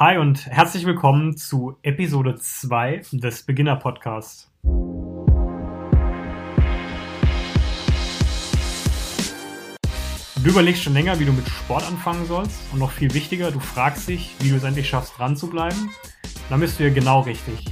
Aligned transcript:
Hi 0.00 0.16
und 0.16 0.46
herzlich 0.46 0.86
willkommen 0.86 1.36
zu 1.36 1.76
Episode 1.82 2.36
2 2.36 3.02
des 3.14 3.42
Beginner 3.42 3.74
Podcasts. 3.74 4.48
Du 10.36 10.50
überlegst 10.50 10.84
schon 10.84 10.92
länger, 10.92 11.18
wie 11.18 11.24
du 11.24 11.32
mit 11.32 11.48
Sport 11.48 11.84
anfangen 11.84 12.26
sollst 12.26 12.60
und 12.72 12.78
noch 12.78 12.92
viel 12.92 13.12
wichtiger, 13.12 13.50
du 13.50 13.58
fragst 13.58 14.06
dich, 14.06 14.36
wie 14.38 14.50
du 14.50 14.54
es 14.54 14.62
endlich 14.62 14.88
schaffst, 14.88 15.18
dran 15.18 15.36
zu 15.36 15.50
bleiben. 15.50 15.90
Dann 16.48 16.60
bist 16.60 16.78
du 16.78 16.84
hier 16.84 16.92
genau 16.92 17.22
richtig. 17.22 17.64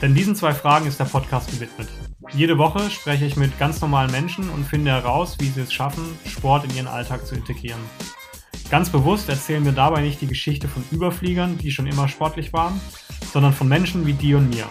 Denn 0.00 0.14
diesen 0.14 0.34
zwei 0.34 0.54
Fragen 0.54 0.86
ist 0.86 0.98
der 0.98 1.04
Podcast 1.04 1.50
gewidmet. 1.50 1.88
Jede 2.32 2.56
Woche 2.56 2.88
spreche 2.88 3.26
ich 3.26 3.36
mit 3.36 3.58
ganz 3.58 3.82
normalen 3.82 4.10
Menschen 4.10 4.48
und 4.48 4.64
finde 4.64 4.90
heraus, 4.90 5.36
wie 5.38 5.48
sie 5.48 5.60
es 5.60 5.72
schaffen, 5.74 6.18
Sport 6.26 6.64
in 6.64 6.76
ihren 6.76 6.86
Alltag 6.86 7.26
zu 7.26 7.34
integrieren. 7.34 7.80
Ganz 8.74 8.90
bewusst 8.90 9.28
erzählen 9.28 9.64
wir 9.64 9.70
dabei 9.70 10.00
nicht 10.00 10.20
die 10.20 10.26
Geschichte 10.26 10.66
von 10.66 10.82
Überfliegern, 10.90 11.56
die 11.56 11.70
schon 11.70 11.86
immer 11.86 12.08
sportlich 12.08 12.52
waren, 12.52 12.80
sondern 13.32 13.52
von 13.52 13.68
Menschen 13.68 14.04
wie 14.04 14.14
dir 14.14 14.38
und 14.38 14.50
mir. 14.50 14.64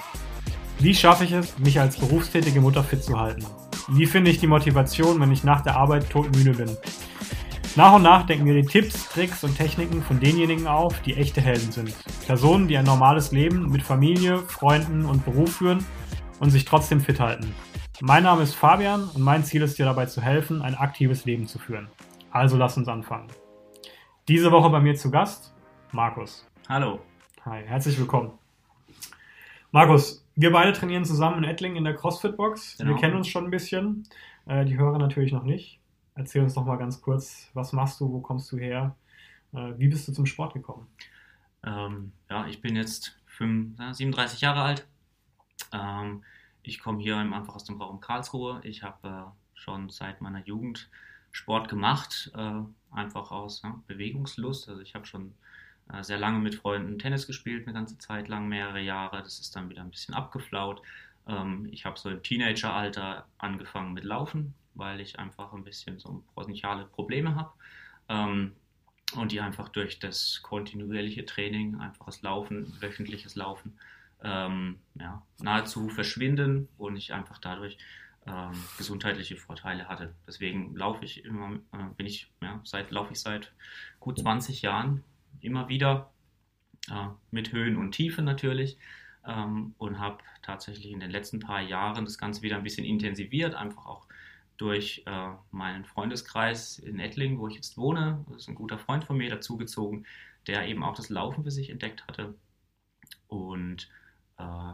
Wie 0.80 0.94
schaffe 0.94 1.24
ich 1.24 1.32
es, 1.32 1.58
mich 1.58 1.80
als 1.80 1.96
berufstätige 1.96 2.60
Mutter 2.60 2.84
fit 2.84 3.02
zu 3.02 3.18
halten? 3.18 3.46
Wie 3.88 4.06
finde 4.06 4.30
ich 4.30 4.40
die 4.40 4.48
Motivation, 4.48 5.22
wenn 5.22 5.32
ich 5.32 5.46
nach 5.46 5.62
der 5.62 5.78
Arbeit 5.78 6.10
todmüde 6.10 6.52
bin? 6.52 6.76
Nach 7.78 7.94
und 7.94 8.02
nach 8.02 8.26
denken 8.26 8.46
wir 8.46 8.62
die 8.62 8.68
Tipps, 8.68 9.08
Tricks 9.08 9.42
und 9.46 9.56
Techniken 9.56 10.04
von 10.04 10.20
denjenigen 10.20 10.68
auf, 10.68 11.00
die 11.04 11.14
echte 11.14 11.40
Helden 11.40 11.72
sind. 11.72 11.94
Personen, 12.26 12.68
die 12.68 12.78
ein 12.78 12.84
normales 12.84 13.32
Leben 13.32 13.70
mit 13.70 13.84
Familie, 13.84 14.40
Freunden 14.40 15.06
und 15.06 15.24
Beruf 15.24 15.56
führen 15.56 15.86
und 16.42 16.50
sich 16.50 16.66
trotzdem 16.66 17.00
fit 17.00 17.22
halten. 17.22 17.56
Mein 18.02 18.24
Name 18.24 18.44
ist 18.44 18.54
Fabian 18.54 19.06
und 19.14 19.22
mein 19.22 19.46
Ziel 19.46 19.62
ist 19.62 19.80
dir 19.80 19.86
dabei 19.86 20.08
zu 20.08 20.22
helfen, 20.22 20.62
ein 20.62 20.76
aktives 20.76 21.24
Leben 21.24 21.48
zu 21.48 21.58
führen. 21.58 21.88
Also 22.32 22.58
lass 22.58 22.76
uns 22.76 22.90
anfangen. 22.90 23.30
Diese 24.30 24.54
Woche 24.54 24.70
bei 24.70 24.80
mir 24.80 24.96
zu 24.96 25.12
Gast 25.12 25.54
Markus. 25.92 26.48
Hallo. 26.70 27.02
Hi, 27.44 27.62
herzlich 27.62 28.00
willkommen. 28.00 28.32
Markus, 29.72 30.26
wir 30.36 30.50
beide 30.50 30.72
trainieren 30.72 31.04
zusammen 31.04 31.40
in 31.40 31.50
Ettling 31.50 31.76
in 31.76 31.84
der 31.84 31.94
CrossFit-Box. 31.94 32.78
Genau. 32.78 32.92
Wir 32.92 33.02
kennen 33.02 33.18
uns 33.18 33.28
schon 33.28 33.44
ein 33.44 33.52
bisschen. 33.52 34.08
Äh, 34.46 34.64
die 34.64 34.78
Hörer 34.78 34.98
natürlich 34.98 35.34
noch 35.34 35.44
nicht. 35.44 35.82
Erzähl 36.16 36.42
uns 36.42 36.54
doch 36.54 36.64
mal 36.64 36.78
ganz 36.78 37.02
kurz, 37.02 37.50
was 37.54 37.74
machst 37.74 38.00
du, 38.00 38.14
wo 38.14 38.22
kommst 38.22 38.50
du 38.54 38.58
her? 38.58 38.96
Äh, 39.52 39.74
wie 39.78 39.90
bist 39.90 40.08
du 40.08 40.14
zum 40.14 40.26
Sport 40.26 40.54
gekommen? 40.54 40.88
Ähm, 41.66 42.14
ja, 42.30 42.48
ich 42.48 42.62
bin 42.62 42.78
jetzt 42.78 43.20
5, 43.26 43.78
37 43.92 44.40
Jahre 44.40 44.62
alt. 44.62 44.88
Ähm, 45.74 46.24
ich 46.62 46.80
komme 46.80 47.02
hier 47.02 47.18
einfach 47.18 47.56
aus 47.56 47.66
dem 47.66 47.82
Raum 47.82 48.00
Karlsruhe. 48.00 48.62
Ich 48.64 48.84
habe 48.84 49.06
äh, 49.06 49.60
schon 49.60 49.90
seit 49.90 50.22
meiner 50.22 50.46
Jugend 50.46 50.90
Sport 51.34 51.68
gemacht, 51.68 52.32
äh, 52.36 52.62
einfach 52.96 53.32
aus 53.32 53.62
ja, 53.64 53.78
Bewegungslust. 53.88 54.70
Also 54.70 54.82
ich 54.82 54.96
habe 54.96 55.06
schon 55.06 55.34
äh, 55.92 56.04
sehr 56.04 56.18
lange 56.18 56.40
mit 56.40 56.56
Freunden 56.56 57.00
Tennis 57.00 57.28
gespielt, 57.28 57.66
eine 57.66 57.74
ganze 57.74 57.98
Zeit 57.98 58.30
lang, 58.30 58.48
mehrere 58.48 58.80
Jahre. 58.80 59.22
Das 59.22 59.40
ist 59.40 59.56
dann 59.56 59.70
wieder 59.70 59.82
ein 59.82 59.90
bisschen 59.90 60.14
abgeflaut. 60.14 60.82
Ähm, 61.28 61.68
ich 61.72 61.86
habe 61.86 62.00
so 62.00 62.10
im 62.10 62.24
Teenageralter 62.24 63.26
angefangen 63.40 63.94
mit 63.94 64.04
Laufen, 64.04 64.54
weil 64.76 65.02
ich 65.02 65.20
einfach 65.20 65.52
ein 65.54 65.64
bisschen 65.64 66.00
so 66.00 66.24
bronchiale 66.36 66.86
Probleme 66.86 67.36
habe. 67.36 67.52
Ähm, 68.08 68.54
und 69.16 69.32
die 69.32 69.42
einfach 69.42 69.70
durch 69.70 70.00
das 70.00 70.40
kontinuierliche 70.44 71.26
Training, 71.26 71.80
einfaches 71.80 72.22
Laufen, 72.22 72.76
wöchentliches 72.80 73.36
Laufen, 73.36 73.78
ähm, 74.24 74.80
ja, 74.96 75.22
nahezu 75.40 75.90
verschwinden 75.90 76.68
und 76.78 76.96
ich 76.96 77.14
einfach 77.14 77.38
dadurch 77.38 77.78
ähm, 78.28 78.52
gesundheitliche 78.78 79.36
Vorteile 79.36 79.88
hatte. 79.88 80.14
Deswegen 80.28 80.76
laufe 80.76 81.04
ich 81.06 81.26
immer, 81.26 81.56
äh, 81.72 81.94
bin 81.98 82.06
ich, 82.06 82.32
ja, 82.42 82.60
seit 82.64 82.92
laufe 82.92 83.14
ich 83.14 83.20
seit 83.20 83.52
gut 84.00 84.20
20 84.20 84.62
Jahren 84.62 85.04
immer 85.42 85.68
wieder 85.70 86.12
äh, 86.90 87.08
mit 87.32 87.52
Höhen 87.52 87.78
und 87.78 87.92
Tiefen 87.92 88.26
natürlich 88.26 88.78
ähm, 89.26 89.76
und 89.78 90.00
habe 90.00 90.20
tatsächlich 90.42 90.92
in 90.92 91.00
den 91.00 91.12
letzten 91.12 91.40
paar 91.40 91.62
Jahren 91.62 92.06
das 92.06 92.18
Ganze 92.18 92.42
wieder 92.42 92.58
ein 92.58 92.64
bisschen 92.64 92.86
intensiviert, 92.86 93.56
einfach 93.56 93.86
auch 93.86 94.08
durch 94.58 95.04
äh, 95.06 95.30
meinen 95.52 95.84
Freundeskreis 95.84 96.80
in 96.80 97.00
Ettling, 97.00 97.40
wo 97.40 97.48
ich 97.48 97.56
jetzt 97.56 97.78
wohne. 97.78 98.24
Das 98.30 98.44
ist 98.44 98.50
ein 98.50 98.56
guter 98.56 98.78
Freund 98.78 99.04
von 99.04 99.18
mir 99.18 99.30
dazugezogen, 99.30 100.06
der 100.48 100.68
eben 100.68 100.84
auch 100.84 100.96
das 100.96 101.10
Laufen 101.10 101.44
für 101.44 101.52
sich 101.52 101.70
entdeckt 101.70 102.06
hatte 102.08 102.36
und 103.28 103.90
äh, 104.38 104.74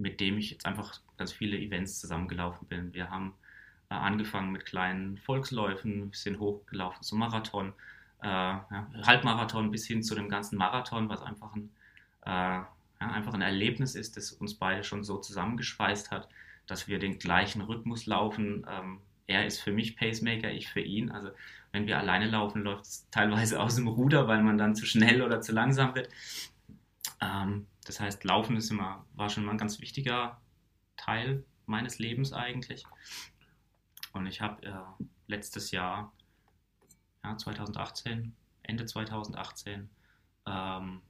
mit 0.00 0.20
dem 0.20 0.38
ich 0.38 0.50
jetzt 0.50 0.66
einfach 0.66 1.00
ganz 1.16 1.32
viele 1.32 1.58
Events 1.58 2.00
zusammengelaufen 2.00 2.66
bin. 2.66 2.94
Wir 2.94 3.10
haben 3.10 3.34
äh, 3.90 3.94
angefangen 3.94 4.52
mit 4.52 4.66
kleinen 4.66 5.18
Volksläufen, 5.18 6.10
sind 6.12 6.40
hochgelaufen 6.40 7.02
zum 7.02 7.18
Marathon, 7.18 7.72
äh, 8.22 8.28
ja, 8.28 8.90
Halbmarathon 9.02 9.70
bis 9.70 9.86
hin 9.86 10.02
zu 10.02 10.14
dem 10.14 10.28
ganzen 10.28 10.56
Marathon, 10.56 11.08
was 11.08 11.22
einfach 11.22 11.54
ein, 11.54 11.70
äh, 12.26 12.30
ja, 12.30 12.68
einfach 12.98 13.34
ein 13.34 13.42
Erlebnis 13.42 13.94
ist, 13.94 14.16
das 14.16 14.32
uns 14.32 14.54
beide 14.54 14.84
schon 14.84 15.04
so 15.04 15.18
zusammengeschweißt 15.18 16.10
hat, 16.10 16.28
dass 16.66 16.88
wir 16.88 16.98
den 16.98 17.18
gleichen 17.18 17.62
Rhythmus 17.62 18.06
laufen. 18.06 18.66
Ähm, 18.68 19.00
er 19.26 19.46
ist 19.46 19.60
für 19.60 19.72
mich 19.72 19.96
Pacemaker, 19.96 20.50
ich 20.50 20.68
für 20.68 20.80
ihn. 20.80 21.10
Also 21.10 21.30
wenn 21.72 21.86
wir 21.86 21.98
alleine 21.98 22.28
laufen, 22.28 22.62
läuft 22.62 22.84
es 22.84 23.06
teilweise 23.10 23.60
aus 23.60 23.76
dem 23.76 23.88
Ruder, 23.88 24.28
weil 24.28 24.42
man 24.42 24.58
dann 24.58 24.74
zu 24.74 24.86
schnell 24.86 25.22
oder 25.22 25.40
zu 25.40 25.52
langsam 25.52 25.94
wird. 25.94 26.08
Ähm, 27.20 27.66
das 27.84 28.00
heißt, 28.00 28.24
Laufen 28.24 28.56
ist 28.56 28.70
immer, 28.70 29.06
war 29.14 29.30
schon 29.30 29.44
mal 29.44 29.52
ein 29.52 29.58
ganz 29.58 29.80
wichtiger 29.80 30.40
Teil 30.96 31.44
meines 31.66 31.98
Lebens 31.98 32.32
eigentlich. 32.32 32.84
Und 34.12 34.26
ich 34.26 34.40
habe 34.40 34.66
äh, 34.66 35.04
letztes 35.26 35.70
Jahr, 35.70 36.12
ja, 37.24 37.36
2018, 37.36 38.34
Ende 38.62 38.84
2018, 38.84 39.88
ähm, 40.46 41.00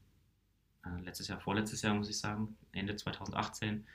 äh, 0.84 1.00
letztes 1.03 1.28
Jahr, 1.28 1.41
vorletztes 1.41 1.82
Jahr 1.82 1.94
muss 1.94 2.09
ich 2.09 2.19
sagen, 2.19 2.56
Ende 2.72 2.97
2018, 2.97 3.86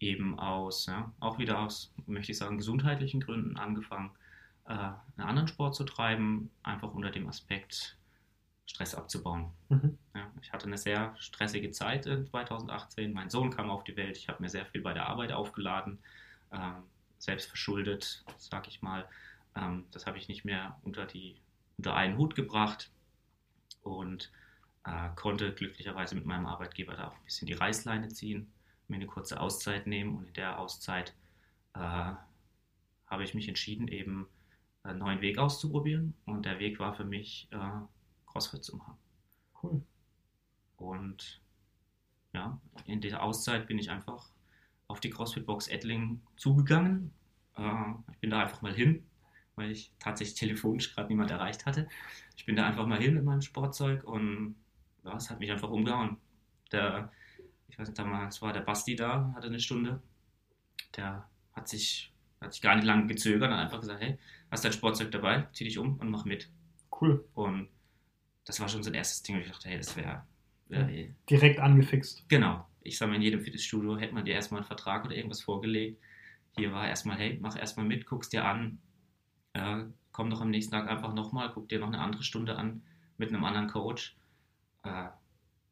eben 0.00 0.38
aus, 0.38 0.86
ja, 0.86 1.12
auch 1.20 1.38
wieder 1.38 1.60
aus, 1.60 1.92
möchte 2.06 2.32
ich 2.32 2.38
sagen, 2.38 2.58
gesundheitlichen 2.58 3.20
Gründen 3.20 3.56
angefangen, 3.56 4.10
äh, 4.66 4.72
einen 4.72 4.98
anderen 5.16 5.48
Sport 5.48 5.74
zu 5.74 5.84
treiben, 5.84 6.50
einfach 6.62 6.92
unter 6.92 7.10
dem 7.10 7.28
Aspekt, 7.28 7.96
Stress 8.66 8.94
abzubauen. 8.94 9.52
Mhm. 9.68 9.98
Ja, 10.14 10.30
ich 10.40 10.52
hatte 10.52 10.66
eine 10.66 10.78
sehr 10.78 11.14
stressige 11.18 11.70
Zeit 11.70 12.06
in 12.06 12.26
2018. 12.26 13.12
Mein 13.12 13.30
Sohn 13.30 13.50
kam 13.50 13.70
auf 13.70 13.84
die 13.84 13.96
Welt. 13.96 14.16
Ich 14.16 14.28
habe 14.28 14.42
mir 14.42 14.48
sehr 14.48 14.66
viel 14.66 14.80
bei 14.80 14.94
der 14.94 15.06
Arbeit 15.06 15.32
aufgeladen, 15.32 15.98
ähm, 16.52 16.82
selbst 17.18 17.48
verschuldet, 17.48 18.24
sag 18.38 18.68
ich 18.68 18.82
mal. 18.82 19.08
Ähm, 19.54 19.84
das 19.90 20.06
habe 20.06 20.18
ich 20.18 20.28
nicht 20.28 20.44
mehr 20.44 20.78
unter, 20.82 21.06
die, 21.06 21.36
unter 21.76 21.94
einen 21.94 22.16
Hut 22.16 22.34
gebracht 22.34 22.90
und 23.82 24.32
äh, 24.84 25.10
konnte 25.14 25.52
glücklicherweise 25.52 26.14
mit 26.14 26.26
meinem 26.26 26.46
Arbeitgeber 26.46 26.94
da 26.94 27.08
auch 27.08 27.14
ein 27.14 27.24
bisschen 27.24 27.46
die 27.46 27.52
Reißleine 27.54 28.08
ziehen, 28.08 28.52
mir 28.88 28.96
eine 28.96 29.06
kurze 29.06 29.40
Auszeit 29.40 29.86
nehmen 29.86 30.16
und 30.16 30.28
in 30.28 30.34
der 30.34 30.58
Auszeit 30.58 31.14
äh, 31.74 31.78
habe 31.78 33.24
ich 33.24 33.34
mich 33.34 33.48
entschieden, 33.48 33.88
eben 33.88 34.26
einen 34.82 34.98
neuen 34.98 35.20
Weg 35.20 35.38
auszuprobieren. 35.38 36.14
Und 36.26 36.44
der 36.44 36.58
Weg 36.58 36.78
war 36.78 36.94
für 36.94 37.04
mich 37.04 37.48
äh, 37.50 37.56
CrossFit 38.34 38.64
zu 38.64 38.76
machen. 38.76 38.96
Cool. 39.62 39.80
Und 40.76 41.40
ja, 42.32 42.60
in 42.84 43.00
dieser 43.00 43.22
Auszeit 43.22 43.68
bin 43.68 43.78
ich 43.78 43.90
einfach 43.90 44.28
auf 44.88 44.98
die 44.98 45.10
CrossFit-Box 45.10 45.68
Ettling 45.68 46.20
zugegangen. 46.36 47.12
Äh, 47.56 47.92
ich 48.10 48.18
bin 48.18 48.30
da 48.30 48.40
einfach 48.40 48.60
mal 48.60 48.74
hin, 48.74 49.06
weil 49.54 49.70
ich 49.70 49.92
tatsächlich 50.00 50.36
telefonisch 50.36 50.92
gerade 50.92 51.08
niemand 51.08 51.30
erreicht 51.30 51.64
hatte. 51.64 51.88
Ich 52.36 52.44
bin 52.44 52.56
da 52.56 52.66
einfach 52.66 52.86
mal 52.86 53.00
hin 53.00 53.14
mit 53.14 53.24
meinem 53.24 53.40
Sportzeug 53.40 54.02
und 54.02 54.56
ja, 55.04 55.16
es 55.16 55.30
hat 55.30 55.38
mich 55.38 55.52
einfach 55.52 55.70
umgehauen. 55.70 56.16
Der, 56.72 57.12
ich 57.68 57.78
weiß 57.78 57.86
nicht, 57.86 57.98
damals 57.98 58.42
war 58.42 58.52
der 58.52 58.62
Basti 58.62 58.96
da, 58.96 59.32
hatte 59.36 59.46
eine 59.46 59.60
Stunde. 59.60 60.02
Der 60.96 61.28
hat 61.52 61.68
sich, 61.68 62.12
hat 62.40 62.52
sich 62.52 62.62
gar 62.62 62.74
nicht 62.74 62.84
lange 62.84 63.06
gezögert 63.06 63.52
und 63.52 63.56
einfach 63.56 63.80
gesagt, 63.80 64.02
hey, 64.02 64.18
hast 64.50 64.64
dein 64.64 64.72
Sportzeug 64.72 65.12
dabei, 65.12 65.46
zieh 65.52 65.64
dich 65.64 65.78
um 65.78 65.98
und 65.98 66.10
mach 66.10 66.24
mit. 66.24 66.50
Cool. 66.90 67.24
Und 67.34 67.68
das 68.44 68.60
war 68.60 68.68
schon 68.68 68.82
so 68.82 68.90
ein 68.90 68.94
erstes 68.94 69.22
Ding, 69.22 69.36
wo 69.36 69.40
ich 69.40 69.48
dachte, 69.48 69.68
hey, 69.68 69.78
das 69.78 69.96
wäre. 69.96 70.24
Wär, 70.68 70.88
Direkt 71.28 71.60
angefixt. 71.60 72.28
Genau. 72.28 72.66
Ich 72.82 72.98
sage 72.98 73.10
mal, 73.10 73.16
in 73.16 73.22
jedem 73.22 73.40
Fitnessstudio 73.40 73.98
hätte 73.98 74.14
man 74.14 74.24
dir 74.24 74.34
erstmal 74.34 74.60
einen 74.60 74.66
Vertrag 74.66 75.04
oder 75.04 75.16
irgendwas 75.16 75.42
vorgelegt. 75.42 76.00
Hier 76.56 76.72
war 76.72 76.86
erstmal, 76.86 77.18
hey, 77.18 77.38
mach 77.40 77.56
erstmal 77.56 77.86
mit, 77.86 78.06
guck's 78.06 78.28
dir 78.28 78.44
an. 78.44 78.78
Äh, 79.54 79.84
komm 80.12 80.30
doch 80.30 80.40
am 80.40 80.50
nächsten 80.50 80.72
Tag 80.72 80.88
einfach 80.88 81.14
nochmal, 81.14 81.50
guck 81.52 81.68
dir 81.68 81.80
noch 81.80 81.88
eine 81.88 82.00
andere 82.00 82.22
Stunde 82.22 82.56
an 82.56 82.82
mit 83.16 83.30
einem 83.30 83.44
anderen 83.44 83.68
Coach. 83.68 84.16
Äh, 84.82 85.08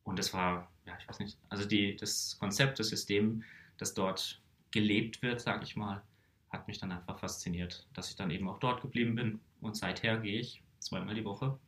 und 0.04 0.18
das 0.18 0.32
war, 0.32 0.70
ja, 0.86 0.96
ich 0.98 1.08
weiß 1.08 1.18
nicht, 1.20 1.38
also 1.48 1.66
die, 1.66 1.96
das 1.96 2.36
Konzept, 2.38 2.78
das 2.78 2.88
System, 2.88 3.44
das 3.78 3.94
dort 3.94 4.40
gelebt 4.70 5.22
wird, 5.22 5.40
sage 5.40 5.64
ich 5.64 5.76
mal, 5.76 6.02
hat 6.50 6.66
mich 6.66 6.78
dann 6.78 6.92
einfach 6.92 7.18
fasziniert, 7.18 7.86
dass 7.92 8.10
ich 8.10 8.16
dann 8.16 8.30
eben 8.30 8.48
auch 8.48 8.58
dort 8.58 8.80
geblieben 8.80 9.14
bin. 9.14 9.40
Und 9.60 9.76
seither 9.76 10.18
gehe 10.18 10.40
ich 10.40 10.62
zweimal 10.80 11.14
die 11.14 11.24
Woche 11.24 11.58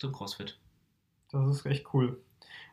zum 0.00 0.12
CrossFit. 0.12 0.58
Das 1.30 1.48
ist 1.48 1.66
echt 1.66 1.94
cool. 1.94 2.18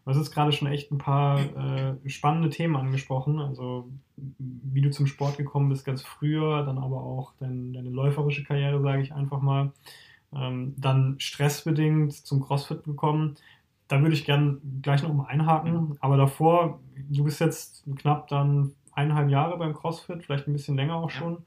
Du 0.04 0.12
hast 0.12 0.18
jetzt 0.18 0.34
gerade 0.34 0.54
schon 0.54 0.70
echt 0.70 0.92
ein 0.92 0.98
paar 0.98 1.40
äh, 1.40 2.10
spannende 2.10 2.50
Themen 2.50 2.78
angesprochen. 2.78 3.40
Also 3.40 3.90
wie 4.16 4.82
du 4.82 4.90
zum 4.90 5.06
Sport 5.06 5.38
gekommen 5.38 5.70
bist 5.70 5.86
ganz 5.86 6.02
früher, 6.02 6.64
dann 6.66 6.78
aber 6.78 7.04
auch 7.04 7.34
dein, 7.40 7.74
deine 7.74 7.90
läuferische 7.90 8.44
Karriere, 8.46 8.82
sage 8.82 9.02
ich 9.02 9.14
einfach 9.14 9.42
mal. 9.42 9.74
Ähm, 10.34 10.74
dann 10.78 11.16
stressbedingt 11.20 12.14
zum 12.14 12.42
CrossFit 12.42 12.84
gekommen. 12.86 13.36
da 13.90 14.02
würde 14.02 14.14
ich 14.14 14.26
gerne 14.26 14.58
gleich 14.82 15.04
noch 15.04 15.14
mal 15.14 15.28
einhaken. 15.28 15.74
Mhm. 15.74 15.98
Aber 16.00 16.18
davor, 16.18 16.80
du 17.10 17.26
bist 17.26 17.42
jetzt 17.42 17.84
knapp 17.98 18.28
dann 18.30 18.74
eineinhalb 18.94 19.30
Jahre 19.30 19.58
beim 19.58 19.74
CrossFit, 19.74 20.24
vielleicht 20.24 20.48
ein 20.48 20.54
bisschen 20.54 20.78
länger 20.78 20.96
auch 20.96 21.10
schon. 21.10 21.40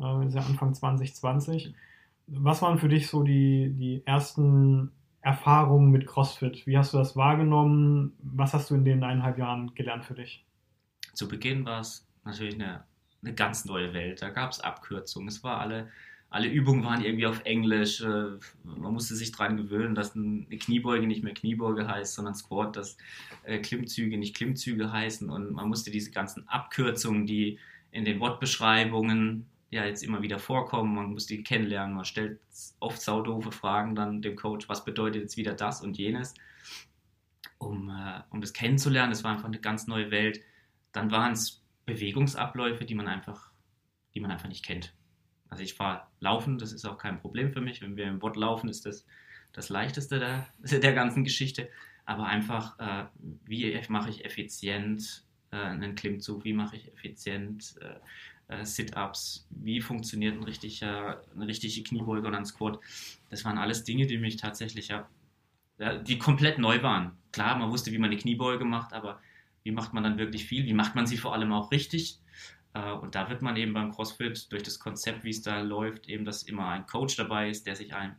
Äh, 0.00 0.26
ist 0.26 0.34
ja 0.34 0.40
Anfang 0.40 0.72
2020. 0.72 1.74
Was 2.26 2.62
waren 2.62 2.78
für 2.78 2.88
dich 2.88 3.08
so 3.08 3.22
die, 3.22 3.70
die 3.74 4.02
ersten 4.06 4.92
Erfahrungen 5.28 5.90
mit 5.90 6.06
CrossFit? 6.06 6.66
Wie 6.66 6.78
hast 6.78 6.94
du 6.94 6.96
das 6.96 7.14
wahrgenommen? 7.14 8.14
Was 8.22 8.54
hast 8.54 8.70
du 8.70 8.74
in 8.74 8.86
den 8.86 9.04
eineinhalb 9.04 9.36
Jahren 9.36 9.74
gelernt 9.74 10.06
für 10.06 10.14
dich? 10.14 10.46
Zu 11.12 11.28
Beginn 11.28 11.66
war 11.66 11.80
es 11.80 12.08
natürlich 12.24 12.54
eine, 12.54 12.84
eine 13.22 13.34
ganz 13.34 13.66
neue 13.66 13.92
Welt. 13.92 14.22
Da 14.22 14.30
gab 14.30 14.52
es 14.52 14.60
Abkürzungen. 14.60 15.28
Es 15.28 15.44
war 15.44 15.60
alle 15.60 15.88
alle 16.30 16.48
Übungen 16.48 16.84
waren 16.84 17.02
irgendwie 17.02 17.26
auf 17.26 17.40
Englisch. 17.44 18.02
Äh, 18.02 18.38
man 18.64 18.92
musste 18.92 19.14
sich 19.14 19.32
daran 19.32 19.56
gewöhnen, 19.56 19.94
dass 19.94 20.14
eine 20.14 20.44
Kniebeuge 20.58 21.06
nicht 21.06 21.24
mehr 21.24 21.34
Kniebeuge 21.34 21.88
heißt, 21.88 22.14
sondern 22.14 22.34
Squat, 22.34 22.76
dass 22.76 22.98
äh, 23.44 23.58
Klimmzüge 23.58 24.18
nicht 24.18 24.36
Klimmzüge 24.36 24.92
heißen. 24.92 25.30
Und 25.30 25.52
man 25.52 25.68
musste 25.68 25.90
diese 25.90 26.10
ganzen 26.10 26.46
Abkürzungen, 26.48 27.26
die 27.26 27.58
in 27.90 28.04
den 28.04 28.20
Wortbeschreibungen 28.20 29.46
ja 29.70 29.84
jetzt 29.84 30.02
immer 30.02 30.22
wieder 30.22 30.38
vorkommen, 30.38 30.94
man 30.94 31.10
musste 31.10 31.36
die 31.36 31.42
kennenlernen. 31.42 31.94
Man 31.94 32.04
stellt 32.04 32.40
oft 32.80 33.00
saudoofe 33.00 33.52
Fragen 33.52 33.94
dann 33.94 34.22
dem 34.22 34.36
Coach, 34.36 34.68
was 34.68 34.84
bedeutet 34.84 35.22
jetzt 35.22 35.36
wieder 35.36 35.54
das 35.54 35.82
und 35.82 35.98
jenes, 35.98 36.34
um, 37.58 37.90
äh, 37.90 38.22
um 38.30 38.40
das 38.40 38.52
kennenzulernen. 38.52 39.10
Das 39.10 39.24
war 39.24 39.32
einfach 39.32 39.46
eine 39.46 39.60
ganz 39.60 39.86
neue 39.86 40.10
Welt. 40.10 40.40
Dann 40.92 41.10
waren 41.10 41.32
es 41.32 41.62
Bewegungsabläufe, 41.86 42.84
die 42.84 42.94
man 42.94 43.08
einfach, 43.08 43.52
die 44.14 44.20
man 44.20 44.30
einfach 44.30 44.48
nicht 44.48 44.64
kennt. 44.64 44.94
Also 45.50 45.62
ich 45.62 45.74
fahre 45.74 46.06
laufen, 46.20 46.58
das 46.58 46.72
ist 46.72 46.84
auch 46.84 46.98
kein 46.98 47.20
Problem 47.20 47.52
für 47.52 47.60
mich. 47.60 47.80
Wenn 47.80 47.96
wir 47.96 48.06
im 48.06 48.18
Bot 48.18 48.36
laufen, 48.36 48.68
ist 48.68 48.86
das 48.86 49.06
das 49.52 49.68
Leichteste 49.68 50.18
der, 50.18 50.46
der 50.80 50.92
ganzen 50.92 51.24
Geschichte. 51.24 51.68
Aber 52.04 52.26
einfach, 52.26 52.78
äh, 52.78 53.06
wie 53.44 53.78
mache 53.88 54.10
ich 54.10 54.24
effizient 54.24 55.24
äh, 55.50 55.56
einen 55.56 55.94
Klimmzug, 55.94 56.44
wie 56.44 56.54
mache 56.54 56.76
ich 56.76 56.92
effizient 56.92 57.76
äh, 58.48 58.64
Sit-Ups, 58.64 59.46
wie 59.50 59.80
funktioniert 59.80 60.36
ein 60.36 60.42
richtiger, 60.42 61.22
eine 61.34 61.46
richtige 61.46 61.82
Kniebeuge 61.82 62.26
oder 62.26 62.38
ein 62.38 62.46
Squat. 62.46 62.80
Das 63.30 63.44
waren 63.44 63.58
alles 63.58 63.84
Dinge, 63.84 64.06
die 64.06 64.18
mich 64.18 64.36
tatsächlich, 64.36 64.88
ja, 64.88 65.08
die 65.78 66.18
komplett 66.18 66.58
neu 66.58 66.82
waren. 66.82 67.12
Klar, 67.32 67.56
man 67.56 67.70
wusste, 67.70 67.92
wie 67.92 67.98
man 67.98 68.10
eine 68.10 68.18
Kniebeuge 68.18 68.64
macht, 68.64 68.92
aber 68.92 69.20
wie 69.62 69.70
macht 69.70 69.92
man 69.92 70.02
dann 70.02 70.18
wirklich 70.18 70.44
viel? 70.46 70.64
Wie 70.64 70.72
macht 70.72 70.94
man 70.94 71.06
sie 71.06 71.18
vor 71.18 71.34
allem 71.34 71.52
auch 71.52 71.70
richtig? 71.70 72.18
Äh, 72.74 72.92
und 72.92 73.14
da 73.14 73.28
wird 73.28 73.42
man 73.42 73.56
eben 73.56 73.74
beim 73.74 73.92
CrossFit 73.92 74.50
durch 74.50 74.62
das 74.62 74.78
Konzept, 74.78 75.24
wie 75.24 75.30
es 75.30 75.42
da 75.42 75.60
läuft, 75.60 76.08
eben, 76.08 76.24
dass 76.24 76.42
immer 76.42 76.68
ein 76.68 76.86
Coach 76.86 77.16
dabei 77.16 77.50
ist, 77.50 77.66
der 77.66 77.76
sich 77.76 77.94
ein, 77.94 78.16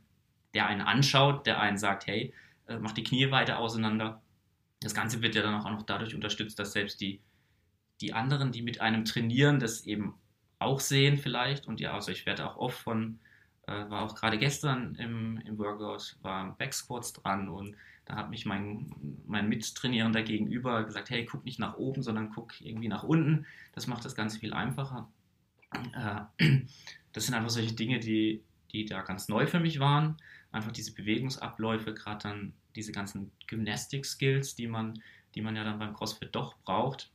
der 0.53 0.67
einen 0.67 0.81
anschaut, 0.81 1.45
der 1.45 1.59
einen 1.59 1.77
sagt, 1.77 2.07
hey, 2.07 2.33
äh, 2.67 2.77
mach 2.77 2.91
die 2.91 3.03
Knie 3.03 3.31
weiter 3.31 3.59
auseinander. 3.59 4.21
Das 4.81 4.93
Ganze 4.93 5.21
wird 5.21 5.35
ja 5.35 5.41
dann 5.41 5.55
auch 5.55 5.69
noch 5.69 5.83
dadurch 5.83 6.15
unterstützt, 6.15 6.57
dass 6.59 6.71
selbst 6.71 7.01
die, 7.01 7.21
die 8.01 8.13
anderen, 8.13 8.51
die 8.51 8.61
mit 8.61 8.81
einem 8.81 9.05
trainieren, 9.05 9.59
das 9.59 9.85
eben 9.85 10.15
auch 10.59 10.79
sehen 10.79 11.17
vielleicht. 11.17 11.67
Und 11.67 11.79
ja, 11.79 11.93
also 11.93 12.11
ich 12.11 12.25
werde 12.25 12.49
auch 12.49 12.57
oft 12.57 12.77
von, 12.77 13.19
äh, 13.67 13.71
war 13.71 14.01
auch 14.01 14.15
gerade 14.15 14.37
gestern 14.37 14.95
im, 14.95 15.41
im 15.45 15.57
Workout, 15.57 16.17
war 16.21 16.55
Backsquats 16.57 17.13
dran 17.13 17.49
und 17.49 17.75
da 18.05 18.15
hat 18.15 18.31
mich 18.31 18.45
mein, 18.45 18.91
mein 19.27 19.47
Mittrainierender 19.49 20.23
gegenüber 20.23 20.83
gesagt, 20.83 21.11
hey, 21.11 21.25
guck 21.25 21.45
nicht 21.45 21.59
nach 21.59 21.77
oben, 21.77 22.01
sondern 22.01 22.31
guck 22.31 22.59
irgendwie 22.59 22.87
nach 22.87 23.03
unten. 23.03 23.45
Das 23.73 23.85
macht 23.85 24.03
das 24.03 24.15
Ganze 24.15 24.39
viel 24.39 24.51
einfacher. 24.51 25.07
Äh, 25.93 26.21
das 27.13 27.25
sind 27.25 27.35
einfach 27.35 27.51
solche 27.51 27.75
Dinge, 27.75 27.99
die, 27.99 28.43
die 28.71 28.85
da 28.85 29.03
ganz 29.03 29.27
neu 29.27 29.45
für 29.45 29.59
mich 29.59 29.79
waren. 29.79 30.17
Einfach 30.51 30.71
diese 30.71 30.95
Bewegungsabläufe, 30.95 31.93
gerade 31.93 32.23
dann 32.23 32.53
diese 32.75 32.91
ganzen 32.91 33.31
Gymnastik-Skills, 33.45 34.55
die 34.55 34.65
man, 34.65 35.03
die 35.35 35.41
man 35.41 35.55
ja 35.55 35.63
dann 35.63 35.77
beim 35.77 35.93
CrossFit 35.93 36.33
doch 36.33 36.57
braucht, 36.65 37.11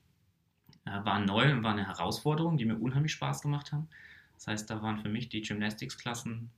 waren 0.90 1.25
neu 1.25 1.52
und 1.52 1.62
waren 1.62 1.78
eine 1.78 1.88
Herausforderung, 1.88 2.58
die 2.58 2.64
mir 2.64 2.76
unheimlich 2.76 3.12
Spaß 3.12 3.42
gemacht 3.42 3.72
haben. 3.72 3.88
Das 4.34 4.46
heißt, 4.46 4.70
da 4.70 4.82
waren 4.82 5.00
für 5.00 5.08
mich 5.08 5.28
die 5.28 5.42
Gymnastics-Klassen 5.42 6.50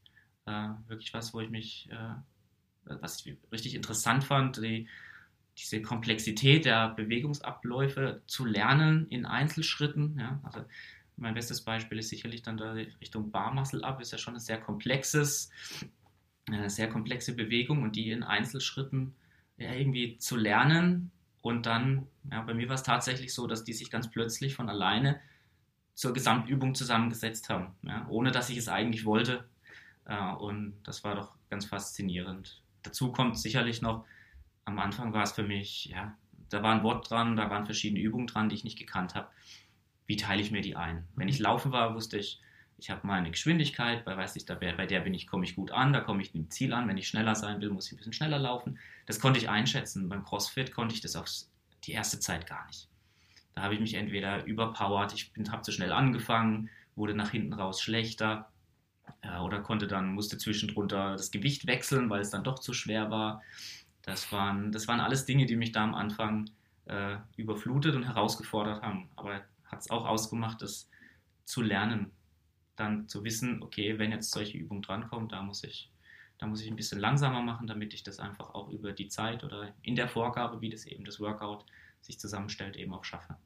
äh, 0.46 0.68
wirklich 0.88 1.14
was, 1.14 1.34
wo 1.34 1.40
ich 1.40 1.50
mich 1.50 1.88
äh, 1.90 2.14
was 2.86 3.24
ich 3.24 3.36
richtig 3.52 3.74
interessant 3.74 4.24
fand, 4.24 4.58
die, 4.58 4.88
diese 5.58 5.82
Komplexität 5.82 6.64
der 6.64 6.90
Bewegungsabläufe 6.90 8.22
zu 8.26 8.44
lernen 8.44 9.08
in 9.08 9.26
Einzelschritten. 9.26 10.18
Ja? 10.18 10.40
Also 10.42 10.64
mein 11.16 11.34
bestes 11.34 11.62
Beispiel 11.62 11.98
ist 11.98 12.10
sicherlich 12.10 12.42
dann 12.42 12.56
da 12.56 12.72
Richtung 12.72 13.30
Barmuscle 13.30 13.82
Up, 13.82 14.00
ist 14.00 14.12
ja 14.12 14.18
schon 14.18 14.34
ein 14.34 14.40
sehr 14.40 14.60
komplexes, 14.60 15.50
eine 16.48 16.70
sehr 16.70 16.88
komplexe 16.88 17.34
Bewegung 17.34 17.82
und 17.82 17.96
die 17.96 18.10
in 18.10 18.22
Einzelschritten 18.22 19.14
ja, 19.56 19.72
irgendwie 19.72 20.18
zu 20.18 20.36
lernen. 20.36 21.10
Und 21.46 21.64
dann, 21.64 22.08
ja, 22.28 22.42
bei 22.42 22.54
mir 22.54 22.68
war 22.68 22.74
es 22.74 22.82
tatsächlich 22.82 23.32
so, 23.32 23.46
dass 23.46 23.62
die 23.62 23.72
sich 23.72 23.88
ganz 23.88 24.10
plötzlich 24.10 24.56
von 24.56 24.68
alleine 24.68 25.20
zur 25.94 26.12
Gesamtübung 26.12 26.74
zusammengesetzt 26.74 27.48
haben, 27.50 27.76
ja, 27.82 28.04
ohne 28.08 28.32
dass 28.32 28.50
ich 28.50 28.56
es 28.56 28.68
eigentlich 28.68 29.04
wollte. 29.04 29.44
Äh, 30.06 30.32
und 30.32 30.74
das 30.82 31.04
war 31.04 31.14
doch 31.14 31.36
ganz 31.48 31.66
faszinierend. 31.66 32.64
Dazu 32.82 33.12
kommt 33.12 33.38
sicherlich 33.38 33.80
noch, 33.80 34.04
am 34.64 34.80
Anfang 34.80 35.12
war 35.12 35.22
es 35.22 35.30
für 35.30 35.44
mich, 35.44 35.84
ja, 35.84 36.16
da 36.48 36.64
war 36.64 36.74
ein 36.74 36.82
Wort 36.82 37.08
dran, 37.08 37.36
da 37.36 37.48
waren 37.48 37.64
verschiedene 37.64 38.00
Übungen 38.00 38.26
dran, 38.26 38.48
die 38.48 38.56
ich 38.56 38.64
nicht 38.64 38.80
gekannt 38.80 39.14
habe. 39.14 39.28
Wie 40.06 40.16
teile 40.16 40.42
ich 40.42 40.50
mir 40.50 40.62
die 40.62 40.74
ein? 40.74 41.06
Wenn 41.14 41.28
ich 41.28 41.38
laufen 41.38 41.70
war, 41.70 41.94
wusste 41.94 42.18
ich, 42.18 42.40
ich 42.78 42.90
habe 42.90 43.06
meine 43.06 43.30
Geschwindigkeit, 43.30 44.04
bei, 44.04 44.16
weiß 44.16 44.36
ich, 44.36 44.44
da, 44.44 44.54
bei 44.54 44.86
der 44.86 45.00
bin 45.00 45.14
ich, 45.14 45.26
komme 45.26 45.44
ich 45.44 45.56
gut 45.56 45.70
an, 45.70 45.92
da 45.92 46.00
komme 46.00 46.22
ich 46.22 46.32
dem 46.32 46.50
Ziel 46.50 46.72
an. 46.72 46.88
Wenn 46.88 46.98
ich 46.98 47.08
schneller 47.08 47.34
sein 47.34 47.60
will, 47.60 47.70
muss 47.70 47.86
ich 47.86 47.92
ein 47.92 47.96
bisschen 47.96 48.12
schneller 48.12 48.38
laufen. 48.38 48.78
Das 49.06 49.20
konnte 49.20 49.38
ich 49.38 49.48
einschätzen. 49.48 50.08
Beim 50.08 50.24
CrossFit 50.24 50.72
konnte 50.72 50.94
ich 50.94 51.00
das 51.00 51.16
auch 51.16 51.26
die 51.84 51.92
erste 51.92 52.20
Zeit 52.20 52.46
gar 52.46 52.66
nicht. 52.66 52.88
Da 53.54 53.62
habe 53.62 53.74
ich 53.74 53.80
mich 53.80 53.94
entweder 53.94 54.44
überpowert, 54.44 55.14
ich 55.14 55.32
habe 55.50 55.62
zu 55.62 55.72
schnell 55.72 55.92
angefangen, 55.92 56.68
wurde 56.94 57.14
nach 57.14 57.30
hinten 57.30 57.54
raus 57.54 57.80
schlechter 57.80 58.50
äh, 59.22 59.38
oder 59.38 59.60
konnte 59.60 59.86
dann, 59.86 60.12
musste 60.12 60.36
zwischendrunter 60.36 61.12
das 61.12 61.30
Gewicht 61.30 61.66
wechseln, 61.66 62.10
weil 62.10 62.20
es 62.20 62.30
dann 62.30 62.44
doch 62.44 62.58
zu 62.58 62.74
schwer 62.74 63.10
war. 63.10 63.42
Das 64.02 64.30
waren, 64.32 64.72
das 64.72 64.86
waren 64.88 65.00
alles 65.00 65.24
Dinge, 65.24 65.46
die 65.46 65.56
mich 65.56 65.72
da 65.72 65.82
am 65.82 65.94
Anfang 65.94 66.50
äh, 66.84 67.16
überflutet 67.36 67.94
und 67.94 68.04
herausgefordert 68.04 68.82
haben. 68.82 69.08
Aber 69.16 69.40
hat 69.64 69.80
es 69.80 69.90
auch 69.90 70.06
ausgemacht, 70.06 70.60
das 70.60 70.90
zu 71.44 71.62
lernen. 71.62 72.12
Dann 72.76 73.08
zu 73.08 73.24
wissen, 73.24 73.62
okay, 73.62 73.98
wenn 73.98 74.12
jetzt 74.12 74.30
solche 74.30 74.58
Übungen 74.58 74.82
drankommen, 74.82 75.28
da 75.28 75.42
muss 75.42 75.64
ich, 75.64 75.90
da 76.38 76.46
muss 76.46 76.62
ich 76.62 76.68
ein 76.68 76.76
bisschen 76.76 77.00
langsamer 77.00 77.42
machen, 77.42 77.66
damit 77.66 77.94
ich 77.94 78.02
das 78.02 78.20
einfach 78.20 78.54
auch 78.54 78.68
über 78.70 78.92
die 78.92 79.08
Zeit 79.08 79.44
oder 79.44 79.72
in 79.82 79.96
der 79.96 80.08
Vorgabe, 80.08 80.60
wie 80.60 80.70
das 80.70 80.86
eben 80.86 81.04
das 81.04 81.20
Workout 81.20 81.64
sich 82.02 82.18
zusammenstellt, 82.18 82.76
eben 82.76 82.92
auch 82.92 83.04
schaffe 83.04 83.36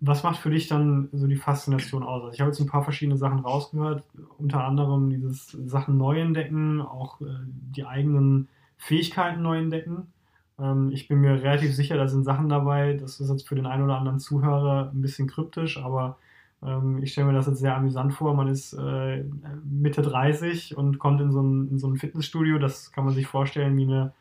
was 0.00 0.22
macht 0.22 0.38
für 0.38 0.50
dich 0.50 0.68
dann 0.68 1.08
so 1.12 1.26
die 1.26 1.36
Faszination 1.36 2.02
aus? 2.02 2.22
Also 2.22 2.34
ich 2.34 2.40
habe 2.40 2.50
jetzt 2.50 2.60
ein 2.60 2.66
paar 2.66 2.82
verschiedene 2.82 3.16
Sachen 3.16 3.40
rausgehört, 3.40 4.04
unter 4.38 4.64
anderem 4.64 5.10
dieses 5.10 5.48
Sachen 5.48 5.96
neu 5.96 6.20
entdecken, 6.20 6.80
auch 6.80 7.20
äh, 7.20 7.26
die 7.46 7.84
eigenen 7.84 8.48
Fähigkeiten 8.76 9.42
neu 9.42 9.58
entdecken. 9.58 10.12
Ähm, 10.58 10.90
ich 10.92 11.08
bin 11.08 11.20
mir 11.20 11.42
relativ 11.42 11.74
sicher, 11.74 11.96
da 11.96 12.08
sind 12.08 12.24
Sachen 12.24 12.48
dabei, 12.48 12.94
das 12.94 13.20
ist 13.20 13.30
jetzt 13.30 13.48
für 13.48 13.54
den 13.54 13.66
einen 13.66 13.84
oder 13.84 13.98
anderen 13.98 14.20
Zuhörer 14.20 14.90
ein 14.92 15.02
bisschen 15.02 15.28
kryptisch, 15.28 15.78
aber 15.78 16.18
ähm, 16.66 17.02
ich 17.02 17.12
stelle 17.12 17.28
mir 17.28 17.34
das 17.34 17.46
jetzt 17.46 17.60
sehr 17.60 17.76
amüsant 17.76 18.12
vor. 18.12 18.34
Man 18.34 18.48
ist 18.48 18.72
äh, 18.72 19.24
Mitte 19.64 20.02
30 20.02 20.76
und 20.76 20.98
kommt 20.98 21.20
in 21.20 21.30
so, 21.30 21.40
ein, 21.40 21.68
in 21.70 21.78
so 21.78 21.88
ein 21.88 21.96
Fitnessstudio, 21.96 22.58
das 22.58 22.92
kann 22.92 23.04
man 23.04 23.14
sich 23.14 23.26
vorstellen 23.26 23.76
wie 23.76 23.84
eine 23.84 24.12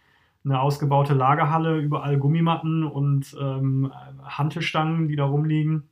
eine 0.46 0.62
ausgebaute 0.62 1.14
Lagerhalle, 1.14 1.80
überall 1.80 2.18
Gummimatten 2.18 2.84
und 2.84 3.36
ähm, 3.40 3.92
Hantelstangen, 4.24 5.08
die 5.08 5.16
da 5.16 5.26
rumliegen 5.26 5.90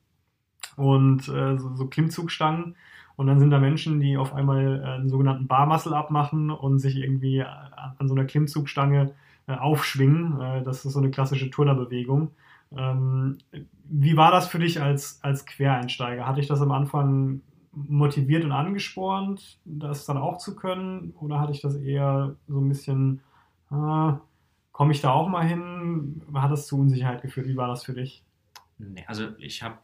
und 0.77 1.27
äh, 1.27 1.57
so, 1.57 1.75
so, 1.75 1.87
Klimmzugstangen. 1.87 2.75
Und 3.15 3.27
dann 3.27 3.39
sind 3.39 3.49
da 3.49 3.59
Menschen, 3.59 3.99
die 3.99 4.17
auf 4.17 4.33
einmal 4.33 4.81
äh, 4.81 4.85
einen 4.85 5.09
sogenannten 5.09 5.47
Barmuscle 5.47 5.95
abmachen 5.95 6.51
und 6.51 6.79
sich 6.79 6.97
irgendwie 6.97 7.39
äh, 7.39 7.45
an 7.45 8.07
so 8.07 8.13
einer 8.13 8.25
Klimmzugstange 8.25 9.13
äh, 9.47 9.55
aufschwingen. 9.55 10.63
Das 10.63 10.85
ist 10.85 10.93
so 10.93 10.99
eine 10.99 11.11
klassische 11.11 11.49
Turnerbewegung. 11.49 12.31
Ähm, 12.75 13.37
wie 13.85 14.17
war 14.17 14.31
das 14.31 14.47
für 14.47 14.59
dich 14.59 14.81
als, 14.81 15.19
als 15.23 15.45
Quereinsteiger? 15.45 16.25
Hatte 16.25 16.41
ich 16.41 16.47
das 16.47 16.61
am 16.61 16.71
Anfang 16.71 17.41
motiviert 17.71 18.43
und 18.43 18.51
angespornt, 18.51 19.59
das 19.65 20.05
dann 20.05 20.17
auch 20.17 20.37
zu 20.37 20.55
können? 20.55 21.11
Oder 21.19 21.39
hatte 21.39 21.51
ich 21.51 21.61
das 21.61 21.75
eher 21.75 22.35
so 22.47 22.59
ein 22.59 22.69
bisschen, 22.69 23.21
äh, 23.71 24.13
Komme 24.73 24.91
ich 24.91 25.01
da 25.01 25.11
auch 25.11 25.29
mal 25.29 25.45
hin? 25.45 26.23
Hat 26.33 26.51
das 26.51 26.65
zu 26.65 26.79
Unsicherheit 26.79 27.21
geführt? 27.21 27.47
Wie 27.47 27.55
war 27.55 27.67
das 27.67 27.85
für 27.85 27.93
dich? 27.93 28.23
Nee, 28.79 29.05
also 29.05 29.29
ich 29.37 29.61
habe 29.61 29.77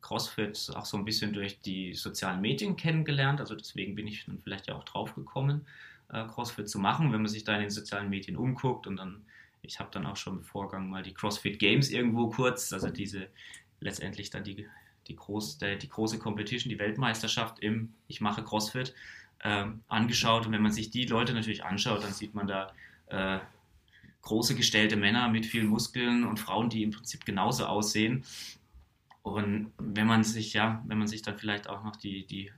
CrossFit 0.00 0.70
auch 0.76 0.84
so 0.84 0.96
ein 0.96 1.04
bisschen 1.04 1.32
durch 1.32 1.60
die 1.60 1.94
sozialen 1.94 2.40
Medien 2.40 2.76
kennengelernt. 2.76 3.40
Also 3.40 3.56
deswegen 3.56 3.96
bin 3.96 4.06
ich 4.06 4.24
dann 4.24 4.38
vielleicht 4.38 4.68
ja 4.68 4.76
auch 4.76 4.84
drauf 4.84 5.16
gekommen, 5.16 5.66
äh, 6.10 6.24
CrossFit 6.26 6.68
zu 6.68 6.78
machen, 6.78 7.12
wenn 7.12 7.22
man 7.22 7.28
sich 7.28 7.42
da 7.42 7.54
in 7.54 7.62
den 7.62 7.70
sozialen 7.70 8.08
Medien 8.08 8.36
umguckt. 8.36 8.86
Und 8.86 8.98
dann, 8.98 9.24
ich 9.62 9.78
habe 9.78 9.90
dann 9.92 10.06
auch 10.06 10.16
schon 10.16 10.38
im 10.38 10.44
Vorgang 10.44 10.88
mal 10.88 11.02
die 11.02 11.14
CrossFit 11.14 11.58
Games 11.58 11.90
irgendwo 11.90 12.28
kurz, 12.28 12.72
also 12.72 12.88
diese 12.88 13.28
letztendlich 13.80 14.30
dann 14.30 14.44
die, 14.44 14.66
die, 15.08 15.16
groß, 15.16 15.58
der, 15.58 15.76
die 15.76 15.88
große 15.88 16.18
Competition, 16.18 16.70
die 16.70 16.78
Weltmeisterschaft 16.78 17.58
im 17.60 17.94
Ich 18.08 18.20
mache 18.20 18.42
CrossFit 18.42 18.94
ähm, 19.42 19.82
angeschaut. 19.88 20.46
Und 20.46 20.52
wenn 20.52 20.62
man 20.62 20.72
sich 20.72 20.90
die 20.90 21.06
Leute 21.06 21.32
natürlich 21.32 21.64
anschaut, 21.64 22.02
dann 22.02 22.12
sieht 22.12 22.34
man 22.34 22.46
da 22.46 22.72
äh, 23.06 23.40
große 24.22 24.54
gestellte 24.54 24.96
Männer 24.96 25.28
mit 25.28 25.46
vielen 25.46 25.66
Muskeln 25.66 26.24
und 26.24 26.38
Frauen, 26.38 26.68
die 26.68 26.82
im 26.82 26.90
Prinzip 26.90 27.24
genauso 27.24 27.66
aussehen. 27.66 28.24
Und 29.22 29.72
wenn 29.78 30.06
man 30.06 30.24
sich, 30.24 30.52
ja, 30.52 30.82
wenn 30.86 30.98
man 30.98 31.06
sich 31.06 31.22
dann 31.22 31.38
vielleicht 31.38 31.68
auch 31.68 31.84
noch 31.84 31.96
die, 31.96 32.26
die, 32.26 32.50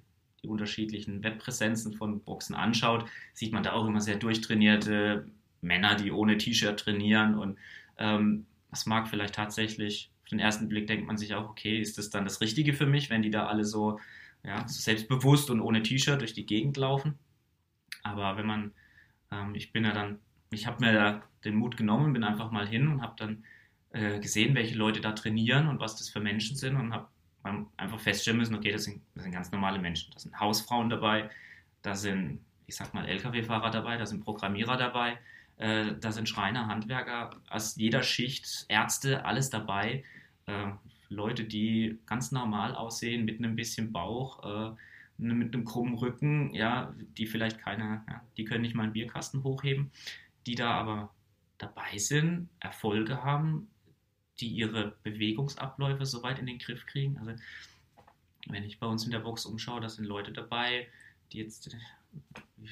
die 0.42 0.48
unterschiedlichen 0.48 1.22
Webpräsenzen 1.22 1.94
von 1.94 2.20
Boxen 2.20 2.54
anschaut, 2.54 3.08
sieht 3.32 3.52
man 3.52 3.62
da 3.62 3.72
auch 3.72 3.86
immer 3.86 4.00
sehr 4.00 4.16
durchtrainierte 4.16 5.26
Männer, 5.62 5.94
die 5.94 6.12
ohne 6.12 6.36
T-Shirt 6.36 6.78
trainieren. 6.78 7.38
Und 7.38 7.58
ähm, 7.98 8.46
das 8.70 8.86
mag 8.86 9.08
vielleicht 9.08 9.34
tatsächlich, 9.34 10.10
auf 10.22 10.28
den 10.28 10.38
ersten 10.38 10.68
Blick 10.68 10.86
denkt 10.86 11.06
man 11.06 11.16
sich 11.16 11.34
auch, 11.34 11.48
okay, 11.48 11.78
ist 11.78 11.98
das 11.98 12.10
dann 12.10 12.24
das 12.24 12.40
Richtige 12.40 12.74
für 12.74 12.86
mich, 12.86 13.10
wenn 13.10 13.22
die 13.22 13.30
da 13.30 13.46
alle 13.46 13.64
so, 13.64 13.98
ja, 14.44 14.66
so 14.68 14.80
selbstbewusst 14.80 15.50
und 15.50 15.60
ohne 15.60 15.82
T-Shirt 15.82 16.20
durch 16.20 16.34
die 16.34 16.46
Gegend 16.46 16.76
laufen. 16.76 17.18
Aber 18.02 18.36
wenn 18.36 18.46
man, 18.46 18.72
ähm, 19.30 19.54
ich 19.54 19.72
bin 19.72 19.84
ja 19.84 19.92
dann, 19.92 20.18
ich 20.50 20.66
habe 20.66 20.84
mir 20.84 20.92
da 20.92 21.22
den 21.44 21.56
Mut 21.56 21.76
genommen, 21.76 22.12
bin 22.12 22.24
einfach 22.24 22.50
mal 22.50 22.68
hin 22.68 22.88
und 22.88 23.02
habe 23.02 23.14
dann 23.16 23.44
äh, 23.90 24.20
gesehen, 24.20 24.54
welche 24.54 24.76
Leute 24.76 25.00
da 25.00 25.12
trainieren 25.12 25.68
und 25.68 25.80
was 25.80 25.96
das 25.96 26.08
für 26.08 26.20
Menschen 26.20 26.56
sind 26.56 26.76
und 26.76 26.92
habe 26.92 27.08
einfach 27.76 27.98
feststellen 27.98 28.38
müssen, 28.38 28.54
okay, 28.54 28.70
das 28.70 28.84
sind, 28.84 29.02
das 29.14 29.24
sind 29.24 29.32
ganz 29.32 29.50
normale 29.50 29.78
Menschen. 29.78 30.12
Da 30.12 30.18
sind 30.18 30.38
Hausfrauen 30.38 30.88
dabei, 30.88 31.28
da 31.82 31.94
sind, 31.94 32.40
ich 32.66 32.76
sag 32.76 32.94
mal, 32.94 33.06
Lkw-Fahrer 33.06 33.70
dabei, 33.70 33.96
da 33.96 34.06
sind 34.06 34.24
Programmierer 34.24 34.76
dabei, 34.76 35.18
äh, 35.62 35.94
da 36.00 36.10
sind 36.10 36.28
Schreiner, 36.28 36.66
Handwerker, 36.66 37.30
aus 37.48 37.76
jeder 37.76 38.02
Schicht, 38.02 38.66
Ärzte, 38.68 39.24
alles 39.24 39.48
dabei. 39.48 40.02
Äh, 40.46 40.72
Leute, 41.08 41.44
die 41.44 42.00
ganz 42.04 42.32
normal 42.32 42.74
aussehen, 42.74 43.24
mit 43.24 43.38
einem 43.38 43.54
bisschen 43.54 43.92
Bauch, 43.92 44.42
äh, 44.42 44.74
mit 45.18 45.54
einem 45.54 45.64
krummen 45.64 45.94
Rücken, 45.94 46.52
ja, 46.52 46.92
die 47.16 47.26
vielleicht 47.26 47.60
keine, 47.60 48.02
ja, 48.08 48.22
die 48.36 48.44
können 48.44 48.62
nicht 48.62 48.74
mal 48.74 48.84
einen 48.84 48.92
Bierkasten 48.92 49.44
hochheben, 49.44 49.92
die 50.46 50.56
da 50.56 50.72
aber 50.72 51.14
dabei 51.58 51.96
sind, 51.96 52.48
Erfolge 52.58 53.22
haben, 53.22 53.70
die 54.40 54.48
ihre 54.48 54.96
Bewegungsabläufe 55.04 56.06
so 56.06 56.24
weit 56.24 56.40
in 56.40 56.46
den 56.46 56.58
Griff 56.58 56.86
kriegen. 56.86 57.18
Also 57.18 57.34
wenn 58.48 58.64
ich 58.64 58.80
bei 58.80 58.88
uns 58.88 59.04
in 59.04 59.12
der 59.12 59.20
Box 59.20 59.46
umschaue, 59.46 59.80
da 59.80 59.88
sind 59.88 60.06
Leute 60.06 60.32
dabei, 60.32 60.88
die 61.30 61.38
jetzt, 61.38 61.70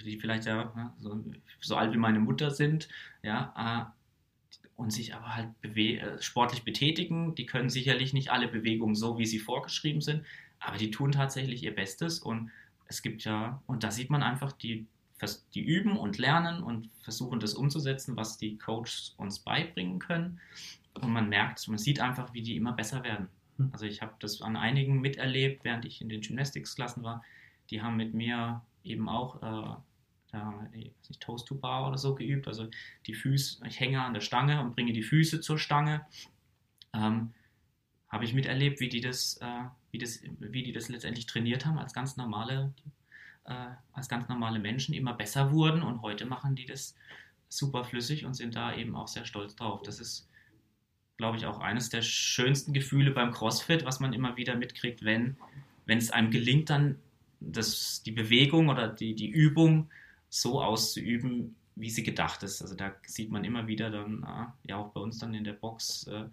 die 0.04 0.18
vielleicht 0.18 0.46
ja 0.46 0.64
ne, 0.76 0.92
so, 1.00 1.24
so 1.60 1.76
alt 1.76 1.92
wie 1.92 1.98
meine 1.98 2.20
Mutter 2.20 2.50
sind, 2.50 2.88
ja, 3.22 3.86
äh, 3.86 4.00
und 4.76 4.92
sich 4.92 5.14
aber 5.14 5.34
halt 5.34 5.48
äh, 5.62 6.20
sportlich 6.22 6.64
betätigen. 6.64 7.34
Die 7.34 7.46
können 7.46 7.68
sicherlich 7.68 8.12
nicht 8.14 8.30
alle 8.30 8.48
Bewegungen 8.48 8.94
so, 8.94 9.18
wie 9.18 9.26
sie 9.26 9.38
vorgeschrieben 9.38 10.00
sind, 10.00 10.24
aber 10.58 10.78
die 10.78 10.90
tun 10.90 11.12
tatsächlich 11.12 11.62
ihr 11.62 11.74
Bestes 11.74 12.18
und 12.18 12.50
es 12.86 13.02
gibt 13.02 13.24
ja, 13.24 13.62
und 13.66 13.84
da 13.84 13.90
sieht 13.90 14.10
man 14.10 14.22
einfach, 14.22 14.52
die, 14.52 14.86
die 15.54 15.60
üben 15.60 15.96
und 15.96 16.18
lernen 16.18 16.62
und 16.62 16.90
versuchen 17.02 17.38
das 17.38 17.54
umzusetzen, 17.54 18.16
was 18.16 18.36
die 18.36 18.58
Coaches 18.58 19.14
uns 19.16 19.38
beibringen 19.38 20.00
können. 20.00 20.40
Und 20.94 21.12
man 21.12 21.28
merkt, 21.28 21.66
man 21.68 21.78
sieht 21.78 22.00
einfach, 22.00 22.34
wie 22.34 22.42
die 22.42 22.56
immer 22.56 22.72
besser 22.72 23.04
werden. 23.04 23.28
Hm. 23.58 23.70
Also 23.72 23.84
ich 23.84 24.02
habe 24.02 24.14
das 24.18 24.42
an 24.42 24.56
einigen 24.56 25.00
miterlebt, 25.00 25.62
während 25.62 25.84
ich 25.84 26.00
in 26.00 26.08
den 26.08 26.20
Gymnastics-Klassen 26.20 27.04
war. 27.04 27.22
Die 27.70 27.80
haben 27.80 27.96
mit 27.96 28.12
mir 28.12 28.62
eben 28.84 29.08
auch 29.08 29.42
äh, 29.42 29.76
nicht, 30.72 31.20
Toast 31.20 31.48
to 31.48 31.54
Bar 31.54 31.88
oder 31.88 31.98
so 31.98 32.14
geübt. 32.14 32.46
Also 32.46 32.68
die 33.06 33.14
Füße, 33.14 33.66
ich 33.66 33.80
hänge 33.80 34.02
an 34.02 34.14
der 34.14 34.20
Stange 34.20 34.60
und 34.60 34.74
bringe 34.74 34.92
die 34.92 35.02
Füße 35.02 35.40
zur 35.40 35.58
Stange. 35.58 36.06
Ähm, 36.92 37.32
habe 38.08 38.24
ich 38.24 38.34
miterlebt, 38.34 38.80
wie 38.80 38.88
die 38.88 39.00
das, 39.00 39.38
äh, 39.40 39.64
wie 39.90 39.98
das, 39.98 40.20
wie 40.38 40.62
die 40.62 40.72
das 40.72 40.88
letztendlich 40.88 41.26
trainiert 41.26 41.66
haben 41.66 41.78
als 41.78 41.92
ganz 41.92 42.16
normale, 42.16 42.72
äh, 43.44 43.66
als 43.92 44.08
ganz 44.08 44.28
normale 44.28 44.58
Menschen 44.58 44.94
immer 44.94 45.14
besser 45.14 45.52
wurden 45.52 45.82
und 45.82 46.02
heute 46.02 46.26
machen 46.26 46.56
die 46.56 46.66
das 46.66 46.96
super 47.48 47.84
flüssig 47.84 48.24
und 48.24 48.34
sind 48.34 48.56
da 48.56 48.74
eben 48.74 48.96
auch 48.96 49.08
sehr 49.08 49.24
stolz 49.24 49.56
drauf. 49.56 49.82
Das 49.82 50.00
ist, 50.00 50.28
glaube 51.16 51.36
ich, 51.36 51.46
auch 51.46 51.60
eines 51.60 51.88
der 51.88 52.02
schönsten 52.02 52.72
Gefühle 52.72 53.10
beim 53.10 53.32
CrossFit, 53.32 53.84
was 53.84 54.00
man 54.00 54.12
immer 54.12 54.36
wieder 54.36 54.56
mitkriegt, 54.56 55.04
wenn 55.04 55.36
es 55.86 56.10
einem 56.10 56.30
gelingt, 56.30 56.70
dann 56.70 56.96
das, 57.40 58.02
die 58.02 58.12
Bewegung 58.12 58.68
oder 58.68 58.88
die, 58.88 59.14
die 59.14 59.28
Übung 59.28 59.90
so 60.28 60.62
auszuüben, 60.62 61.56
wie 61.74 61.90
sie 61.90 62.02
gedacht 62.02 62.42
ist. 62.42 62.62
Also 62.62 62.74
da 62.74 62.92
sieht 63.06 63.30
man 63.30 63.44
immer 63.44 63.66
wieder 63.66 63.90
dann, 63.90 64.24
ah, 64.24 64.54
ja 64.64 64.76
auch 64.76 64.90
bei 64.90 65.00
uns 65.00 65.18
dann 65.18 65.34
in 65.34 65.44
der 65.44 65.54
Box, 65.54 66.06
äh, 66.06 66.24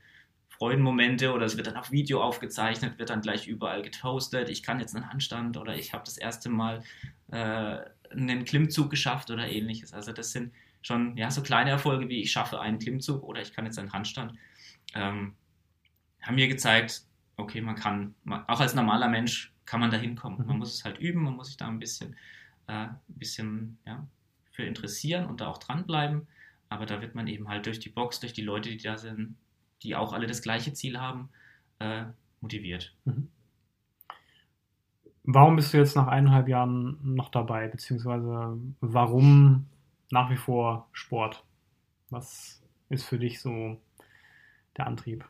Freudenmomente 0.49 1.33
oder 1.33 1.45
es 1.45 1.55
wird 1.55 1.67
dann 1.67 1.77
auf 1.77 1.91
Video 1.91 2.21
aufgezeichnet, 2.21 2.97
wird 2.97 3.09
dann 3.09 3.21
gleich 3.21 3.47
überall 3.47 3.83
getoastet. 3.83 4.49
Ich 4.49 4.63
kann 4.63 4.79
jetzt 4.79 4.95
einen 4.95 5.09
Handstand 5.09 5.55
oder 5.57 5.75
ich 5.75 5.93
habe 5.93 6.03
das 6.03 6.17
erste 6.17 6.49
Mal 6.49 6.83
äh, 7.31 7.77
einen 8.11 8.43
Klimmzug 8.43 8.89
geschafft 8.89 9.29
oder 9.29 9.47
ähnliches. 9.47 9.93
Also 9.93 10.13
das 10.13 10.31
sind 10.31 10.51
schon 10.81 11.15
ja, 11.15 11.29
so 11.29 11.43
kleine 11.43 11.69
Erfolge 11.69 12.09
wie 12.09 12.21
ich 12.21 12.31
schaffe 12.31 12.59
einen 12.59 12.79
Klimmzug 12.79 13.23
oder 13.23 13.41
ich 13.41 13.53
kann 13.53 13.65
jetzt 13.65 13.77
einen 13.77 13.93
Handstand. 13.93 14.33
Ähm, 14.95 15.35
haben 16.21 16.35
mir 16.35 16.47
gezeigt, 16.47 17.03
okay, 17.35 17.61
man 17.61 17.75
kann, 17.75 18.15
man, 18.23 18.43
auch 18.47 18.59
als 18.59 18.73
normaler 18.73 19.07
Mensch 19.07 19.53
kann 19.67 19.81
man 19.81 19.91
da 19.91 19.97
hinkommen. 19.97 20.39
Man 20.39 20.55
mhm. 20.55 20.57
muss 20.57 20.73
es 20.73 20.83
halt 20.83 20.97
üben, 20.97 21.21
man 21.23 21.35
muss 21.35 21.47
sich 21.47 21.57
da 21.57 21.67
ein 21.67 21.77
bisschen, 21.77 22.15
äh, 22.65 22.87
ein 22.87 22.99
bisschen 23.07 23.77
ja, 23.85 24.07
für 24.51 24.63
interessieren 24.63 25.25
und 25.25 25.41
da 25.41 25.47
auch 25.47 25.59
dranbleiben. 25.59 26.25
Aber 26.69 26.87
da 26.87 27.01
wird 27.01 27.13
man 27.13 27.27
eben 27.27 27.47
halt 27.47 27.67
durch 27.67 27.79
die 27.79 27.89
Box, 27.89 28.19
durch 28.19 28.33
die 28.33 28.41
Leute, 28.41 28.69
die 28.69 28.77
da 28.77 28.97
sind, 28.97 29.35
die 29.83 29.95
auch 29.95 30.13
alle 30.13 30.25
das 30.25 30.41
gleiche 30.41 30.73
Ziel 30.73 30.99
haben, 30.99 31.29
äh, 31.79 32.05
motiviert. 32.41 32.95
Mhm. 33.05 33.29
Warum 35.23 35.57
bist 35.57 35.73
du 35.73 35.77
jetzt 35.77 35.95
nach 35.95 36.07
eineinhalb 36.07 36.47
Jahren 36.47 36.97
noch 37.03 37.29
dabei, 37.29 37.67
beziehungsweise 37.67 38.57
warum 38.79 39.65
nach 40.09 40.29
wie 40.29 40.37
vor 40.37 40.87
Sport? 40.93 41.43
Was 42.09 42.63
ist 42.87 43.03
für 43.03 43.19
dich 43.19 43.41
so 43.41 43.81
der 44.77 44.87
Antrieb? 44.87 45.25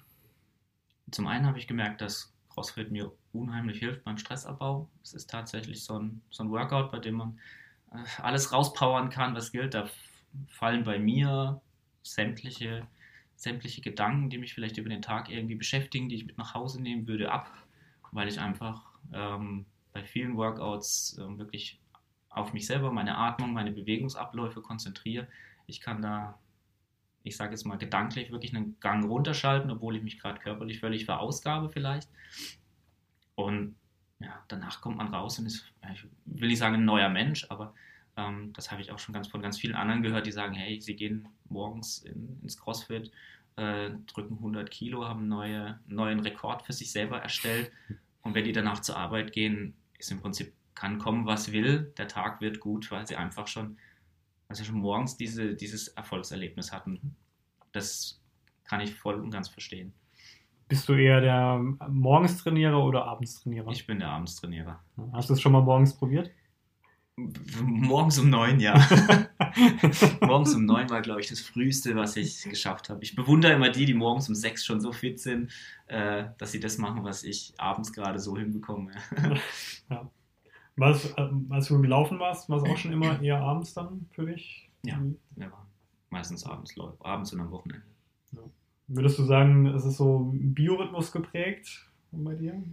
Zum 1.10 1.25
einen 1.25 1.48
habe 1.48 1.58
ich 1.58 1.67
gemerkt, 1.67 2.01
dass 2.01 2.32
CrossFit 2.50 2.91
mir 2.91 3.12
unheimlich 3.38 3.79
hilft 3.79 4.03
beim 4.03 4.17
Stressabbau. 4.17 4.89
Es 5.03 5.13
ist 5.13 5.29
tatsächlich 5.29 5.84
so 5.84 6.00
ein, 6.00 6.22
so 6.29 6.44
ein 6.44 6.51
Workout, 6.51 6.91
bei 6.91 7.00
dem 7.00 7.15
man 7.15 7.39
äh, 7.91 8.22
alles 8.22 8.51
rauspowern 8.51 9.10
kann, 9.10 9.36
was 9.36 9.51
gilt. 9.51 9.74
Da 9.74 9.89
fallen 10.48 10.84
bei 10.84 11.00
mir 11.00 11.62
sämtliche 12.03 12.88
sämtliche 13.38 13.82
Gedanken, 13.82 14.29
die 14.29 14.39
mich 14.39 14.53
vielleicht 14.53 14.77
über 14.77 14.89
den 14.89 15.01
Tag 15.01 15.29
irgendwie 15.29 15.56
beschäftigen, 15.56 16.10
die 16.10 16.15
ich 16.15 16.25
mit 16.25 16.38
nach 16.38 16.56
Hause 16.56 16.82
nehmen 16.82 17.08
würde, 17.08 17.32
ab, 17.32 17.50
weil 18.12 18.27
ich 18.27 18.39
einfach 18.39 18.84
ähm, 19.13 19.65
bei 19.94 20.03
vielen 20.03 20.36
Workouts 20.36 21.17
ähm, 21.20 21.38
wirklich 21.38 21.79
auf 22.29 22.53
mich 22.53 22.65
selber, 22.65 22.91
meine 22.91 23.17
Atmung, 23.17 23.53
meine 23.53 23.72
Bewegungsabläufe 23.72 24.62
konzentriere. 24.62 25.27
Ich 25.67 25.82
kann 25.82 26.01
da, 26.01 26.38
ich 27.24 27.38
sage 27.38 27.51
jetzt 27.51 27.65
mal 27.65 27.77
gedanklich, 27.77 28.32
wirklich 28.32 28.56
einen 28.56 28.79
Gang 28.79 29.06
runterschalten, 29.06 29.70
obwohl 29.70 29.96
ich 29.96 30.03
mich 30.03 30.20
gerade 30.20 30.39
körperlich 30.39 30.79
völlig 30.79 31.06
verausgabe 31.06 31.70
vielleicht. 31.70 32.10
Und 33.38 33.75
ja, 34.20 34.44
danach 34.48 34.82
kommt 34.82 34.98
man 34.98 35.13
raus 35.13 35.38
und 35.38 35.46
ist, 35.46 35.72
ich 35.94 36.03
will 36.25 36.48
nicht 36.48 36.58
sagen 36.58 36.75
ein 36.75 36.86
neuer 36.86 37.08
Mensch, 37.08 37.46
aber 37.50 37.75
ähm, 38.17 38.51
das 38.53 38.72
habe 38.72 38.82
ich 38.82 38.91
auch 38.91 38.98
schon 38.98 39.13
ganz 39.13 39.27
von 39.27 39.44
ganz 39.44 39.60
vielen 39.60 39.75
anderen 39.75 40.01
gehört, 40.01 40.25
die 40.25 40.32
sagen, 40.32 40.56
hey, 40.56 40.82
sie 40.82 40.96
gehen 40.96 41.29
morgens 41.48 42.00
in, 42.00 42.39
ins 42.41 42.58
CrossFit, 42.58 43.12
äh, 43.56 43.91
drücken 44.08 44.38
100 44.38 44.72
Kilo, 44.72 45.06
haben 45.06 45.20
einen 45.20 45.29
neue, 45.29 45.79
neuen 45.86 46.20
Rekord 46.20 46.63
für 46.63 46.74
sich 46.74 46.91
selber 46.91 47.22
erstellt. 47.22 47.72
Und 48.24 48.34
wenn 48.34 48.44
die 48.44 48.53
danach 48.53 48.79
zur 48.79 48.98
Arbeit 48.98 49.34
gehen, 49.34 49.75
ist 50.00 50.12
im 50.12 50.20
Prinzip, 50.20 50.51
kann 50.74 50.98
kommen, 50.98 51.27
was 51.27 51.51
will, 51.51 51.94
der 51.96 52.08
Tag 52.08 52.41
wird 52.41 52.60
gut, 52.60 52.89
weil 52.89 53.06
sie 53.06 53.17
einfach 53.17 53.48
schon, 53.48 53.77
also 54.48 54.63
schon 54.63 54.79
morgens 54.79 55.15
diese, 55.15 55.53
dieses 55.53 55.89
Erfolgserlebnis 55.89 56.72
hatten. 56.72 57.15
Das 57.72 58.20
kann 58.63 58.82
ich 58.82 58.96
voll 58.96 59.20
und 59.20 59.29
ganz 59.29 59.48
verstehen. 59.48 59.94
Bist 60.67 60.89
du 60.89 60.93
eher 60.93 61.21
der 61.21 61.59
Morgenstrainierer 61.88 62.83
oder 62.83 63.05
Abendstrainierer? 63.05 63.71
Ich 63.71 63.88
bin 63.88 64.00
der 64.00 64.09
Abendstrainierer. 64.09 64.79
Hast 65.13 65.29
du 65.29 65.33
es 65.33 65.41
schon 65.41 65.53
mal 65.53 65.62
morgens 65.62 65.93
probiert? 65.93 66.31
Morgens 67.62 68.19
um 68.19 68.29
neun, 68.29 68.59
ja. 68.59 68.75
morgens 70.21 70.53
um 70.53 70.65
neun 70.65 70.89
war, 70.89 71.01
glaube 71.01 71.21
ich, 71.21 71.27
das 71.27 71.39
Früheste, 71.39 71.95
was 71.95 72.15
ich 72.15 72.43
geschafft 72.43 72.89
habe. 72.89 73.01
Ich 73.01 73.15
bewundere 73.15 73.53
immer 73.53 73.69
die, 73.69 73.86
die 73.86 73.95
morgens 73.95 74.29
um 74.29 74.36
sechs 74.36 74.63
schon 74.63 74.81
so 74.81 74.91
fit 74.91 75.19
sind, 75.19 75.51
äh, 75.88 76.25
dass 76.38 76.51
sie 76.51 76.59
das 76.59 76.77
machen, 76.77 77.03
was 77.03 77.24
ich 77.24 77.53
abends 77.57 77.91
gerade 77.91 78.19
so 78.19 78.38
hinbekomme. 78.38 78.91
ja. 79.89 80.12
Was, 80.75 81.05
äh, 81.17 81.29
als 81.50 81.69
du 81.69 81.81
gelaufen 81.81 82.19
warst, 82.19 82.50
war 82.50 82.57
es 82.57 82.69
auch 82.69 82.77
schon 82.77 82.93
immer 82.93 83.19
eher 83.19 83.41
abends 83.41 83.74
dann 83.74 84.07
für 84.12 84.27
dich? 84.27 84.69
Ja, 84.83 85.01
ja 85.38 85.51
meistens 86.09 86.45
abends, 86.45 86.74
abends 87.00 87.33
und 87.33 87.41
am 87.41 87.51
Wochenende. 87.51 87.86
Würdest 88.88 89.20
du 89.20 89.24
sagen, 89.24 89.67
es 89.67 89.86
ist 89.86 89.98
so 89.98 90.32
Biorhythmus 90.34 91.12
geprägt 91.12 91.86
bei 92.12 92.36
dir? 92.36 92.63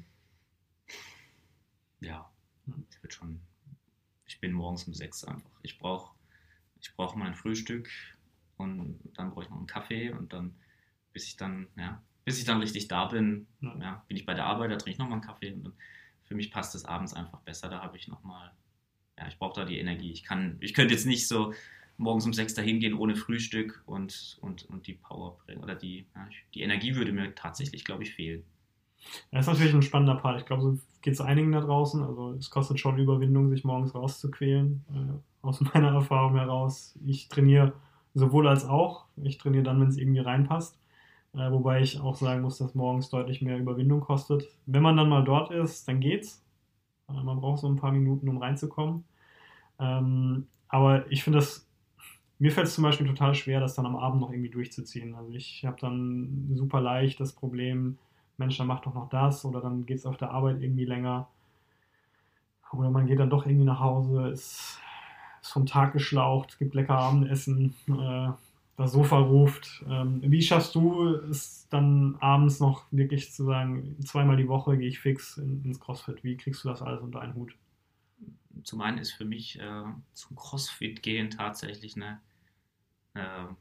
Ja, 2.00 2.30
ich 2.90 3.02
würde 3.02 3.14
schon 3.14 3.40
ich 4.26 4.40
bin 4.40 4.52
morgens 4.52 4.84
um 4.84 4.94
sechs 4.94 5.24
einfach. 5.24 5.50
Ich 5.62 5.78
brauche 5.78 6.14
ich 6.80 6.94
brauch 6.96 7.14
mein 7.14 7.34
Frühstück 7.34 7.88
und 8.56 8.98
dann 9.14 9.30
brauche 9.30 9.44
ich 9.44 9.50
noch 9.50 9.56
einen 9.56 9.66
Kaffee 9.66 10.10
und 10.10 10.32
dann, 10.32 10.54
bis 11.12 11.24
ich 11.26 11.36
dann, 11.36 11.68
ja, 11.76 12.02
bis 12.24 12.38
ich 12.38 12.44
dann 12.44 12.60
richtig 12.60 12.88
da 12.88 13.06
bin, 13.06 13.46
ja. 13.60 13.76
ja 13.78 14.04
bin 14.06 14.16
ich 14.16 14.26
bei 14.26 14.34
der 14.34 14.46
Arbeit, 14.46 14.70
da 14.70 14.76
trinke 14.76 14.90
ich 14.90 14.98
nochmal 14.98 15.14
einen 15.14 15.26
Kaffee 15.26 15.52
und 15.52 15.64
dann, 15.64 15.72
für 16.24 16.34
mich 16.34 16.50
passt 16.50 16.74
es 16.74 16.84
abends 16.84 17.14
einfach 17.14 17.40
besser. 17.40 17.68
Da 17.68 17.80
habe 17.80 17.96
ich 17.96 18.08
nochmal, 18.08 18.52
ja, 19.18 19.28
ich 19.28 19.38
brauche 19.38 19.60
da 19.60 19.64
die 19.64 19.78
Energie. 19.78 20.10
Ich 20.10 20.24
kann, 20.24 20.56
ich 20.60 20.74
könnte 20.74 20.94
jetzt 20.94 21.06
nicht 21.06 21.28
so 21.28 21.54
morgens 21.96 22.26
um 22.26 22.32
sechs 22.32 22.54
dahin 22.54 22.80
gehen 22.80 22.94
ohne 22.94 23.16
Frühstück 23.16 23.82
und, 23.86 24.38
und, 24.40 24.64
und 24.68 24.86
die 24.86 24.94
Power 24.94 25.38
bringen. 25.44 25.62
Oder 25.62 25.74
die, 25.74 26.06
ja, 26.14 26.28
die 26.54 26.62
Energie 26.62 26.96
würde 26.96 27.12
mir 27.12 27.34
tatsächlich, 27.34 27.84
glaube 27.84 28.02
ich, 28.02 28.14
fehlen. 28.14 28.44
Das 29.30 29.46
ist 29.46 29.52
natürlich 29.52 29.74
ein 29.74 29.82
spannender 29.82 30.16
Part. 30.16 30.40
Ich 30.40 30.46
glaube, 30.46 30.62
so 30.62 30.78
geht 31.02 31.14
es 31.14 31.20
einigen 31.20 31.52
da 31.52 31.60
draußen. 31.60 32.02
Also 32.02 32.32
es 32.32 32.50
kostet 32.50 32.80
schon 32.80 32.98
Überwindung, 32.98 33.50
sich 33.50 33.64
morgens 33.64 33.94
rauszuquälen. 33.94 34.84
Äh, 34.92 35.46
aus 35.46 35.60
meiner 35.74 35.92
Erfahrung 35.92 36.36
heraus. 36.36 36.98
Ich 37.04 37.28
trainiere 37.28 37.74
sowohl 38.14 38.48
als 38.48 38.64
auch. 38.64 39.06
Ich 39.22 39.38
trainiere 39.38 39.64
dann, 39.64 39.80
wenn 39.80 39.88
es 39.88 39.98
irgendwie 39.98 40.20
reinpasst. 40.20 40.78
Äh, 41.34 41.50
wobei 41.50 41.80
ich 41.80 42.00
auch 42.00 42.16
sagen 42.16 42.42
muss, 42.42 42.58
dass 42.58 42.74
morgens 42.74 43.10
deutlich 43.10 43.42
mehr 43.42 43.58
Überwindung 43.58 44.00
kostet. 44.00 44.48
Wenn 44.66 44.82
man 44.82 44.96
dann 44.96 45.08
mal 45.08 45.24
dort 45.24 45.50
ist, 45.50 45.86
dann 45.88 46.00
geht's. 46.00 46.44
Äh, 47.08 47.22
man 47.22 47.40
braucht 47.40 47.60
so 47.60 47.68
ein 47.68 47.76
paar 47.76 47.92
Minuten, 47.92 48.28
um 48.28 48.38
reinzukommen. 48.38 49.04
Ähm, 49.78 50.46
aber 50.68 51.10
ich 51.10 51.24
finde 51.24 51.40
das, 51.40 51.63
mir 52.44 52.52
fällt 52.52 52.66
es 52.66 52.74
zum 52.74 52.84
Beispiel 52.84 53.06
total 53.06 53.34
schwer, 53.34 53.58
das 53.58 53.74
dann 53.74 53.86
am 53.86 53.96
Abend 53.96 54.20
noch 54.20 54.30
irgendwie 54.30 54.50
durchzuziehen. 54.50 55.14
Also 55.14 55.32
ich 55.32 55.64
habe 55.64 55.78
dann 55.80 56.50
super 56.52 56.82
leicht 56.82 57.18
das 57.18 57.32
Problem, 57.32 57.96
Mensch, 58.36 58.58
dann 58.58 58.66
mach 58.66 58.80
doch 58.80 58.92
noch 58.92 59.08
das 59.08 59.46
oder 59.46 59.62
dann 59.62 59.86
geht 59.86 59.96
es 59.96 60.04
auf 60.04 60.18
der 60.18 60.30
Arbeit 60.30 60.60
irgendwie 60.60 60.84
länger. 60.84 61.26
Oder 62.70 62.90
man 62.90 63.06
geht 63.06 63.18
dann 63.18 63.30
doch 63.30 63.46
irgendwie 63.46 63.64
nach 63.64 63.80
Hause, 63.80 64.28
ist, 64.28 64.78
ist 65.40 65.52
vom 65.52 65.64
Tag 65.64 65.94
geschlaucht, 65.94 66.50
es 66.50 66.58
gibt 66.58 66.74
lecker 66.74 66.98
Abendessen, 66.98 67.74
äh, 67.88 68.28
das 68.76 68.92
Sofa 68.92 69.20
ruft. 69.20 69.82
Ähm, 69.88 70.20
wie 70.22 70.42
schaffst 70.42 70.74
du 70.74 71.14
es 71.30 71.66
dann 71.70 72.16
abends 72.20 72.60
noch 72.60 72.84
wirklich 72.90 73.32
zu 73.32 73.44
sagen, 73.44 73.96
zweimal 74.04 74.36
die 74.36 74.48
Woche 74.48 74.76
gehe 74.76 74.88
ich 74.88 75.00
fix 75.00 75.38
in, 75.38 75.64
ins 75.64 75.80
CrossFit? 75.80 76.22
Wie 76.22 76.36
kriegst 76.36 76.62
du 76.62 76.68
das 76.68 76.82
alles 76.82 77.00
unter 77.00 77.22
einen 77.22 77.36
Hut? 77.36 77.56
Zum 78.64 78.82
einen 78.82 78.98
ist 78.98 79.12
für 79.12 79.24
mich 79.24 79.58
äh, 79.58 79.84
zum 80.12 80.36
CrossFit 80.36 81.02
gehen 81.02 81.30
tatsächlich 81.30 81.96
eine, 81.96 82.20
ja, 83.14 83.56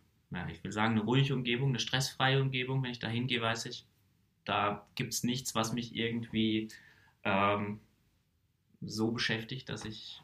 ich 0.50 0.64
will 0.64 0.72
sagen, 0.72 0.94
eine 0.94 1.04
ruhige 1.04 1.34
Umgebung, 1.34 1.70
eine 1.70 1.80
stressfreie 1.80 2.42
Umgebung. 2.42 2.82
Wenn 2.84 2.92
ich 2.92 3.00
da 3.00 3.08
hingehe, 3.08 3.42
weiß 3.42 3.66
ich, 3.68 3.86
da 4.46 4.86
gibt 4.96 5.14
es 5.14 5.24
nichts, 5.24 5.56
was 5.56 5.74
mich 5.74 5.96
irgendwie 5.96 6.70
ähm, 7.24 7.80
so 8.82 9.12
beschäftigt, 9.12 9.70
dass 9.70 9.86
ich, 9.86 10.22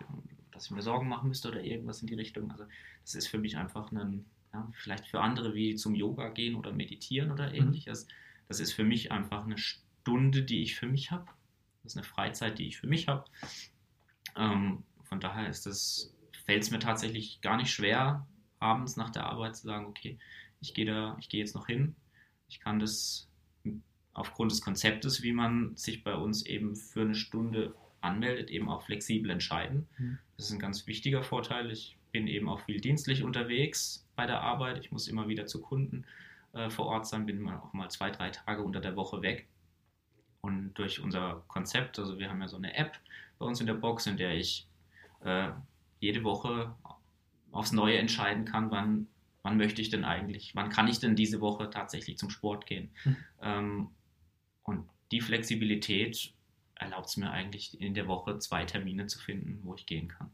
dass 0.52 0.66
ich 0.66 0.72
mir 0.72 0.82
Sorgen 0.82 1.08
machen 1.08 1.30
müsste 1.30 1.50
oder 1.50 1.64
irgendwas 1.64 2.02
in 2.02 2.08
die 2.08 2.16
Richtung. 2.16 2.52
Also 2.52 2.66
das 3.04 3.16
ist 3.16 3.28
für 3.28 3.38
mich 3.38 3.58
einfach 3.58 3.92
ein, 3.92 4.26
ja, 4.54 4.68
vielleicht 4.74 5.08
für 5.08 5.22
andere 5.22 5.54
wie 5.54 5.76
zum 5.76 5.96
Yoga 5.96 6.30
gehen 6.30 6.56
oder 6.56 6.72
meditieren 6.72 7.32
oder 7.32 7.50
mhm. 7.50 7.56
ähnliches. 7.56 8.06
Mhm. 8.06 8.12
Das 8.48 8.60
ist 8.60 8.74
für 8.74 8.84
mich 8.84 9.12
einfach 9.12 9.46
eine 9.46 9.58
Stunde, 9.58 10.44
die 10.44 10.64
ich 10.64 10.76
für 10.76 10.88
mich 10.88 11.12
habe. 11.12 11.28
Das 11.84 11.94
ist 11.94 11.98
eine 11.98 12.06
Freizeit, 12.06 12.60
die 12.60 12.68
ich 12.68 12.78
für 12.78 12.88
mich 12.88 13.08
habe. 13.08 13.26
Ähm, 14.36 14.84
von 15.04 15.20
daher 15.20 15.48
ist 15.48 15.66
das, 15.66 16.14
fällt 16.46 16.64
es 16.64 16.72
mir 16.72 16.80
tatsächlich 16.80 17.42
gar 17.42 17.58
nicht 17.58 17.72
schwer, 17.72 18.28
abends 18.60 18.98
nach 18.98 19.10
der 19.10 19.26
Arbeit 19.26 19.56
zu 19.56 19.68
sagen, 19.68 19.86
okay, 19.86 20.18
ich 20.62 20.74
gehe 20.74 20.86
da, 20.86 21.16
ich 21.20 21.30
gehe 21.30 21.40
jetzt 21.40 21.56
noch 21.56 21.68
hin. 21.68 21.96
Ich 22.48 22.60
kann 22.60 22.80
das 22.80 23.28
aufgrund 24.14 24.52
des 24.52 24.62
Konzeptes, 24.62 25.24
wie 25.24 25.32
man 25.32 25.76
sich 25.76 26.04
bei 26.04 26.16
uns 26.16 26.46
eben 26.46 26.76
für 26.76 27.02
eine 27.02 27.16
Stunde 27.16 27.74
anmeldet, 28.02 28.50
eben 28.50 28.70
auch 28.70 28.84
flexibel 28.84 29.32
entscheiden. 29.32 29.88
Mhm. 29.98 30.20
Das 30.38 30.48
ist 30.48 30.52
ein 30.52 30.60
ganz 30.60 30.88
wichtiger 30.88 31.24
Vorteil. 31.24 31.72
Ich 31.72 31.98
bin 32.12 32.28
eben 32.28 32.50
auch 32.50 32.62
viel 32.62 32.82
dienstlich 32.82 33.24
unterwegs 33.24 34.06
bei 34.16 34.26
der 34.26 34.42
Arbeit. 34.42 34.80
Ich 34.80 34.92
muss 34.92 35.08
immer 35.08 35.28
wieder 35.28 35.46
zu 35.46 35.62
Kunden 35.62 36.06
äh, 36.54 36.70
vor 36.70 36.88
Ort 36.88 37.08
sein, 37.08 37.26
bin 37.26 37.48
auch 37.50 37.74
mal 37.74 37.90
zwei, 37.90 38.10
drei 38.10 38.30
Tage 38.30 38.64
unter 38.64 38.80
der 38.80 38.96
Woche 38.96 39.22
weg. 39.22 39.48
Und 40.42 40.74
durch 40.76 41.02
unser 41.02 41.44
Konzept, 41.48 42.00
also 42.00 42.18
wir 42.18 42.30
haben 42.30 42.42
ja 42.42 42.48
so 42.48 42.58
eine 42.58 42.74
App 42.76 42.98
bei 43.38 43.46
uns 43.46 43.60
in 43.60 43.68
der 43.68 43.74
Box, 43.74 44.08
in 44.08 44.18
der 44.18 44.36
ich 44.36 44.68
äh, 45.24 45.50
jede 46.00 46.24
Woche 46.24 46.74
aufs 47.52 47.72
Neue 47.72 47.98
entscheiden 47.98 48.46
kann, 48.46 48.72
wann, 48.72 49.08
wann 49.44 49.58
möchte 49.58 49.82
ich 49.82 49.90
denn 49.90 50.04
eigentlich, 50.04 50.56
wann 50.56 50.70
kann 50.70 50.88
ich 50.88 51.00
denn 51.00 51.16
diese 51.16 51.42
Woche 51.42 51.70
tatsächlich 51.70 52.18
zum 52.18 52.30
Sport 52.30 52.66
gehen. 52.66 52.90
Mhm. 53.04 53.18
Ähm, 53.42 53.88
und 54.64 54.86
die 55.12 55.22
Flexibilität 55.22 56.34
erlaubt 56.76 57.08
es 57.08 57.18
mir 57.18 57.32
eigentlich 57.32 57.80
in 57.80 57.94
der 57.94 58.08
Woche 58.08 58.40
zwei 58.40 58.66
Termine 58.66 59.08
zu 59.08 59.20
finden, 59.20 59.60
wo 59.64 59.76
ich 59.76 59.86
gehen 59.86 60.08
kann. 60.08 60.30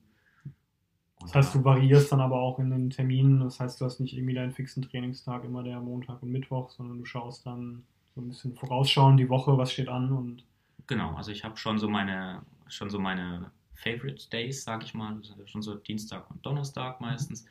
Und 1.19 1.30
das 1.30 1.36
heißt, 1.36 1.56
du 1.56 1.63
variierst 1.63 2.12
dann 2.12 2.21
aber 2.21 2.39
auch 2.39 2.60
in 2.60 2.69
den 2.69 2.89
Terminen. 2.89 3.39
Das 3.39 3.60
heißt, 3.60 3.80
du 3.80 3.86
hast 3.86 3.99
nicht 3.99 4.13
irgendwie 4.13 4.34
deinen 4.34 4.51
fixen 4.51 4.84
Trainingstag 4.84 5.43
immer 5.43 5.63
der 5.63 5.80
Montag 5.80 6.21
und 6.21 6.32
Mittwoch, 6.32 6.69
sondern 6.69 6.99
du 6.99 7.06
schaust 7.06 7.45
dann 7.45 7.84
so 8.13 8.21
ein 8.21 8.28
bisschen 8.30 8.54
vorausschauen 8.54 9.17
die 9.17 9.30
Woche, 9.30 9.58
was 9.58 9.71
steht 9.71 9.89
an 9.89 10.12
und 10.12 10.43
genau. 10.88 11.15
Also 11.15 11.32
ich 11.32 11.43
habe 11.43 11.58
schon 11.58 11.80
so 11.80 11.89
meine 11.89 12.43
schon 12.67 12.89
so 12.89 12.99
meine 12.99 13.51
Favorite 13.75 14.29
Days, 14.29 14.63
sag 14.63 14.83
ich 14.83 14.93
mal, 14.93 15.21
schon 15.45 15.61
so 15.61 15.75
Dienstag 15.75 16.29
und 16.31 16.45
Donnerstag 16.45 17.01
meistens. 17.01 17.45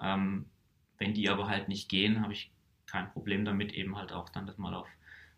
Ähm, 0.00 0.46
wenn 0.98 1.14
die 1.14 1.28
aber 1.28 1.48
halt 1.48 1.68
nicht 1.68 1.88
gehen, 1.88 2.22
habe 2.22 2.32
ich 2.32 2.50
kein 2.86 3.10
Problem 3.12 3.44
damit, 3.44 3.72
eben 3.72 3.96
halt 3.96 4.12
auch 4.12 4.28
dann 4.28 4.46
das 4.46 4.58
mal 4.58 4.74
auf 4.74 4.88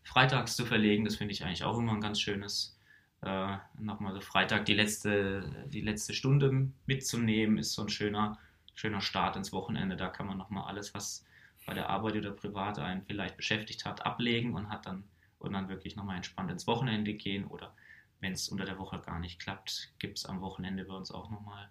freitags 0.02 0.56
zu 0.56 0.64
verlegen. 0.64 1.04
Das 1.04 1.16
finde 1.16 1.32
ich 1.32 1.44
eigentlich 1.44 1.64
auch 1.64 1.78
immer 1.78 1.92
ein 1.92 2.00
ganz 2.00 2.20
schönes, 2.20 2.78
äh, 3.22 3.56
nochmal 3.78 4.14
so 4.14 4.20
Freitag 4.20 4.64
die 4.64 4.74
letzte, 4.74 5.66
die 5.68 5.82
letzte 5.82 6.14
Stunde 6.14 6.70
mitzunehmen, 6.86 7.58
ist 7.58 7.74
so 7.74 7.82
ein 7.82 7.88
schöner, 7.88 8.38
schöner 8.74 9.00
Start 9.00 9.36
ins 9.36 9.52
Wochenende. 9.52 9.96
Da 9.96 10.08
kann 10.08 10.26
man 10.26 10.38
nochmal 10.38 10.64
alles, 10.64 10.94
was 10.94 11.24
bei 11.66 11.74
der 11.74 11.90
Arbeit 11.90 12.16
oder 12.16 12.30
privat 12.30 12.78
einen 12.78 13.02
vielleicht 13.02 13.36
beschäftigt 13.36 13.84
hat, 13.84 14.06
ablegen 14.06 14.54
und 14.54 14.70
hat 14.70 14.86
dann 14.86 15.04
und 15.38 15.54
dann 15.54 15.68
wirklich 15.68 15.96
nochmal 15.96 16.16
entspannt 16.16 16.50
ins 16.50 16.66
Wochenende 16.66 17.14
gehen. 17.14 17.46
Oder 17.46 17.74
wenn 18.20 18.32
es 18.32 18.48
unter 18.48 18.64
der 18.64 18.78
Woche 18.78 19.00
gar 19.00 19.18
nicht 19.18 19.40
klappt, 19.40 19.92
gibt 19.98 20.18
es 20.18 20.26
am 20.26 20.40
Wochenende 20.40 20.84
bei 20.84 20.94
uns 20.94 21.10
auch 21.10 21.30
nochmal 21.30 21.68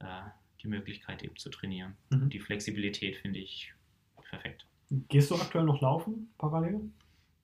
äh, 0.00 0.22
die 0.62 0.68
Möglichkeit 0.68 1.22
eben 1.22 1.36
zu 1.36 1.50
trainieren. 1.50 1.96
Mhm. 2.10 2.30
Die 2.30 2.40
Flexibilität 2.40 3.16
finde 3.16 3.38
ich 3.38 3.72
perfekt. 4.28 4.66
Gehst 4.90 5.30
du 5.30 5.36
aktuell 5.36 5.64
noch 5.64 5.80
laufen 5.80 6.32
parallel? 6.38 6.80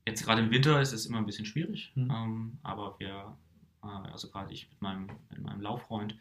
Jetzt 0.06 0.24
gerade 0.24 0.42
im 0.42 0.50
Winter 0.50 0.80
ist 0.80 0.92
es 0.92 1.06
immer 1.06 1.18
ein 1.18 1.26
bisschen 1.26 1.46
schwierig, 1.46 1.92
mhm. 1.94 2.10
ähm, 2.10 2.58
aber 2.62 2.98
wir, 2.98 3.36
äh, 3.82 3.86
also 3.86 4.28
gerade 4.30 4.52
ich 4.52 4.68
mit 4.68 4.82
meinem, 4.82 5.08
mit 5.30 5.42
meinem 5.42 5.60
Lauffreund, 5.60 6.16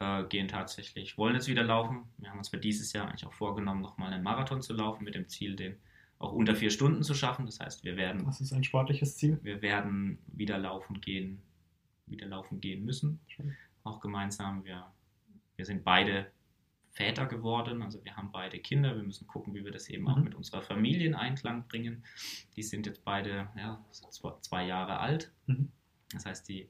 äh, 0.00 0.24
gehen 0.24 0.48
tatsächlich, 0.48 1.16
wollen 1.18 1.34
jetzt 1.34 1.46
wieder 1.46 1.62
laufen. 1.62 2.04
Wir 2.18 2.30
haben 2.30 2.38
uns 2.38 2.48
für 2.48 2.58
dieses 2.58 2.92
Jahr 2.92 3.08
eigentlich 3.08 3.26
auch 3.26 3.32
vorgenommen, 3.32 3.82
nochmal 3.82 4.12
einen 4.12 4.24
Marathon 4.24 4.62
zu 4.62 4.72
laufen, 4.72 5.04
mit 5.04 5.14
dem 5.14 5.28
Ziel, 5.28 5.56
den 5.56 5.76
auch 6.18 6.32
unter 6.32 6.54
vier 6.54 6.70
Stunden 6.70 7.02
zu 7.02 7.14
schaffen. 7.14 7.46
Das 7.46 7.60
heißt, 7.60 7.84
wir 7.84 7.96
werden. 7.96 8.24
Das 8.24 8.40
ist 8.40 8.52
ein 8.52 8.64
sportliches 8.64 9.16
Ziel. 9.16 9.38
Wir 9.42 9.62
werden 9.62 10.18
wieder 10.26 10.58
laufen 10.58 11.00
gehen, 11.00 11.40
wieder 12.10 12.26
laufen 12.26 12.60
gehen 12.60 12.84
müssen. 12.84 13.20
Schön. 13.28 13.56
Auch 13.84 14.00
gemeinsam. 14.00 14.64
Wir, 14.64 14.86
wir 15.56 15.66
sind 15.66 15.84
beide 15.84 16.30
Väter 16.92 17.26
geworden. 17.26 17.82
Also 17.82 18.04
wir 18.04 18.16
haben 18.16 18.32
beide 18.32 18.58
Kinder. 18.58 18.96
Wir 18.96 19.02
müssen 19.02 19.26
gucken, 19.26 19.54
wie 19.54 19.64
wir 19.64 19.72
das 19.72 19.88
eben 19.88 20.04
mhm. 20.04 20.08
auch 20.08 20.16
mit 20.16 20.34
unserer 20.34 20.62
Familie 20.62 21.06
in 21.06 21.14
Einklang 21.14 21.66
bringen. 21.68 22.04
Die 22.56 22.62
sind 22.62 22.86
jetzt 22.86 23.04
beide 23.04 23.48
ja, 23.56 23.84
zwei 24.40 24.66
Jahre 24.66 24.98
alt. 24.98 25.32
Mhm. 25.46 25.70
Das 26.12 26.26
heißt, 26.26 26.48
die 26.48 26.68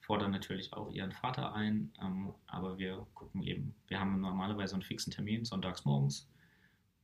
fordern 0.00 0.32
natürlich 0.32 0.72
auch 0.72 0.90
ihren 0.90 1.12
Vater 1.12 1.54
ein. 1.54 1.92
Ähm, 2.02 2.34
aber 2.46 2.78
wir 2.78 3.06
gucken 3.14 3.42
eben, 3.42 3.74
wir 3.88 3.98
haben 3.98 4.20
normalerweise 4.20 4.74
einen 4.74 4.82
fixen 4.82 5.12
Termin, 5.12 5.44
sonntags 5.44 5.84
morgens, 5.84 6.28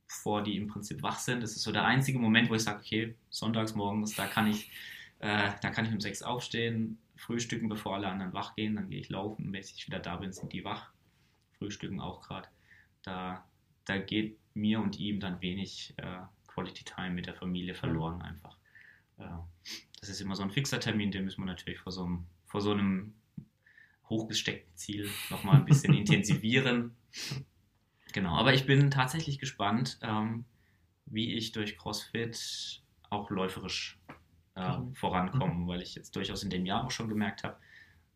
bevor 0.07 0.43
die 0.43 0.57
im 0.57 0.67
Prinzip 0.67 1.01
wach 1.01 1.19
sind. 1.19 1.41
Das 1.41 1.51
ist 1.51 1.63
so 1.63 1.71
der 1.71 1.85
einzige 1.85 2.19
Moment, 2.19 2.49
wo 2.49 2.55
ich 2.55 2.63
sage, 2.63 2.79
okay, 2.79 3.15
sonntags 3.29 3.73
morgens, 3.73 4.15
da 4.15 4.27
kann 4.27 4.47
ich, 4.47 4.71
äh, 5.19 5.51
da 5.61 5.69
kann 5.69 5.85
ich 5.85 5.91
um 5.91 5.99
sechs 5.99 6.21
aufstehen, 6.21 6.99
frühstücken, 7.19 7.69
bevor 7.69 7.95
alle 7.95 8.07
anderen 8.07 8.33
wach 8.33 8.55
gehen. 8.55 8.75
Dann 8.75 8.89
gehe 8.89 8.99
ich 8.99 9.09
laufen. 9.09 9.51
Wenn 9.51 9.61
ich 9.61 9.87
wieder 9.87 9.99
da 9.99 10.17
bin, 10.17 10.31
sind 10.31 10.53
die 10.53 10.63
wach. 10.63 10.91
Frühstücken 11.57 11.99
auch 11.99 12.21
gerade 12.21 12.47
da, 13.03 13.45
da 13.85 13.97
geht 13.97 14.37
mir 14.53 14.79
und 14.79 14.99
ihm 14.99 15.19
dann 15.19 15.41
wenig 15.41 15.93
äh, 15.97 16.19
Quality 16.47 16.83
Time 16.83 17.11
mit 17.11 17.25
der 17.25 17.35
Familie 17.35 17.75
verloren 17.75 18.21
einfach. 18.21 18.57
Äh, 19.17 19.25
das 19.99 20.09
ist 20.09 20.21
immer 20.21 20.35
so 20.35 20.43
ein 20.43 20.51
fixer 20.51 20.79
Termin, 20.79 21.11
den 21.11 21.25
müssen 21.25 21.41
wir 21.41 21.45
natürlich 21.45 21.79
vor 21.79 21.91
so 21.91 22.05
einem, 22.05 22.25
vor 22.45 22.61
so 22.61 22.71
einem 22.71 23.13
hochgesteckten 24.09 24.75
Ziel 24.75 25.09
nochmal 25.29 25.57
ein 25.57 25.65
bisschen 25.65 25.93
intensivieren. 25.95 26.95
Genau, 28.13 28.35
aber 28.35 28.53
ich 28.53 28.65
bin 28.65 28.89
tatsächlich 28.91 29.39
gespannt, 29.39 29.99
ähm, 30.01 30.45
wie 31.05 31.33
ich 31.35 31.51
durch 31.51 31.77
CrossFit 31.77 32.81
auch 33.09 33.29
läuferisch 33.29 33.99
äh, 34.59 34.77
mhm. 34.77 34.93
vorankomme, 34.95 35.53
mhm. 35.53 35.67
weil 35.67 35.81
ich 35.81 35.95
jetzt 35.95 36.15
durchaus 36.15 36.43
in 36.43 36.49
dem 36.49 36.65
Jahr 36.65 36.85
auch 36.85 36.91
schon 36.91 37.07
gemerkt 37.07 37.43
habe, 37.43 37.57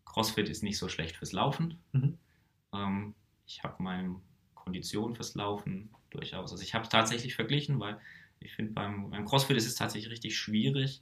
CrossFit 0.05 0.49
ist 0.49 0.63
nicht 0.63 0.77
so 0.77 0.89
schlecht 0.89 1.15
fürs 1.15 1.31
Laufen. 1.31 1.79
Mhm. 1.93 2.17
Ähm, 2.73 3.15
ich 3.47 3.63
habe 3.63 3.81
meinem 3.81 4.21
Kondition 4.53 5.15
fürs 5.15 5.35
Laufen 5.35 5.89
durchaus. 6.09 6.51
Also 6.51 6.63
ich 6.63 6.73
habe 6.73 6.83
es 6.83 6.89
tatsächlich 6.89 7.35
verglichen, 7.35 7.79
weil 7.79 7.99
ich 8.39 8.53
finde, 8.53 8.73
beim, 8.73 9.09
beim 9.09 9.25
CrossFit 9.25 9.57
ist 9.57 9.65
es 9.65 9.75
tatsächlich 9.75 10.11
richtig 10.11 10.37
schwierig 10.37 11.01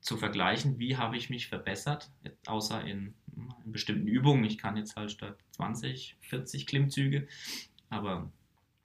zu 0.00 0.16
vergleichen, 0.16 0.78
wie 0.78 0.96
habe 0.96 1.16
ich 1.16 1.30
mich 1.30 1.48
verbessert, 1.48 2.10
außer 2.46 2.84
in, 2.84 3.14
in, 3.36 3.72
bestimmten 3.72 4.06
Übungen. 4.06 4.44
Ich 4.44 4.58
kann 4.58 4.76
jetzt 4.76 4.96
halt 4.96 5.10
statt 5.10 5.38
20, 5.52 6.16
40 6.20 6.66
Klimmzüge, 6.66 7.26
aber 7.90 8.30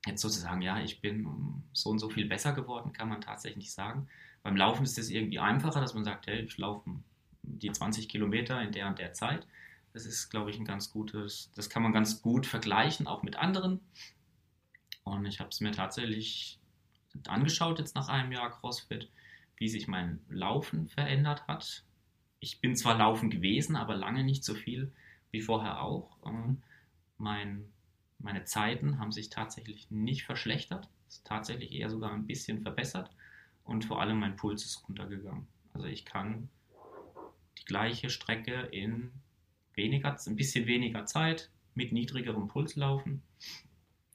jetzt 0.06 0.22
sozusagen, 0.22 0.62
ja, 0.62 0.82
ich 0.82 1.02
bin 1.02 1.64
so 1.72 1.90
und 1.90 2.00
so 2.00 2.10
viel 2.10 2.28
besser 2.28 2.54
geworden, 2.54 2.94
kann 2.94 3.10
man 3.10 3.22
tatsächlich 3.22 3.58
nicht 3.58 3.74
sagen. 3.74 4.08
Beim 4.44 4.58
Laufen 4.58 4.84
ist 4.84 4.98
es 4.98 5.10
irgendwie 5.10 5.40
einfacher, 5.40 5.80
dass 5.80 5.94
man 5.94 6.04
sagt, 6.04 6.28
hey, 6.28 6.42
ich 6.42 6.58
laufe 6.58 6.90
die 7.42 7.72
20 7.72 8.10
Kilometer 8.10 8.62
in 8.62 8.74
der 8.74 8.88
und 8.88 9.00
der 9.00 9.14
Zeit. 9.14 9.48
Das 9.94 10.06
ist, 10.06 10.30
glaube 10.30 10.50
ich, 10.50 10.60
ein 10.60 10.66
ganz 10.66 10.92
gutes, 10.92 11.52
das 11.56 11.70
kann 11.70 11.84
man 11.84 11.94
ganz 11.94 12.22
gut 12.22 12.46
vergleichen, 12.46 13.08
auch 13.08 13.24
mit 13.24 13.38
anderen. 13.38 13.80
Und 15.04 15.26
ich 15.26 15.40
habe 15.40 15.50
es 15.50 15.62
mir 15.62 15.72
tatsächlich 15.72 16.60
angeschaut 17.28 17.80
jetzt 17.80 17.96
nach 17.96 18.10
einem 18.10 18.32
Jahr 18.32 18.52
CrossFit, 18.52 19.10
wie 19.58 19.70
sich 19.70 19.88
mein 19.88 20.20
Laufen 20.30 20.88
verändert 20.88 21.48
hat. 21.48 21.84
Ich 22.40 22.60
bin 22.60 22.76
zwar 22.76 22.98
laufen 22.98 23.30
gewesen, 23.30 23.76
aber 23.76 23.96
lange 23.96 24.24
nicht 24.24 24.44
so 24.44 24.56
viel 24.56 24.92
wie 25.32 25.42
vorher 25.42 25.82
auch. 25.82 26.18
Ähm, 26.26 26.62
mein, 27.18 27.72
meine 28.20 28.44
Zeiten 28.46 29.00
haben 29.00 29.12
sich 29.12 29.30
tatsächlich 29.30 29.90
nicht 29.90 30.24
verschlechtert, 30.24 30.90
ist 31.08 31.26
tatsächlich 31.26 31.72
eher 31.72 31.90
sogar 31.90 32.12
ein 32.12 32.28
bisschen 32.28 32.62
verbessert 32.62 33.10
und 33.64 33.86
vor 33.86 34.02
allem 34.02 34.20
mein 34.20 34.36
Puls 34.36 34.66
ist 34.66 34.84
runtergegangen. 34.88 35.48
Also 35.74 35.88
ich 35.88 36.06
kann 36.06 36.50
die 37.60 37.66
gleiche 37.66 38.10
Strecke 38.10 38.54
in 38.72 39.12
weniger, 39.74 40.16
ein 40.26 40.36
bisschen 40.36 40.68
weniger 40.68 41.06
Zeit 41.06 41.50
mit 41.76 41.92
niedrigerem 41.92 42.48
Puls 42.48 42.76
laufen. 42.76 43.24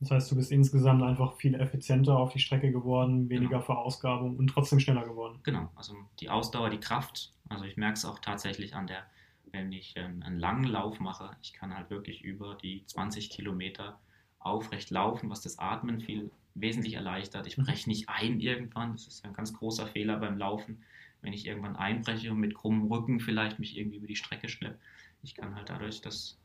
Das 0.01 0.13
heißt, 0.13 0.31
du 0.31 0.37
bist 0.37 0.53
insgesamt 0.53 1.03
einfach 1.03 1.35
viel 1.35 1.55
effizienter 1.55 2.17
auf 2.17 2.33
die 2.33 2.39
Strecke 2.39 2.71
geworden, 2.71 3.29
weniger 3.29 3.57
Genau. 3.57 3.63
Verausgabung 3.63 4.37
und 4.37 4.47
trotzdem 4.49 4.79
schneller 4.79 5.05
geworden. 5.05 5.41
Genau, 5.43 5.71
also 5.75 5.95
die 6.21 6.31
Ausdauer, 6.31 6.71
die 6.71 6.79
Kraft. 6.79 7.33
Also 7.49 7.65
ich 7.65 7.77
merke 7.77 7.95
es 7.95 8.05
auch 8.05 8.21
tatsächlich 8.21 8.77
an 8.77 8.87
der, 8.87 9.05
wenn 9.51 9.73
ich 9.73 9.95
ähm, 9.97 10.23
einen 10.23 10.39
langen 10.39 10.65
Lauf 10.65 11.01
mache, 11.01 11.37
ich 11.43 11.53
kann 11.53 11.75
halt 11.75 11.91
wirklich 11.91 12.23
über 12.23 12.55
die 12.55 12.85
20 12.87 13.31
Kilometer 13.31 13.99
aufrecht 14.39 14.91
laufen, 14.91 15.31
was 15.31 15.41
das 15.41 15.59
Atmen 15.59 16.01
viel 16.01 16.31
wesentlich 16.55 16.95
erleichtert. 16.95 17.47
Ich 17.47 17.57
breche 17.57 17.89
nicht 17.89 18.09
ein 18.09 18.41
irgendwann, 18.41 18.93
das 18.93 19.07
ist 19.07 19.25
ein 19.25 19.33
ganz 19.33 19.53
großer 19.53 19.87
Fehler 19.87 20.19
beim 20.19 20.39
Laufen, 20.39 20.83
wenn 21.23 21.33
ich 21.33 21.47
irgendwann 21.47 21.77
einbreche 21.77 22.31
und 22.31 22.39
mit 22.39 22.55
krummem 22.55 22.91
Rücken 22.91 23.21
vielleicht 23.21 23.59
mich 23.59 23.77
irgendwie 23.77 23.99
über 23.99 24.07
die 24.07 24.17
Strecke 24.17 24.49
schleppe. 24.49 24.79
Ich 25.23 25.35
kann 25.35 25.55
halt 25.55 25.69
dadurch, 25.69 26.01
dass 26.01 26.39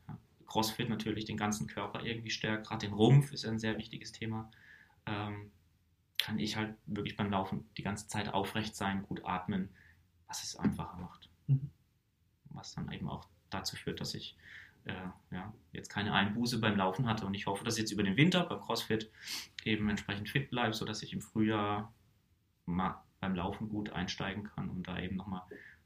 CrossFit 0.46 0.88
natürlich 0.88 1.24
den 1.24 1.36
ganzen 1.36 1.66
Körper 1.66 2.04
irgendwie 2.04 2.30
stärkt, 2.30 2.66
gerade 2.66 2.86
den 2.86 2.94
Rumpf 2.94 3.32
ist 3.32 3.44
ein 3.44 3.58
sehr 3.58 3.78
wichtiges 3.78 4.12
Thema, 4.12 4.50
ähm, 5.06 5.50
kann 6.18 6.38
ich 6.38 6.56
halt 6.56 6.74
wirklich 6.86 7.16
beim 7.16 7.30
Laufen 7.30 7.68
die 7.76 7.82
ganze 7.82 8.08
Zeit 8.08 8.32
aufrecht 8.32 8.74
sein, 8.76 9.02
gut 9.02 9.24
atmen, 9.24 9.68
was 10.26 10.42
es 10.42 10.56
einfacher 10.56 10.96
macht. 10.96 11.28
Mhm. 11.46 11.70
Was 12.50 12.74
dann 12.74 12.90
eben 12.90 13.08
auch 13.08 13.26
dazu 13.50 13.76
führt, 13.76 14.00
dass 14.00 14.14
ich 14.14 14.36
äh, 14.84 14.92
ja, 15.34 15.52
jetzt 15.72 15.88
keine 15.88 16.12
Einbuße 16.12 16.60
beim 16.60 16.76
Laufen 16.76 17.06
hatte. 17.06 17.26
Und 17.26 17.34
ich 17.34 17.46
hoffe, 17.46 17.64
dass 17.64 17.74
ich 17.76 17.80
jetzt 17.80 17.92
über 17.92 18.02
den 18.02 18.16
Winter 18.16 18.44
beim 18.44 18.60
CrossFit 18.60 19.10
eben 19.64 19.88
entsprechend 19.88 20.28
fit 20.28 20.50
bleibe, 20.50 20.74
sodass 20.74 21.02
ich 21.02 21.12
im 21.12 21.20
Frühjahr 21.20 21.92
mal 22.66 23.02
beim 23.20 23.34
Laufen 23.34 23.68
gut 23.68 23.90
einsteigen 23.90 24.44
kann 24.44 24.68
und 24.68 24.86
da 24.86 24.98
eben 24.98 25.16
nochmal, 25.16 25.42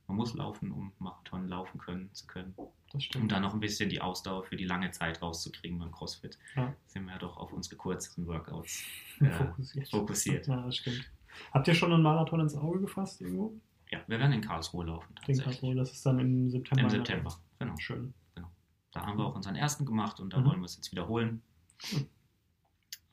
man 0.09 0.17
muss 0.17 0.35
laufen, 0.35 0.73
um 0.73 0.93
Marathon 0.99 1.47
laufen 1.49 1.79
können 1.79 2.13
zu 2.13 2.27
können. 2.27 2.55
Das 2.57 2.95
Um 2.95 3.01
stimmt. 3.01 3.33
da 3.33 3.39
noch 3.41 3.55
ein 3.55 3.61
bisschen 3.61 3.91
die 3.91 4.01
Ausdauer 4.01 4.45
für 4.45 4.57
die 4.57 4.65
lange 4.65 4.91
Zeit 4.91 5.21
rauszukriegen 5.23 5.79
beim 5.79 5.93
CrossFit. 5.93 6.39
Ja. 6.57 6.75
Sind 6.87 7.05
wir 7.05 7.13
ja 7.13 7.19
doch 7.19 7.37
auf 7.37 7.53
unsere 7.53 7.77
kürzeren 7.77 8.27
Workouts 8.27 8.83
äh, 9.21 9.31
fokussiert. 9.31 9.91
fokussiert. 9.91 10.47
Ja, 10.47 10.63
das 10.63 10.77
stimmt. 10.77 11.09
Habt 11.53 11.69
ihr 11.69 11.75
schon 11.75 11.93
einen 11.93 12.03
Marathon 12.03 12.41
ins 12.41 12.57
Auge 12.57 12.81
gefasst 12.81 13.21
irgendwo? 13.21 13.53
Ja, 13.91 14.01
wir 14.07 14.19
werden 14.19 14.33
in 14.33 14.41
Karlsruhe 14.41 14.85
laufen 14.87 15.15
tatsächlich. 15.15 15.45
Karlsruhe, 15.45 15.75
das 15.75 15.93
ist 15.93 16.05
dann 16.05 16.19
im 16.19 16.51
September. 16.51 16.83
Im 16.83 16.91
September, 16.91 17.39
genau. 17.59 17.77
Schön. 17.79 18.13
Da 18.93 19.05
haben 19.07 19.19
wir 19.19 19.27
auch 19.27 19.35
unseren 19.37 19.57
ersten 19.57 19.85
gemacht 19.85 20.19
und 20.21 20.33
da 20.33 20.41
Mhm. 20.41 20.45
wollen 20.47 20.61
wir 20.61 20.65
es 20.67 20.77
jetzt 20.77 20.91
wiederholen. 20.93 21.43
Hm. 21.91 22.07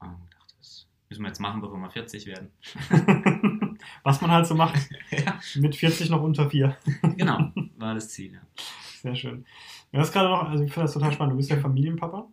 Ähm, 0.03 0.15
ich 0.29 0.35
dachte, 0.35 0.53
das 0.57 0.87
müssen 1.09 1.21
wir 1.23 1.27
jetzt 1.27 1.39
machen, 1.41 1.61
bevor 1.61 1.77
wir 1.79 1.89
40 1.89 2.25
werden. 2.27 2.49
Was 4.03 4.21
man 4.21 4.31
halt 4.31 4.45
so 4.47 4.55
macht. 4.55 4.89
ja, 5.11 5.39
Mit 5.55 5.75
40 5.75 6.09
noch 6.09 6.21
unter 6.21 6.49
4. 6.49 6.75
genau, 7.17 7.51
war 7.77 7.93
das 7.93 8.09
Ziel. 8.09 8.33
Ja. 8.33 8.39
Sehr 9.01 9.15
schön. 9.15 9.45
Das 9.91 10.07
ist 10.07 10.13
gerade 10.13 10.29
noch, 10.29 10.49
also 10.49 10.63
ich 10.63 10.71
finde 10.73 10.85
das 10.85 10.93
total 10.93 11.11
spannend. 11.11 11.33
Du 11.33 11.37
bist 11.37 11.49
ja 11.49 11.57
Familienpapa. 11.57 12.27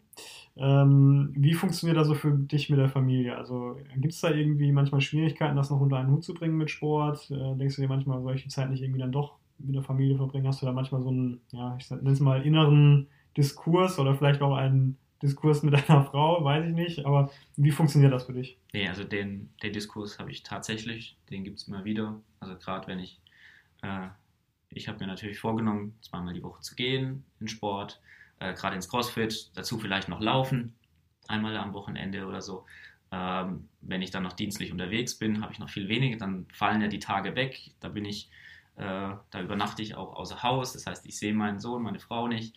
Ähm, 0.57 1.33
wie 1.37 1.55
funktioniert 1.55 1.97
das 1.97 2.07
so 2.09 2.15
für 2.15 2.31
dich 2.33 2.69
mit 2.71 2.79
der 2.79 2.89
Familie? 2.89 3.37
Also 3.37 3.79
gibt 3.97 4.13
es 4.15 4.21
da 4.21 4.31
irgendwie 4.31 4.71
manchmal 4.73 5.01
Schwierigkeiten, 5.01 5.57
das 5.57 5.71
noch 5.71 5.81
unter 5.81 5.97
einen 5.97 6.11
Hut 6.11 6.25
zu 6.25 6.35
bringen 6.35 6.57
mit 6.57 6.71
Sport? 6.71 7.31
Äh, 7.31 7.57
denkst 7.57 7.77
du 7.77 7.83
dir 7.83 7.89
manchmal, 7.89 8.23
soll 8.23 8.35
ich 8.35 8.43
die 8.43 8.49
Zeit 8.49 8.71
nicht 8.71 8.83
irgendwie 8.83 9.01
dann 9.01 9.13
doch 9.13 9.37
mit 9.59 9.75
der 9.75 9.83
Familie 9.83 10.17
verbringen? 10.17 10.47
Hast 10.47 10.61
du 10.63 10.67
da 10.67 10.73
manchmal 10.73 11.03
so 11.03 11.09
einen, 11.09 11.41
ja, 11.53 11.77
ich 11.79 11.91
nenne 11.91 12.11
es 12.11 12.21
mal 12.21 12.43
inneren 12.43 13.09
Diskurs 13.37 13.99
oder 13.99 14.15
vielleicht 14.15 14.43
auch 14.43 14.55
einen 14.55 14.99
Diskurs 15.23 15.63
mit 15.63 15.75
deiner 15.89 16.05
Frau? 16.05 16.45
Weiß 16.45 16.67
ich 16.67 16.75
nicht. 16.75 17.07
Aber 17.07 17.31
wie 17.57 17.71
funktioniert 17.71 18.13
das 18.13 18.25
für 18.25 18.33
dich? 18.33 18.59
Nee, 18.73 18.89
also 18.89 19.05
den, 19.05 19.51
den 19.63 19.73
Diskurs 19.73 20.19
habe 20.19 20.31
ich 20.31 20.43
tatsächlich, 20.43 21.17
den 21.31 21.45
gibt 21.45 21.59
es 21.59 21.69
immer 21.69 21.85
wieder. 21.85 22.21
Also 22.41 22.57
gerade 22.57 22.87
wenn 22.89 22.99
ich, 22.99 23.21
äh, 23.83 24.09
ich 24.71 24.89
habe 24.89 24.99
mir 24.99 25.07
natürlich 25.07 25.39
vorgenommen, 25.39 25.97
zweimal 26.03 26.35
die 26.35 26.43
Woche 26.43 26.61
zu 26.61 26.75
gehen 26.75 27.25
in 27.41 27.49
Sport, 27.49 28.01
äh, 28.41 28.55
gerade 28.55 28.77
ins 28.77 28.89
CrossFit, 28.89 29.51
dazu 29.55 29.79
vielleicht 29.79 30.09
noch 30.09 30.21
laufen, 30.21 30.75
einmal 31.29 31.57
am 31.57 31.73
Wochenende 31.73 32.27
oder 32.27 32.43
so. 32.43 32.67
Ähm, 33.13 33.69
wenn 33.83 34.01
ich 34.01 34.11
dann 34.11 34.23
noch 34.23 34.33
dienstlich 34.33 34.73
unterwegs 34.73 35.19
bin, 35.19 35.43
habe 35.43 35.53
ich 35.53 35.59
noch 35.59 35.69
viel 35.69 35.89
weniger, 35.89 36.17
dann 36.17 36.47
fallen 36.53 36.81
ja 36.81 36.89
die 36.89 36.99
Tage 36.99 37.37
weg. 37.37 37.73
Da 37.81 37.89
bin 37.89 38.07
ich, 38.07 38.31
äh, 38.77 38.83
da 39.31 39.41
übernachte 39.41 39.83
ich 39.83 39.95
auch 39.95 40.15
außer 40.17 40.43
Haus. 40.43 40.73
Das 40.73 40.87
heißt, 40.87 41.07
ich 41.07 41.19
sehe 41.19 41.35
meinen 41.35 41.61
Sohn, 41.61 41.83
meine 41.83 42.01
Frau 42.01 42.27
nicht. 42.27 42.57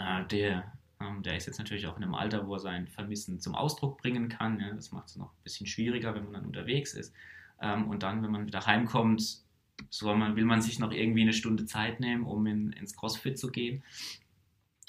Äh, 0.00 0.26
der, 0.26 0.72
ähm, 1.00 1.22
der 1.22 1.36
ist 1.36 1.46
jetzt 1.46 1.58
natürlich 1.58 1.86
auch 1.86 1.96
in 1.96 2.02
einem 2.02 2.14
Alter, 2.14 2.46
wo 2.46 2.54
er 2.54 2.60
sein 2.60 2.88
Vermissen 2.88 3.40
zum 3.40 3.54
Ausdruck 3.54 3.98
bringen 3.98 4.28
kann. 4.28 4.58
Ja. 4.60 4.72
Das 4.72 4.92
macht 4.92 5.08
es 5.08 5.16
noch 5.16 5.32
ein 5.32 5.42
bisschen 5.44 5.66
schwieriger, 5.66 6.14
wenn 6.14 6.24
man 6.24 6.34
dann 6.34 6.46
unterwegs 6.46 6.94
ist. 6.94 7.14
Ähm, 7.60 7.88
und 7.88 8.02
dann, 8.02 8.22
wenn 8.22 8.30
man 8.30 8.46
wieder 8.46 8.64
heimkommt, 8.66 9.42
soll 9.90 10.16
man, 10.16 10.36
will 10.36 10.44
man 10.44 10.62
sich 10.62 10.78
noch 10.78 10.92
irgendwie 10.92 11.22
eine 11.22 11.32
Stunde 11.32 11.66
Zeit 11.66 12.00
nehmen, 12.00 12.24
um 12.24 12.46
in, 12.46 12.72
ins 12.72 12.96
CrossFit 12.96 13.38
zu 13.38 13.50
gehen. 13.50 13.82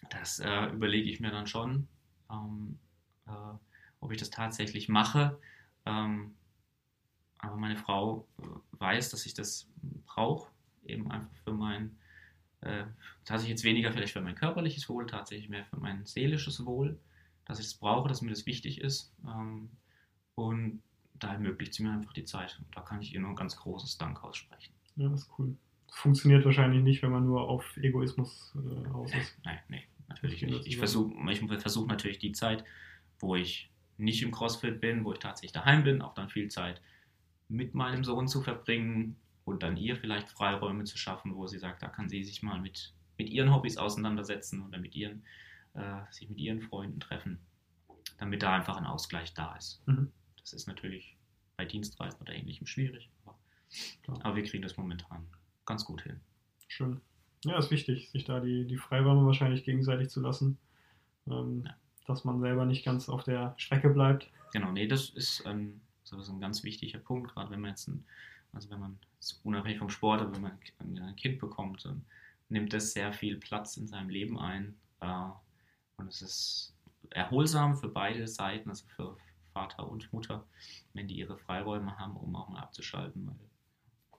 Das 0.10 0.40
äh, 0.40 0.66
überlege 0.68 1.10
ich 1.10 1.20
mir 1.20 1.32
dann 1.32 1.48
schon, 1.48 1.88
ähm, 2.30 2.78
äh, 3.28 3.32
ob 4.00 4.12
ich 4.12 4.18
das 4.18 4.30
tatsächlich 4.30 4.90
mache. 4.90 5.40
Ähm, 5.86 6.36
aber 7.38 7.58
meine 7.58 7.78
Frau 7.78 8.28
äh, 8.40 8.44
weiß, 8.80 9.10
dass 9.10 9.26
ich 9.26 9.34
das 9.34 9.68
brauche, 10.06 10.50
eben 10.86 11.10
einfach 11.12 11.36
für 11.44 11.54
mein, 11.54 11.98
äh, 12.62 12.86
tatsächlich 13.26 13.52
jetzt 13.52 13.64
weniger 13.64 13.92
vielleicht 13.92 14.14
für 14.14 14.22
mein 14.22 14.36
körperliches 14.36 14.88
Wohl, 14.90 15.08
tatsächlich 15.08 15.50
mehr 15.50 15.66
für 15.66 15.78
mein 15.78 16.06
seelisches 16.06 16.66
Wohl, 16.66 17.00
dass 17.46 17.60
ich 17.60 17.66
es 17.66 17.74
brauche, 17.74 18.08
dass 18.08 18.22
mir 18.22 18.30
das 18.30 18.46
wichtig 18.46 18.82
ist. 18.82 19.14
Ähm, 19.26 19.70
und 20.36 20.82
da 21.14 21.34
ermöglicht 21.34 21.74
sie 21.74 21.84
mir 21.84 21.92
einfach 21.92 22.14
die 22.14 22.24
Zeit. 22.24 22.60
Und 22.60 22.76
da 22.76 22.82
kann 22.82 23.02
ich 23.02 23.14
ihr 23.14 23.20
nur 23.20 23.32
ein 23.32 23.36
ganz 23.36 23.56
großes 23.56 23.98
Dank 23.98 24.24
aussprechen. 24.24 24.74
Ja, 24.96 25.10
das 25.10 25.24
ist 25.24 25.32
cool. 25.38 25.56
Das 25.88 25.98
funktioniert 25.98 26.46
wahrscheinlich 26.46 26.84
nicht, 26.84 27.04
wenn 27.04 27.12
man 27.12 27.26
nur 27.26 27.48
auf 27.50 27.78
Egoismus 27.78 28.56
äh, 28.56 28.88
aus 28.90 29.14
ist. 29.14 29.38
Nein, 29.44 29.60
nee, 29.70 29.84
natürlich 30.08 30.42
nicht. 30.42 30.60
das 30.60 30.66
Ich 30.66 30.78
versuche 30.78 31.14
ich 31.32 31.40
versuch 31.62 31.88
natürlich 31.88 32.20
die 32.20 32.32
Zeit, 32.32 32.64
wo 33.20 33.36
ich 33.36 33.70
nicht 33.98 34.24
im 34.24 34.32
CrossFit 34.32 34.80
bin, 34.80 35.04
wo 35.04 35.14
ich 35.14 35.20
tatsächlich 35.20 35.52
daheim 35.52 35.84
bin, 35.84 36.02
auch 36.02 36.14
dann 36.14 36.30
viel 36.30 36.50
Zeit 36.50 36.82
mit 37.50 37.76
meinem 37.76 38.04
Sohn 38.04 38.28
zu 38.28 38.42
verbringen 38.42 39.18
und 39.46 39.64
dann 39.64 39.78
ihr 39.78 39.96
vielleicht 39.96 40.30
Freiräume 40.30 40.84
zu 40.84 40.98
schaffen, 40.98 41.36
wo 41.36 41.48
sie 41.48 41.60
sagt, 41.60 41.82
da 41.82 41.88
kann 41.88 42.10
sie 42.10 42.24
sich 42.24 42.44
mal 42.44 42.60
mit, 42.60 42.94
mit 43.18 43.30
ihren 43.30 43.54
Hobbys 43.54 43.78
auseinandersetzen 43.78 44.66
oder 44.66 44.78
mit 44.78 44.96
ihren, 44.96 45.24
äh, 45.74 46.02
sich 46.12 46.30
mit 46.30 46.38
ihren 46.38 46.62
Freunden 46.62 47.00
treffen, 47.00 47.40
damit 48.18 48.44
da 48.44 48.56
einfach 48.56 48.78
ein 48.78 48.86
Ausgleich 48.86 49.34
da 49.34 49.56
ist. 49.56 49.82
Mhm. 49.88 50.12
Das 50.40 50.54
ist 50.54 50.68
natürlich 50.68 51.18
bei 51.58 51.66
Dienstreisen 51.66 52.20
oder 52.22 52.34
ähnlichem 52.34 52.68
schwierig, 52.68 53.10
aber, 53.26 53.38
aber 54.26 54.36
wir 54.36 54.44
kriegen 54.44 54.64
das 54.64 54.78
momentan 54.78 55.28
ganz 55.66 55.86
gut 55.86 56.02
hin. 56.02 56.20
Schön. 56.68 57.02
Ja, 57.46 57.58
ist 57.58 57.72
wichtig, 57.72 58.10
sich 58.12 58.24
da 58.24 58.40
die, 58.40 58.66
die 58.66 58.78
Freiräume 58.78 59.26
wahrscheinlich 59.26 59.64
gegenseitig 59.64 60.10
zu 60.10 60.22
lassen. 60.22 60.58
Ähm, 61.28 61.64
Ja. 61.66 61.76
Dass 62.08 62.26
man 62.26 62.42
selber 62.42 62.66
nicht 62.66 62.84
ganz 62.84 63.08
auf 63.10 63.24
der 63.24 63.54
Strecke 63.58 63.90
bleibt. 63.90 64.30
Genau, 64.54 64.72
nee, 64.72 64.88
das 64.88 65.10
ist 65.10 65.44
so 66.04 66.20
ist 66.20 66.30
ein 66.30 66.42
ganz 66.42 66.64
wichtiger 66.64 67.00
Punkt, 67.00 67.32
gerade 67.32 67.52
wenn 67.52 67.62
man 67.62 67.70
jetzt 67.70 67.88
ein, 67.88 68.04
also 68.54 68.70
wenn 68.70 68.80
man 68.80 69.00
unabhängig 69.44 69.80
vom 69.80 69.90
Sport, 69.90 70.22
aber 70.22 70.36
wenn 70.36 70.42
man 70.42 70.60
ein, 70.80 71.16
Kind 71.16 71.40
bekommt, 71.40 71.86
dann 71.86 72.06
nimmt 72.50 72.74
das 72.74 72.94
sehr 72.94 73.14
viel 73.14 73.38
Platz 73.38 73.78
in 73.78 73.88
seinem 73.88 74.10
Leben 74.10 74.40
ein. 74.40 74.78
Äh, 75.00 75.30
und 75.98 76.08
es 76.08 76.22
ist 76.22 76.74
erholsam 77.12 77.76
für 77.78 77.90
beide 77.90 78.28
Seiten, 78.28 78.70
also 78.70 78.86
für 78.96 79.18
Vater 79.54 79.90
und 79.90 80.12
Mutter, 80.14 80.46
wenn 80.94 81.08
die 81.08 81.16
ihre 81.16 81.38
Freiräume 81.38 81.98
haben, 81.98 82.16
um 82.16 82.36
auch 82.36 82.50
mal 82.50 82.62
abzuschalten, 82.62 83.28
weil 83.28 83.36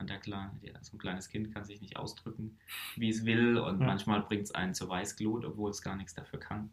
und 0.02 0.10
der 0.10 0.18
Kleine, 0.18 0.50
so 0.80 0.96
ein 0.96 0.98
kleines 0.98 1.28
Kind 1.28 1.54
kann 1.54 1.64
sich 1.64 1.80
nicht 1.80 1.96
ausdrücken, 1.96 2.58
wie 2.96 3.08
es 3.08 3.24
will 3.24 3.56
und 3.56 3.80
Ja. 3.80 3.86
manchmal 3.86 4.20
bringt 4.22 4.42
es 4.42 4.50
einen 4.50 4.74
zur 4.74 4.88
Weißglut, 4.88 5.44
obwohl 5.44 5.70
es 5.70 5.80
gar 5.80 5.96
nichts 5.96 6.14
dafür 6.14 6.40
kann. 6.40 6.70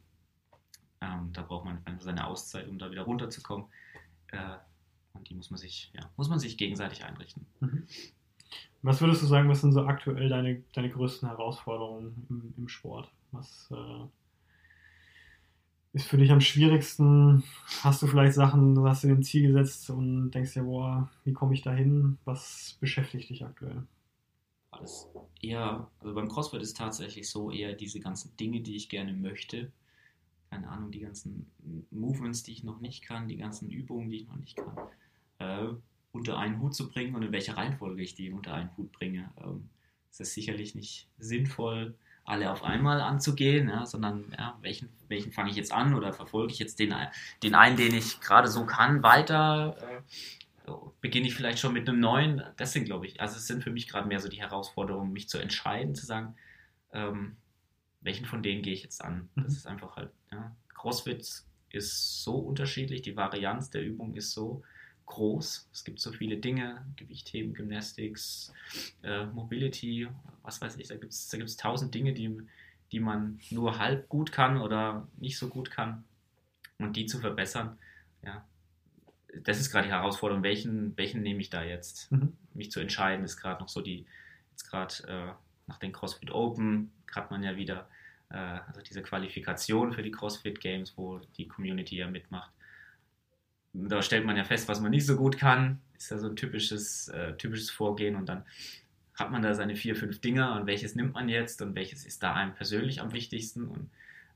Ähm, 1.02 1.32
da 1.32 1.43
braucht 1.43 1.65
man 1.65 1.82
einfach 1.86 2.02
seine 2.02 2.26
Auszeit, 2.26 2.67
um 2.67 2.80
da 2.80 2.91
wieder 2.91 3.04
runterzukommen. 3.04 3.67
Äh, 4.32 4.58
und 5.13 5.30
die 5.30 5.36
muss 5.36 5.50
man 5.50 5.58
sich, 5.58 5.91
ja, 5.93 6.10
muss 6.17 6.30
man 6.30 6.39
sich 6.39 6.58
gegenseitig 6.58 7.04
einrichten. 7.04 7.45
Mhm. 7.60 7.84
Was 8.82 9.02
würdest 9.02 9.22
du 9.22 9.26
sagen, 9.26 9.50
was 9.50 9.62
sind 9.62 9.74
so 9.74 9.86
aktuell 9.86 10.30
deine, 10.30 10.63
deine 10.74 10.89
größten 10.89 11.28
Herausforderungen 11.28 12.26
im, 12.30 12.54
im 12.58 12.69
Sport? 12.69 13.12
Was 13.32 13.69
äh, 13.72 14.06
ist 15.93 16.08
für 16.08 16.17
dich 16.17 16.32
am 16.32 16.41
schwierigsten? 16.41 17.43
Hast 17.82 18.02
du 18.02 18.08
vielleicht 18.08 18.34
Sachen, 18.34 18.76
du 18.76 18.88
hast 18.88 19.04
dir 19.04 19.10
ein 19.10 19.24
Ziel 19.24 19.48
gesetzt 19.48 19.89
und 19.89 20.32
denkst 20.32 20.54
dir, 20.54 20.63
boah, 20.63 21.10
wie 21.26 21.34
komme 21.34 21.54
ich 21.54 21.62
da 21.62 21.74
hin? 21.74 22.17
Was 22.26 22.78
beschäftigt 22.80 23.30
dich 23.30 23.43
aktuell? 23.43 23.84
Alles 24.72 25.08
eher, 25.41 25.89
also 26.00 26.13
beim 26.13 26.30
CrossFit 26.30 26.62
ist 26.62 26.78
tatsächlich 26.78 27.30
so 27.30 27.52
eher 27.52 27.74
diese 27.74 28.00
ganzen 28.00 28.36
Dinge, 28.38 28.62
die 28.62 28.76
ich 28.76 28.88
gerne 28.88 29.13
möchte, 29.13 29.72
keine 30.50 30.70
Ahnung, 30.70 30.92
die 30.92 31.00
ganzen 31.00 31.52
Movements, 31.92 32.44
die 32.44 32.54
ich 32.54 32.64
noch 32.64 32.80
nicht 32.80 33.04
kann, 33.04 33.28
die 33.28 33.38
ganzen 33.38 33.70
Übungen, 33.70 34.10
die 34.10 34.18
ich 34.18 34.28
noch 34.28 34.38
nicht 34.38 34.58
kann, 34.58 34.78
äh, 35.40 35.74
unter 36.12 36.38
einen 36.38 36.60
Hut 36.60 36.74
zu 36.74 36.90
bringen 36.90 37.16
und 37.16 37.24
in 37.24 37.32
welcher 37.32 37.58
Reihenfolge 37.58 38.02
ich 38.02 38.16
die 38.16 38.32
unter 38.32 38.54
einen 38.54 38.76
Hut 38.78 38.92
bringe. 38.92 39.32
Ähm, 39.38 39.70
es 40.12 40.20
ist 40.20 40.34
sicherlich 40.34 40.74
nicht 40.76 41.08
sinnvoll, 41.20 41.96
alle 42.26 42.52
auf 42.52 42.64
einmal 42.64 43.02
anzugehen, 43.02 43.70
ja, 43.70 43.86
sondern 43.86 44.34
ja, 44.38 44.58
welchen, 44.62 44.90
welchen 45.08 45.32
fange 45.32 45.50
ich 45.50 45.56
jetzt 45.56 45.72
an 45.72 45.94
oder 45.94 46.14
verfolge 46.14 46.54
ich 46.54 46.60
jetzt 46.60 46.80
den, 46.80 46.94
den 47.44 47.56
einen, 47.56 47.78
den 47.78 47.94
ich 47.94 48.20
gerade 48.22 48.48
so 48.48 48.66
kann, 48.66 49.04
weiter? 49.04 49.76
Äh, 49.82 50.72
beginne 51.02 51.28
ich 51.28 51.34
vielleicht 51.34 51.60
schon 51.60 51.74
mit 51.74 51.90
einem 51.90 52.00
neuen? 52.00 52.44
Das 52.58 52.74
sind, 52.74 52.86
glaube 52.86 53.08
ich, 53.08 53.20
also 53.22 53.38
es 53.38 53.48
sind 53.48 53.64
für 53.64 53.72
mich 53.72 53.88
gerade 53.88 54.08
mehr 54.08 54.20
so 54.20 54.30
die 54.30 54.42
Herausforderungen, 54.42 55.12
mich 55.12 55.28
zu 55.28 55.40
entscheiden, 55.40 55.96
zu 55.96 56.06
sagen, 56.06 56.36
ähm, 56.94 57.38
welchen 58.02 58.26
von 58.26 58.44
denen 58.44 58.62
gehe 58.62 58.74
ich 58.74 58.84
jetzt 58.84 59.04
an? 59.04 59.30
Das 59.36 59.46
mhm. 59.46 59.58
ist 59.58 59.68
einfach 59.68 59.96
halt, 59.96 60.12
ja, 60.32 60.56
CrossFit 60.74 61.44
ist 61.72 62.24
so 62.24 62.36
unterschiedlich, 62.36 63.02
die 63.02 63.16
Varianz 63.16 63.70
der 63.70 63.84
Übung 63.84 64.16
ist 64.16 64.32
so 64.32 64.64
groß. 65.06 65.70
Es 65.74 65.84
gibt 65.84 66.00
so 66.00 66.12
viele 66.12 66.38
Dinge, 66.38 66.86
Gewichtheben, 66.96 67.54
Gymnastics, 67.54 68.54
äh, 69.04 69.26
Mobility, 69.26 70.08
was 70.44 70.62
weiß 70.62 70.78
ich, 70.78 70.88
da 70.88 70.96
gibt 70.96 71.12
es 71.12 71.28
da 71.28 71.38
gibt's 71.38 71.58
tausend 71.58 71.94
Dinge, 71.94 72.14
die, 72.14 72.38
die 72.92 73.00
man 73.00 73.40
nur 73.50 73.80
halb 73.80 74.08
gut 74.08 74.32
kann 74.32 74.58
oder 74.58 75.08
nicht 75.18 75.38
so 75.38 75.50
gut 75.50 75.72
kann. 75.72 76.04
Und 76.78 76.96
die 76.96 77.08
zu 77.08 77.20
verbessern, 77.20 77.78
ja, 78.24 78.46
das 79.44 79.60
ist 79.60 79.72
gerade 79.72 79.88
die 79.88 79.94
Herausforderung, 79.94 80.44
welchen, 80.44 80.96
welchen 80.98 81.22
nehme 81.22 81.42
ich 81.42 81.50
da 81.50 81.64
jetzt? 81.64 82.12
Mhm. 82.12 82.38
Mich 82.54 82.72
zu 82.72 82.80
entscheiden, 82.80 83.26
ist 83.26 83.38
gerade 83.38 83.62
noch 83.62 83.70
so 83.70 83.82
die, 83.82 84.06
jetzt 84.52 84.70
gerade 84.70 84.94
äh, 85.08 85.34
nach 85.70 85.78
den 85.78 85.94
CrossFit 85.94 86.32
Open, 86.32 86.92
hat 87.16 87.32
man 87.32 87.42
ja 87.44 87.56
wieder 87.56 87.88
äh, 88.30 88.38
also 88.68 88.82
diese 88.82 89.02
Qualifikation 89.02 89.94
für 89.94 90.04
die 90.04 90.12
CrossFit 90.12 90.60
Games, 90.60 90.98
wo 90.98 91.20
die 91.38 91.48
Community 91.48 91.96
ja 91.96 92.10
mitmacht. 92.10 92.52
Da 93.74 94.02
stellt 94.02 94.26
man 94.26 94.36
ja 94.36 94.44
fest, 94.44 94.68
was 94.68 94.82
man 94.82 94.92
nicht 94.92 95.06
so 95.06 95.16
gut 95.16 95.38
kann. 95.38 95.80
Ist 95.96 96.12
ja 96.12 96.18
so 96.18 96.28
ein 96.28 96.36
typisches, 96.36 97.08
äh, 97.10 97.38
typisches 97.38 97.70
Vorgehen 97.70 98.16
und 98.16 98.28
dann 98.28 98.44
hat 99.14 99.32
man 99.32 99.42
da 99.42 99.54
seine 99.54 99.76
vier, 99.76 99.96
fünf 99.96 100.22
Dinger 100.22 100.56
und 100.56 100.66
welches 100.66 100.96
nimmt 100.96 101.14
man 101.14 101.30
jetzt 101.30 101.62
und 101.62 101.76
welches 101.76 102.06
ist 102.06 102.24
da 102.24 102.34
einem 102.34 102.54
persönlich 102.54 103.02
am 103.02 103.12
wichtigsten 103.12 103.68
und 103.68 103.90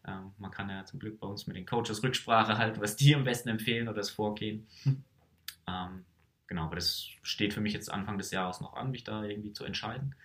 ähm, 0.06 0.32
man 0.38 0.52
kann 0.52 0.70
ja 0.70 0.84
zum 0.84 1.00
Glück 1.00 1.20
bei 1.20 1.28
uns 1.28 1.48
mit 1.48 1.56
den 1.56 1.66
Coaches 1.66 2.04
Rücksprache 2.04 2.58
halten, 2.58 2.82
was 2.82 2.98
die 2.98 3.16
am 3.16 3.24
besten 3.24 3.50
empfehlen 3.50 3.88
oder 3.88 3.98
das 3.98 4.10
Vorgehen. 4.10 4.68
Hm. 4.84 5.04
Ähm, 5.68 6.06
genau, 6.48 6.66
aber 6.66 6.76
das 6.76 7.08
steht 7.22 7.54
für 7.54 7.62
mich 7.62 7.74
jetzt 7.74 7.90
Anfang 7.90 8.18
des 8.18 8.32
Jahres 8.32 8.60
noch 8.60 8.74
an, 8.74 8.92
mich 8.92 9.06
da 9.06 9.24
irgendwie 9.24 9.54
zu 9.54 9.64
entscheiden. 9.64 10.16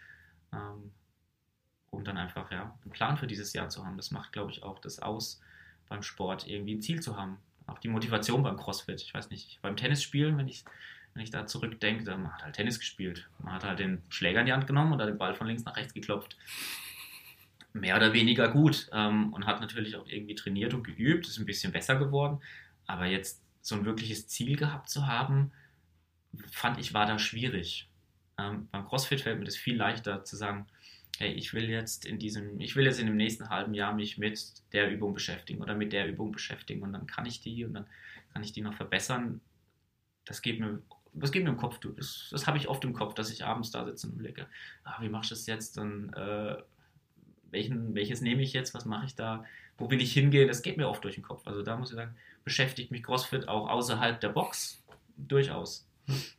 Ähm, 0.52 0.92
um 1.90 2.04
dann 2.04 2.16
einfach 2.16 2.50
ja, 2.50 2.76
einen 2.84 2.92
Plan 2.92 3.16
für 3.16 3.26
dieses 3.26 3.52
Jahr 3.52 3.68
zu 3.68 3.84
haben. 3.84 3.96
Das 3.96 4.10
macht, 4.10 4.32
glaube 4.32 4.50
ich, 4.50 4.62
auch 4.62 4.78
das 4.78 5.00
aus, 5.00 5.40
beim 5.88 6.02
Sport 6.02 6.46
irgendwie 6.46 6.74
ein 6.74 6.82
Ziel 6.82 7.00
zu 7.00 7.16
haben. 7.16 7.38
Auch 7.66 7.78
die 7.78 7.88
Motivation 7.88 8.42
beim 8.42 8.56
CrossFit. 8.56 9.02
Ich 9.02 9.12
weiß 9.12 9.30
nicht, 9.30 9.60
beim 9.62 9.76
Tennisspielen, 9.76 10.36
wenn 10.38 10.48
ich, 10.48 10.64
wenn 11.14 11.22
ich 11.22 11.30
da 11.30 11.46
zurückdenke, 11.46 12.04
dann 12.04 12.22
man 12.22 12.32
hat 12.32 12.44
halt 12.44 12.56
Tennis 12.56 12.78
gespielt. 12.78 13.28
Man 13.38 13.54
hat 13.54 13.64
halt 13.64 13.78
den 13.78 14.02
Schläger 14.08 14.40
in 14.40 14.46
die 14.46 14.52
Hand 14.52 14.66
genommen 14.66 14.92
und 14.92 15.00
hat 15.00 15.08
den 15.08 15.18
Ball 15.18 15.34
von 15.34 15.46
links 15.46 15.64
nach 15.64 15.76
rechts 15.76 15.94
geklopft. 15.94 16.36
Mehr 17.72 17.96
oder 17.96 18.12
weniger 18.12 18.48
gut 18.48 18.88
ähm, 18.92 19.32
und 19.32 19.46
hat 19.46 19.60
natürlich 19.60 19.96
auch 19.96 20.06
irgendwie 20.06 20.34
trainiert 20.34 20.74
und 20.74 20.84
geübt, 20.84 21.26
ist 21.26 21.38
ein 21.38 21.46
bisschen 21.46 21.72
besser 21.72 21.96
geworden. 21.96 22.40
Aber 22.86 23.06
jetzt 23.06 23.42
so 23.60 23.74
ein 23.74 23.84
wirkliches 23.84 24.26
Ziel 24.28 24.56
gehabt 24.56 24.88
zu 24.88 25.06
haben, 25.06 25.52
fand 26.50 26.78
ich, 26.78 26.94
war 26.94 27.06
da 27.06 27.18
schwierig. 27.18 27.87
Ähm, 28.38 28.68
beim 28.70 28.86
CrossFit 28.86 29.20
fällt 29.20 29.38
mir 29.38 29.44
das 29.44 29.56
viel 29.56 29.76
leichter 29.76 30.24
zu 30.24 30.36
sagen, 30.36 30.66
hey, 31.18 31.32
ich 31.32 31.52
will 31.52 31.68
jetzt 31.68 32.06
in 32.06 32.18
diesem, 32.18 32.60
ich 32.60 32.76
will 32.76 32.84
jetzt 32.84 33.00
in 33.00 33.06
dem 33.06 33.16
nächsten 33.16 33.48
halben 33.48 33.74
Jahr 33.74 33.92
mich 33.92 34.18
mit 34.18 34.52
der 34.72 34.90
Übung 34.90 35.14
beschäftigen 35.14 35.60
oder 35.60 35.74
mit 35.74 35.92
der 35.92 36.06
Übung 36.06 36.30
beschäftigen 36.30 36.82
und 36.82 36.92
dann 36.92 37.06
kann 37.06 37.26
ich 37.26 37.40
die 37.40 37.64
und 37.64 37.74
dann 37.74 37.86
kann 38.32 38.44
ich 38.44 38.52
die 38.52 38.60
noch 38.60 38.74
verbessern. 38.74 39.40
Das 40.24 40.42
geht 40.42 40.60
mir, 40.60 40.80
das 41.14 41.32
geht 41.32 41.42
mir 41.42 41.50
im 41.50 41.56
Kopf, 41.56 41.78
du. 41.78 41.90
Das, 41.90 42.28
das 42.30 42.46
habe 42.46 42.58
ich 42.58 42.68
oft 42.68 42.84
im 42.84 42.92
Kopf, 42.92 43.14
dass 43.14 43.30
ich 43.30 43.44
abends 43.44 43.72
da 43.72 43.84
sitze 43.84 44.06
und 44.06 44.14
überlege, 44.14 44.46
ah, 44.84 45.00
wie 45.00 45.08
machst 45.08 45.30
du 45.30 45.34
das 45.34 45.46
jetzt? 45.46 45.76
Dann, 45.76 46.12
äh, 46.12 46.56
welchen, 47.50 47.94
welches 47.94 48.20
nehme 48.20 48.42
ich 48.42 48.52
jetzt? 48.52 48.74
Was 48.74 48.84
mache 48.84 49.06
ich 49.06 49.16
da? 49.16 49.44
Wo 49.76 49.90
will 49.90 50.00
ich 50.00 50.12
hingehen? 50.12 50.46
Das 50.46 50.62
geht 50.62 50.76
mir 50.76 50.88
oft 50.88 51.02
durch 51.02 51.14
den 51.14 51.24
Kopf. 51.24 51.46
Also 51.46 51.62
da 51.62 51.76
muss 51.76 51.90
ich 51.90 51.96
sagen, 51.96 52.14
beschäftigt 52.44 52.92
mich 52.92 53.02
CrossFit 53.02 53.48
auch 53.48 53.68
außerhalb 53.68 54.20
der 54.20 54.28
Box 54.28 54.84
durchaus. 55.16 55.87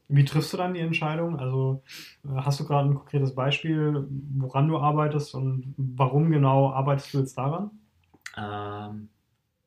Wie 0.07 0.25
triffst 0.25 0.51
du 0.53 0.57
dann 0.57 0.73
die 0.73 0.79
Entscheidung? 0.79 1.37
Also 1.37 1.83
äh, 2.25 2.29
hast 2.37 2.59
du 2.59 2.65
gerade 2.65 2.89
ein 2.89 2.95
konkretes 2.95 3.35
Beispiel, 3.35 4.07
woran 4.37 4.67
du 4.67 4.77
arbeitest 4.77 5.35
und 5.35 5.73
warum 5.77 6.31
genau 6.31 6.71
arbeitest 6.71 7.13
du 7.13 7.19
jetzt 7.19 7.37
daran? 7.37 7.71
Ähm, 8.35 9.09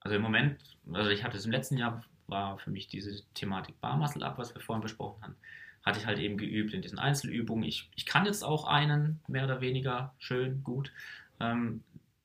also 0.01 0.17
im 0.17 0.23
Moment, 0.23 0.59
also 0.93 1.11
ich 1.11 1.23
hatte 1.23 1.37
es 1.37 1.47
im 1.47 1.53
letzten 1.53 1.77
Jahr, 1.77 2.03
war 2.27 2.59
für 2.59 2.71
mich 2.71 2.88
diese 2.88 3.23
Thematik 3.35 3.81
Bar 3.81 4.01
Up, 4.01 4.38
was 4.38 4.55
wir 4.55 4.61
vorhin 4.61 4.83
besprochen 4.83 5.23
haben, 5.23 5.37
hatte 5.85 6.01
ich 6.01 6.07
halt 6.07 6.19
eben 6.19 6.37
geübt 6.37 6.73
in 6.73 6.83
diesen 6.83 6.99
Einzelübungen. 6.99 7.65
Ich, 7.65 7.91
ich 7.95 8.07
kann 8.07 8.27
jetzt 8.27 8.45
auch 8.45 8.67
einen, 8.67 9.21
mehr 9.29 9.45
oder 9.45 9.61
weniger, 9.61 10.15
schön, 10.19 10.62
gut. 10.65 10.93
Ähm, 11.41 11.83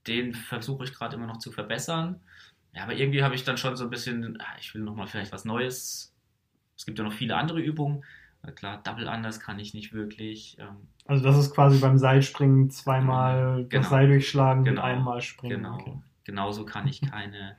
den 0.08 0.34
versuche 0.34 0.86
ich 0.86 0.94
gerade 0.94 1.16
immer 1.16 1.28
noch 1.28 1.40
zu 1.40 1.52
verbessern. 1.52 2.22
Ja, 2.74 2.84
aber 2.84 2.94
irgendwie 2.94 3.24
habe 3.24 3.36
ich 3.36 3.44
dann 3.44 3.58
schon 3.58 3.76
so 3.76 3.84
ein 3.84 3.90
bisschen, 3.90 4.40
ah, 4.40 4.56
ich 4.60 4.74
will 4.74 4.82
nochmal 4.82 5.08
vielleicht 5.08 5.32
was 5.32 5.46
Neues 5.46 6.14
es 6.78 6.86
gibt 6.86 6.98
ja 7.00 7.04
noch 7.04 7.14
viele 7.14 7.36
andere 7.36 7.60
Übungen. 7.60 8.04
Klar, 8.56 8.82
Double 8.84 9.10
Anders 9.10 9.40
kann 9.40 9.60
ich 9.60 9.74
nicht 9.74 9.94
wirklich. 9.94 10.58
Ähm, 10.60 10.88
also 11.06 11.24
das 11.24 11.38
ist 11.38 11.54
quasi 11.54 11.80
beim 11.80 11.98
Seilspringen 11.98 12.70
zweimal 12.70 13.66
genau, 13.68 13.82
das 13.82 13.90
Seil 13.90 14.08
durchschlagen 14.08 14.64
genau, 14.64 14.82
und 14.82 14.88
einmal 14.88 15.22
springen. 15.22 15.58
Genau. 15.58 15.76
Okay. 15.76 15.94
Genauso 16.24 16.66
kann 16.66 16.88
ich 16.88 17.02
keine, 17.12 17.58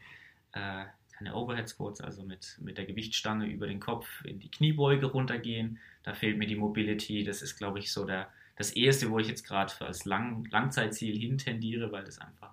äh, 0.52 0.84
keine 1.16 1.34
Overhead 1.34 1.68
Squats, 1.68 2.00
also 2.00 2.22
mit, 2.22 2.58
mit 2.62 2.78
der 2.78 2.86
Gewichtsstange 2.86 3.46
über 3.46 3.66
den 3.66 3.80
Kopf 3.80 4.24
in 4.24 4.38
die 4.38 4.50
Kniebeuge 4.50 5.06
runtergehen. 5.06 5.78
Da 6.04 6.14
fehlt 6.14 6.38
mir 6.38 6.46
die 6.46 6.56
Mobility. 6.56 7.24
Das 7.24 7.42
ist, 7.42 7.56
glaube 7.56 7.80
ich, 7.80 7.92
so 7.92 8.06
der, 8.06 8.28
das 8.56 8.70
erste, 8.70 9.10
wo 9.10 9.18
ich 9.18 9.28
jetzt 9.28 9.46
gerade 9.46 9.72
als 9.80 10.04
Lang, 10.04 10.46
Langzeitziel 10.50 11.18
hintendiere, 11.18 11.92
weil 11.92 12.04
das 12.04 12.18
einfach, 12.18 12.52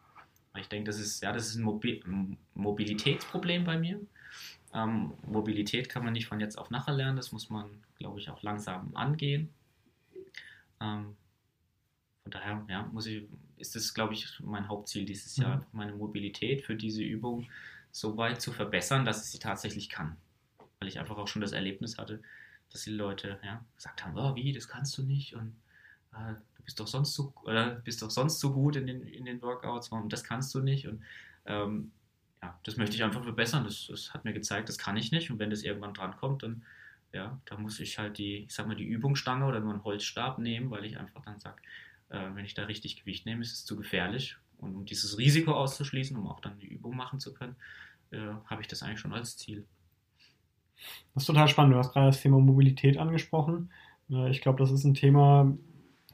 weil 0.52 0.62
ich 0.62 0.70
denke, 0.70 0.88
das 0.88 1.00
ist, 1.00 1.22
ja, 1.22 1.32
das 1.32 1.48
ist 1.48 1.56
ein 1.56 1.64
Mobil 1.64 2.02
Mobilitätsproblem 2.54 3.64
bei 3.64 3.78
mir. 3.78 4.00
Ähm, 4.76 5.14
Mobilität 5.26 5.88
kann 5.88 6.04
man 6.04 6.12
nicht 6.12 6.28
von 6.28 6.42
jetzt 6.42 6.58
auf 6.58 6.70
nachher 6.70 6.94
lernen, 6.94 7.16
das 7.16 7.32
muss 7.32 7.50
man, 7.50 7.70
glaube 7.98 8.20
ich, 8.20 8.30
auch 8.30 8.44
langsam 8.44 8.94
angehen. 8.94 9.50
Ähm, 10.82 11.16
von 12.24 12.32
daher 12.32 12.66
ja, 12.68 12.84
muss 12.92 13.06
ich, 13.06 13.24
ist 13.56 13.78
es, 13.78 13.94
glaube 13.94 14.14
ich, 14.14 14.28
mein 14.42 14.68
Hauptziel 14.68 15.06
dieses 15.06 15.38
Jahr, 15.38 15.58
mhm. 15.58 15.64
meine 15.72 15.94
Mobilität 15.94 16.66
für 16.66 16.76
diese 16.76 17.04
Übung 17.04 17.48
so 17.92 18.18
weit 18.18 18.42
zu 18.42 18.52
verbessern, 18.52 19.06
dass 19.06 19.24
ich 19.24 19.32
sie 19.32 19.40
tatsächlich 19.40 19.90
kann. 19.90 20.18
Weil 20.80 20.90
ich 20.90 21.00
einfach 21.00 21.18
auch 21.18 21.30
schon 21.30 21.42
das 21.42 21.54
Erlebnis 21.54 21.98
hatte, 21.98 22.22
dass 22.70 22.84
die 22.84 22.92
Leute 22.92 23.40
ja, 23.44 23.64
gesagt 23.78 24.04
haben, 24.04 24.18
oh, 24.18 24.36
wie, 24.36 24.52
das 24.52 24.68
kannst 24.68 24.98
du 24.98 25.04
nicht 25.04 25.36
und 25.36 25.56
äh, 26.12 26.34
du 26.58 26.64
bist 26.64 26.78
doch 26.82 26.88
sonst 26.88 27.14
so 27.14 27.34
oder 27.44 27.76
bist 27.76 28.02
doch 28.02 28.12
sonst 28.12 28.42
so 28.42 28.52
gut 28.52 28.76
in 28.76 28.88
den, 28.88 29.08
in 29.08 29.24
den 29.24 29.42
Workouts, 29.42 29.90
warum 29.92 30.10
das 30.10 30.26
kannst 30.26 30.54
du 30.54 30.60
nicht 30.60 30.86
und 30.86 31.02
ähm, 31.46 31.92
ja, 32.42 32.60
das 32.64 32.78
möchte 32.78 32.96
ich 32.96 33.04
einfach 33.04 33.24
verbessern. 33.24 33.64
Das, 33.64 33.88
das, 33.88 34.14
hat 34.14 34.26
mir 34.26 34.34
gezeigt, 34.34 34.70
das 34.70 34.78
kann 34.78 34.98
ich 34.98 35.12
nicht. 35.12 35.32
Und 35.32 35.40
wenn 35.40 35.50
das 35.50 35.64
irgendwann 35.64 35.94
dran 35.94 36.16
kommt, 36.18 36.44
dann, 36.44 36.64
ja, 37.14 37.40
da 37.46 37.58
muss 37.58 37.80
ich 37.80 37.98
halt 37.98 38.18
die, 38.18 38.46
ich 38.46 38.54
sag 38.54 38.68
mal, 38.68 38.76
die 38.76 38.84
Übungsstange 38.84 39.46
oder 39.46 39.60
nur 39.60 39.74
einen 39.74 39.84
Holzstab 39.84 40.40
nehmen, 40.40 40.70
weil 40.72 40.86
ich 40.86 40.98
einfach 40.98 41.22
dann 41.22 41.40
sage, 41.40 41.62
äh, 42.10 42.20
wenn 42.34 42.46
ich 42.46 42.54
da 42.54 42.66
richtig 42.66 42.98
Gewicht 42.98 43.26
nehme, 43.26 43.42
ist 43.42 43.54
es 43.54 43.66
zu 43.66 43.76
gefährlich. 43.76 44.38
Und 44.58 44.76
um 44.76 44.86
dieses 44.86 45.18
Risiko 45.18 45.52
auszuschließen, 45.52 46.16
um 46.18 46.28
auch 46.28 46.40
dann 46.40 46.60
die 46.60 46.68
Übung 46.68 46.96
machen 46.96 47.20
zu 47.20 47.34
können, 47.34 47.56
äh, 48.12 48.18
habe 48.46 48.62
ich 48.62 48.68
das 48.68 48.84
eigentlich 48.84 49.00
schon 49.00 49.14
als 49.14 49.38
Ziel. 49.38 49.66
Das 51.14 51.24
ist 51.24 51.28
total 51.28 51.48
spannend. 51.48 51.74
Du 51.74 51.78
hast 51.78 51.94
gerade 51.94 52.08
das 52.08 52.22
Thema 52.22 52.40
Mobilität 52.40 52.98
angesprochen. 52.98 53.72
Äh, 54.10 54.30
ich 54.30 54.42
glaube, 54.42 54.60
das 54.60 54.72
ist 54.72 54.84
ein 54.84 54.94
Thema, 54.94 55.58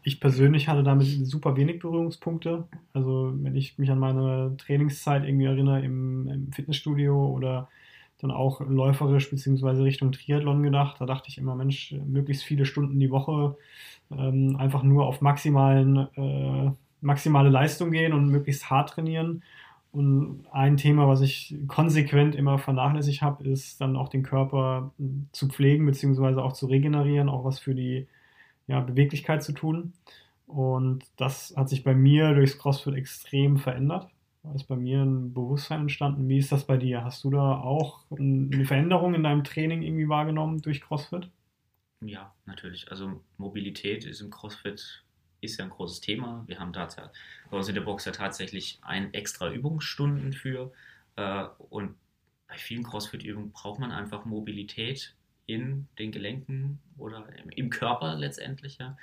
ich 0.03 0.19
persönlich 0.19 0.67
hatte 0.67 0.83
damit 0.83 1.07
super 1.07 1.55
wenig 1.55 1.79
Berührungspunkte. 1.79 2.67
Also 2.93 3.33
wenn 3.35 3.55
ich 3.55 3.77
mich 3.77 3.91
an 3.91 3.99
meine 3.99 4.55
Trainingszeit 4.57 5.23
irgendwie 5.23 5.45
erinnere 5.45 5.81
im, 5.81 6.27
im 6.27 6.51
Fitnessstudio 6.51 7.27
oder 7.27 7.69
dann 8.19 8.31
auch 8.31 8.61
läuferisch 8.61 9.29
beziehungsweise 9.29 9.83
Richtung 9.83 10.11
Triathlon 10.11 10.63
gedacht, 10.63 10.97
da 10.99 11.05
dachte 11.05 11.29
ich 11.29 11.37
immer, 11.37 11.55
Mensch, 11.55 11.95
möglichst 12.05 12.43
viele 12.43 12.65
Stunden 12.65 12.99
die 12.99 13.09
Woche 13.11 13.57
ähm, 14.11 14.55
einfach 14.57 14.83
nur 14.83 15.05
auf 15.05 15.21
maximalen, 15.21 16.07
äh, 16.15 16.71
maximale 17.01 17.49
Leistung 17.49 17.91
gehen 17.91 18.13
und 18.13 18.29
möglichst 18.29 18.69
hart 18.69 18.91
trainieren. 18.91 19.43
Und 19.91 20.45
ein 20.51 20.77
Thema, 20.77 21.07
was 21.07 21.21
ich 21.21 21.55
konsequent 21.67 22.33
immer 22.35 22.57
vernachlässigt 22.57 23.21
habe, 23.21 23.43
ist 23.43 23.81
dann 23.81 23.97
auch 23.97 24.07
den 24.07 24.23
Körper 24.23 24.91
zu 25.31 25.49
pflegen 25.49 25.85
beziehungsweise 25.85 26.43
auch 26.43 26.53
zu 26.53 26.67
regenerieren, 26.67 27.27
auch 27.27 27.43
was 27.43 27.59
für 27.59 27.75
die 27.75 28.07
ja, 28.71 28.79
Beweglichkeit 28.79 29.43
zu 29.43 29.51
tun. 29.51 29.93
Und 30.47 31.05
das 31.17 31.53
hat 31.55 31.69
sich 31.69 31.83
bei 31.83 31.93
mir 31.93 32.33
durchs 32.33 32.57
CrossFit 32.57 32.95
extrem 32.95 33.57
verändert. 33.57 34.09
Da 34.43 34.53
ist 34.53 34.63
bei 34.63 34.75
mir 34.75 35.03
ein 35.03 35.33
Bewusstsein 35.33 35.81
entstanden. 35.81 36.27
Wie 36.27 36.39
ist 36.39 36.51
das 36.51 36.65
bei 36.65 36.77
dir? 36.77 37.03
Hast 37.03 37.23
du 37.23 37.29
da 37.29 37.59
auch 37.59 38.05
eine 38.11 38.65
Veränderung 38.65 39.13
in 39.13 39.23
deinem 39.23 39.43
Training 39.43 39.83
irgendwie 39.83 40.09
wahrgenommen 40.09 40.61
durch 40.61 40.81
CrossFit? 40.81 41.29
Ja, 42.03 42.33
natürlich. 42.45 42.89
Also 42.89 43.21
Mobilität 43.37 44.05
ist 44.05 44.21
im 44.21 44.31
CrossFit 44.31 45.03
ist 45.41 45.57
ja 45.57 45.65
ein 45.65 45.71
großes 45.71 46.01
Thema. 46.01 46.43
Wir 46.47 46.59
haben 46.59 46.73
da 46.73 46.87
bei 47.49 47.57
uns 47.57 47.67
in 47.67 47.75
der 47.75 47.81
Box 47.81 48.05
ja 48.05 48.11
tatsächlich 48.11 48.79
ein 48.81 49.13
extra 49.13 49.51
Übungsstunden 49.51 50.33
für. 50.33 50.71
Äh, 51.15 51.45
und 51.69 51.95
bei 52.47 52.57
vielen 52.57 52.83
CrossFit-Übungen 52.83 53.51
braucht 53.51 53.79
man 53.79 53.91
einfach 53.91 54.25
Mobilität 54.25 55.15
in 55.45 55.87
den 55.99 56.11
Gelenken 56.11 56.79
oder 56.97 57.27
im 57.55 57.69
Körper 57.69 58.15
letztendlich, 58.15 58.77
ja, 58.77 58.97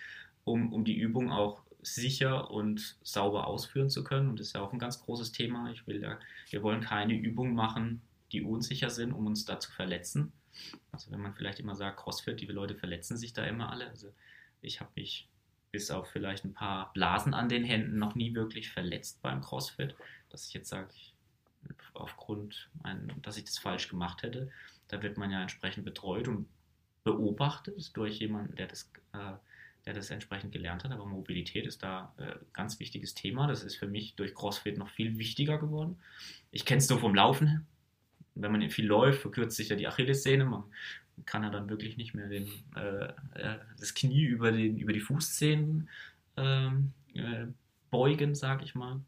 um, 0.44 0.72
um 0.72 0.84
die 0.84 0.96
Übung 0.96 1.30
auch 1.30 1.62
sicher 1.82 2.50
und 2.50 2.96
sauber 3.02 3.46
ausführen 3.46 3.90
zu 3.90 4.04
können. 4.04 4.28
Und 4.28 4.40
das 4.40 4.48
ist 4.48 4.52
ja 4.54 4.60
auch 4.60 4.72
ein 4.72 4.78
ganz 4.78 5.02
großes 5.02 5.32
Thema. 5.32 5.70
Ich 5.70 5.86
will 5.86 6.02
ja, 6.02 6.18
wir 6.50 6.62
wollen 6.62 6.80
keine 6.80 7.14
Übungen 7.14 7.54
machen, 7.54 8.02
die 8.32 8.42
unsicher 8.42 8.90
sind, 8.90 9.12
um 9.12 9.26
uns 9.26 9.44
da 9.44 9.60
zu 9.60 9.70
verletzen. 9.70 10.32
Also 10.92 11.10
wenn 11.10 11.20
man 11.20 11.34
vielleicht 11.34 11.60
immer 11.60 11.76
sagt, 11.76 11.98
CrossFit, 11.98 12.40
die 12.40 12.46
Leute 12.46 12.74
verletzen 12.74 13.16
sich 13.16 13.32
da 13.32 13.44
immer 13.44 13.70
alle. 13.70 13.88
Also 13.88 14.12
ich 14.60 14.80
habe 14.80 14.90
mich 14.96 15.28
bis 15.70 15.90
auf 15.90 16.08
vielleicht 16.08 16.44
ein 16.44 16.54
paar 16.54 16.92
Blasen 16.92 17.34
an 17.34 17.48
den 17.48 17.64
Händen 17.64 17.98
noch 17.98 18.14
nie 18.14 18.34
wirklich 18.34 18.70
verletzt 18.70 19.20
beim 19.22 19.40
CrossFit, 19.40 19.94
dass 20.30 20.46
ich 20.48 20.54
jetzt 20.54 20.68
sage, 20.68 20.88
aufgrund, 21.94 22.68
ein, 22.82 23.12
dass 23.22 23.36
ich 23.36 23.44
das 23.44 23.58
falsch 23.58 23.88
gemacht 23.88 24.22
hätte. 24.22 24.50
Da 24.88 25.02
wird 25.02 25.18
man 25.18 25.30
ja 25.30 25.42
entsprechend 25.42 25.84
betreut 25.84 26.28
und 26.28 26.46
beobachtet 27.04 27.96
durch 27.96 28.18
jemanden, 28.18 28.56
der 28.56 28.66
das, 28.66 28.90
äh, 29.12 29.32
der 29.86 29.94
das 29.94 30.10
entsprechend 30.10 30.52
gelernt 30.52 30.84
hat. 30.84 30.92
Aber 30.92 31.06
Mobilität 31.06 31.66
ist 31.66 31.82
da 31.82 32.12
ein 32.16 32.28
äh, 32.28 32.36
ganz 32.52 32.80
wichtiges 32.80 33.14
Thema. 33.14 33.46
Das 33.46 33.62
ist 33.62 33.76
für 33.76 33.86
mich 33.86 34.14
durch 34.14 34.34
CrossFit 34.34 34.78
noch 34.78 34.88
viel 34.88 35.18
wichtiger 35.18 35.58
geworden. 35.58 35.98
Ich 36.50 36.64
kenne 36.64 36.78
es 36.78 36.88
nur 36.88 36.98
vom 36.98 37.14
Laufen. 37.14 37.66
Wenn 38.34 38.52
man 38.52 38.68
viel 38.70 38.86
läuft, 38.86 39.20
verkürzt 39.20 39.56
sich 39.56 39.68
ja 39.68 39.76
die 39.76 39.86
Achillessehne. 39.86 40.44
Man 40.44 40.64
kann 41.26 41.42
ja 41.42 41.50
dann 41.50 41.68
wirklich 41.68 41.96
nicht 41.96 42.14
mehr 42.14 42.28
den, 42.28 42.48
äh, 42.76 43.06
äh 43.34 43.58
das 43.78 43.94
Knie 43.94 44.24
über, 44.24 44.52
den, 44.52 44.78
über 44.78 44.92
die 44.92 45.00
Fußzehen 45.00 45.88
ähm, 46.36 46.92
äh, 47.14 47.46
beugen, 47.90 48.34
sage 48.34 48.64
ich 48.64 48.74
mal. 48.74 49.00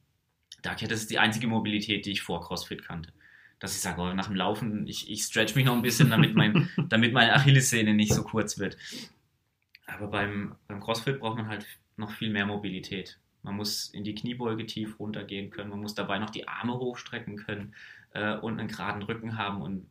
Das 0.62 0.82
ist 0.82 1.10
die 1.10 1.18
einzige 1.18 1.46
Mobilität, 1.46 2.04
die 2.04 2.12
ich 2.12 2.22
vor 2.22 2.42
CrossFit 2.42 2.84
kannte 2.84 3.12
dass 3.60 3.74
ich 3.74 3.82
sage, 3.82 4.00
oh, 4.00 4.12
nach 4.12 4.26
dem 4.26 4.36
Laufen, 4.36 4.86
ich, 4.88 5.10
ich 5.10 5.22
stretch 5.22 5.54
mich 5.54 5.66
noch 5.66 5.74
ein 5.74 5.82
bisschen, 5.82 6.10
damit, 6.10 6.34
mein, 6.34 6.68
damit 6.88 7.12
meine 7.12 7.34
Achillessehne 7.34 7.94
nicht 7.94 8.12
so 8.12 8.24
kurz 8.24 8.58
wird. 8.58 8.76
Aber 9.86 10.08
beim, 10.08 10.56
beim 10.66 10.80
CrossFit 10.80 11.20
braucht 11.20 11.36
man 11.36 11.48
halt 11.48 11.66
noch 11.96 12.10
viel 12.10 12.30
mehr 12.30 12.46
Mobilität. 12.46 13.18
Man 13.42 13.56
muss 13.56 13.88
in 13.88 14.04
die 14.04 14.14
Kniebeuge 14.14 14.66
tief 14.66 14.98
runtergehen 14.98 15.50
können, 15.50 15.70
man 15.70 15.80
muss 15.80 15.94
dabei 15.94 16.18
noch 16.18 16.30
die 16.30 16.48
Arme 16.48 16.74
hochstrecken 16.74 17.36
können 17.36 17.74
äh, 18.12 18.36
und 18.36 18.58
einen 18.58 18.68
geraden 18.68 19.02
Rücken 19.02 19.36
haben. 19.36 19.62
Und 19.62 19.88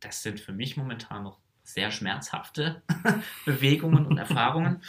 das 0.00 0.22
sind 0.22 0.40
für 0.40 0.52
mich 0.52 0.76
momentan 0.76 1.24
noch 1.24 1.38
sehr 1.64 1.90
schmerzhafte 1.90 2.82
Bewegungen 3.46 4.06
und 4.06 4.18
Erfahrungen. 4.18 4.82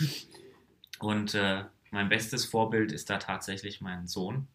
Und 0.99 1.35
äh, 1.35 1.63
mein 1.91 2.09
bestes 2.09 2.45
Vorbild 2.45 2.91
ist 2.91 3.09
da 3.09 3.17
tatsächlich 3.17 3.79
mein 3.79 4.07
Sohn 4.07 4.47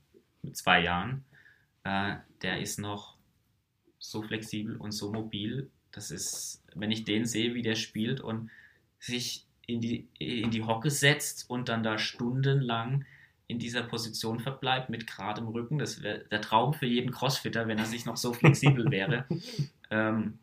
mit 0.43 0.57
zwei 0.57 0.83
Jahren. 0.83 1.25
Äh, 1.85 2.17
der 2.43 2.61
ist 2.61 2.79
noch 2.79 3.18
so 3.99 4.23
flexibel 4.23 4.77
und 4.77 4.93
so 4.93 5.13
mobil. 5.13 5.71
Das 5.93 6.11
ist, 6.11 6.63
wenn 6.75 6.91
ich 6.91 7.05
den 7.05 7.25
sehe, 7.25 7.55
wie 7.55 7.63
der 7.63 7.75
spielt 7.75 8.21
und 8.21 8.51
sich 8.99 9.47
in 9.67 9.81
die, 9.81 10.09
in 10.19 10.51
die 10.51 10.63
Hocke 10.63 10.91
setzt 10.91 11.49
und 11.51 11.69
dann 11.69 11.83
da 11.83 11.99
stundenlang 11.99 13.05
in 13.47 13.59
dieser 13.59 13.83
Position 13.83 14.41
verbleibt 14.41 14.91
mit 14.91 15.07
geradem 15.07 15.49
Rücken. 15.49 15.79
Das 15.79 16.03
wäre 16.03 16.21
der 16.31 16.41
Traum 16.41 16.75
für 16.75 16.87
jeden 16.87 17.11
Crossfitter, 17.11 17.67
wenn 17.67 17.79
er 17.79 17.87
sich 17.87 18.05
noch 18.05 18.17
so 18.17 18.33
flexibel 18.33 18.91
wäre 18.91 19.27
ähm, 19.91 20.39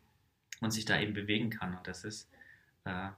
und 0.62 0.72
sich 0.72 0.86
da 0.86 1.00
eben 1.00 1.14
bewegen 1.14 1.50
kann. 1.50 1.76
Und 1.76 1.88
das 1.88 2.04
ist, 2.04 2.30
äh, 2.86 3.10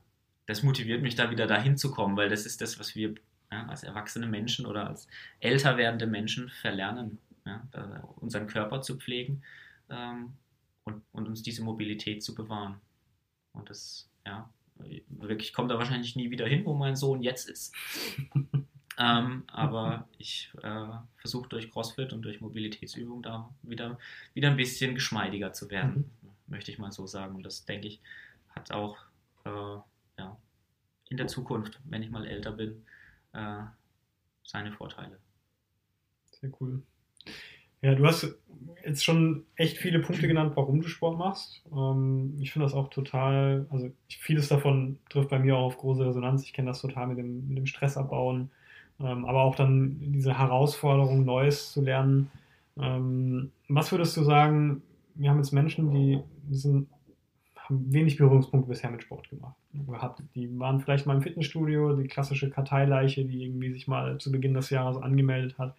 das 0.46 0.64
motiviert 0.64 1.02
mich 1.02 1.16
da 1.16 1.32
wieder 1.32 1.48
dahin 1.48 1.78
zu 1.78 1.92
kommen, 1.92 2.18
weil 2.18 2.30
das 2.30 2.46
ist 2.46 2.62
das, 2.62 2.80
was 2.80 2.96
wir 2.96 3.16
ja, 3.52 3.66
als 3.68 3.84
erwachsene 3.84 4.28
Menschen 4.28 4.66
oder 4.66 4.88
als 4.88 5.08
älter 5.40 5.78
werdende 5.78 6.08
Menschen 6.08 6.50
verlernen, 6.50 7.20
ja, 7.46 7.66
unseren 8.18 8.48
Körper 8.48 8.82
zu 8.82 8.98
pflegen 8.98 9.42
ähm, 9.90 10.34
und, 10.84 11.04
und 11.12 11.28
uns 11.28 11.44
diese 11.44 11.64
Mobilität 11.64 12.24
zu 12.24 12.34
bewahren. 12.34 12.80
Und 13.54 13.70
das, 13.70 14.10
ja, 14.26 14.50
wirklich 15.10 15.54
kommt 15.54 15.72
da 15.72 15.78
wahrscheinlich 15.78 16.16
nie 16.16 16.32
wieder 16.32 16.48
hin, 16.48 16.66
wo 16.66 16.74
mein 16.74 16.96
Sohn 16.96 17.22
jetzt 17.22 17.50
ist. 17.50 17.74
ähm, 18.98 19.44
aber 19.48 20.08
ich 20.18 20.52
äh, 20.64 20.88
versuche 21.18 21.50
durch 21.50 21.72
CrossFit 21.72 22.14
und 22.14 22.22
durch 22.22 22.42
Mobilitätsübungen 22.42 23.24
da 23.24 23.54
wieder, 23.64 24.00
wieder 24.34 24.50
ein 24.50 24.58
bisschen 24.58 24.96
geschmeidiger 24.96 25.54
zu 25.54 25.70
werden, 25.70 26.12
mhm. 26.22 26.30
möchte 26.48 26.72
ich 26.72 26.80
mal 26.80 26.92
so 26.92 27.08
sagen. 27.08 27.36
Und 27.36 27.44
das, 27.44 27.66
denke 27.66 27.88
ich, 27.88 28.02
hat 28.50 28.72
auch 28.72 28.98
äh, 29.46 29.80
ja, 30.20 30.38
in 31.10 31.18
der 31.18 31.28
Zukunft, 31.28 31.80
wenn 31.86 32.04
ich 32.04 32.10
mal 32.10 32.26
älter 32.26 32.52
bin, 32.52 32.86
äh, 33.34 33.64
seine 34.44 34.72
Vorteile. 34.72 35.20
Sehr 36.32 36.52
cool. 36.62 36.84
Ja, 37.82 37.94
du 37.94 38.06
hast 38.06 38.36
jetzt 38.84 39.04
schon 39.04 39.44
echt 39.56 39.78
viele 39.78 40.00
Punkte 40.00 40.28
genannt, 40.28 40.54
warum 40.56 40.82
du 40.82 40.88
Sport 40.88 41.18
machst. 41.18 41.64
Ähm, 41.72 42.36
ich 42.40 42.52
finde 42.52 42.66
das 42.66 42.74
auch 42.74 42.90
total, 42.90 43.68
also 43.70 43.92
vieles 44.08 44.48
davon 44.48 44.98
trifft 45.10 45.30
bei 45.30 45.40
mir 45.40 45.58
auch 45.58 45.66
auf 45.66 45.78
große 45.78 46.06
Resonanz. 46.06 46.44
Ich 46.44 46.54
kenne 46.54 46.70
das 46.70 46.82
total 46.82 47.08
mit 47.08 47.18
dem, 47.18 47.48
mit 47.48 47.58
dem 47.58 47.66
Stress 47.66 47.98
abbauen, 47.98 48.50
ähm, 49.00 49.26
aber 49.26 49.44
auch 49.44 49.56
dann 49.56 49.98
diese 50.00 50.38
Herausforderung, 50.38 51.26
Neues 51.26 51.72
zu 51.72 51.82
lernen. 51.82 52.32
Ähm, 52.80 53.52
was 53.68 53.92
würdest 53.92 54.16
du 54.18 54.24
sagen, 54.24 54.82
wir 55.16 55.30
haben 55.30 55.38
jetzt 55.38 55.52
Menschen, 55.52 55.92
die 55.92 56.20
sind, 56.50 56.88
haben 57.58 57.92
wenig 57.92 58.18
Berührungspunkte 58.18 58.70
bisher 58.70 58.90
mit 58.90 59.04
Sport 59.04 59.30
gemacht. 59.30 59.56
Gehabt. 59.74 60.24
Die 60.34 60.58
waren 60.58 60.80
vielleicht 60.80 61.06
mal 61.06 61.16
im 61.16 61.22
Fitnessstudio, 61.22 61.96
die 61.96 62.08
klassische 62.08 62.50
Karteileiche, 62.50 63.26
die 63.26 63.44
irgendwie 63.44 63.72
sich 63.72 63.88
mal 63.88 64.18
zu 64.18 64.32
Beginn 64.32 64.56
des 64.56 64.72
Jahres 64.72 64.98
angemeldet 64.98 65.60
hat 65.60 65.76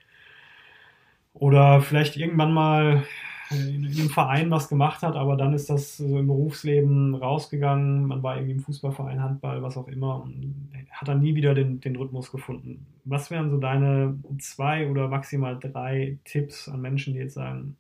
oder 1.33 1.81
vielleicht 1.81 2.17
irgendwann 2.17 2.53
mal 2.53 3.05
in, 3.51 3.87
einem 3.87 4.11
Verein 4.11 4.51
was 4.51 4.69
gemacht 4.69 5.03
hat, 5.03 5.17
aber 5.17 5.37
dann 5.37 5.55
ist 5.55 5.71
das 5.71 5.97
so 5.97 6.19
im 6.19 6.27
Berufsleben 6.27 7.15
rausgegangen. 7.15 8.07
Man 8.07 8.23
war 8.23 8.37
irgendwie 8.37 8.53
im 8.53 8.61
Fußballverein, 8.61 9.23
Handball, 9.23 9.63
was 9.63 9.77
auch 9.77 9.89
immer 9.89 10.23
und 10.23 10.71
hat 10.91 11.09
dann 11.09 11.21
nie 11.21 11.35
wieder 11.35 11.55
den, 11.55 11.81
den 11.81 11.97
Rhythmus 11.97 12.31
gefunden. 12.31 12.87
Was 13.05 13.31
wären 13.31 13.51
so 13.51 13.59
deine 13.59 14.19
zwei 14.39 14.89
oder 14.91 15.09
maximal 15.09 15.59
drei 15.59 16.19
Tipps 16.25 16.69
an 16.69 16.81
Menschen, 16.81 17.15
die 17.15 17.21
jetzt 17.21 17.35
sagen, 17.35 17.77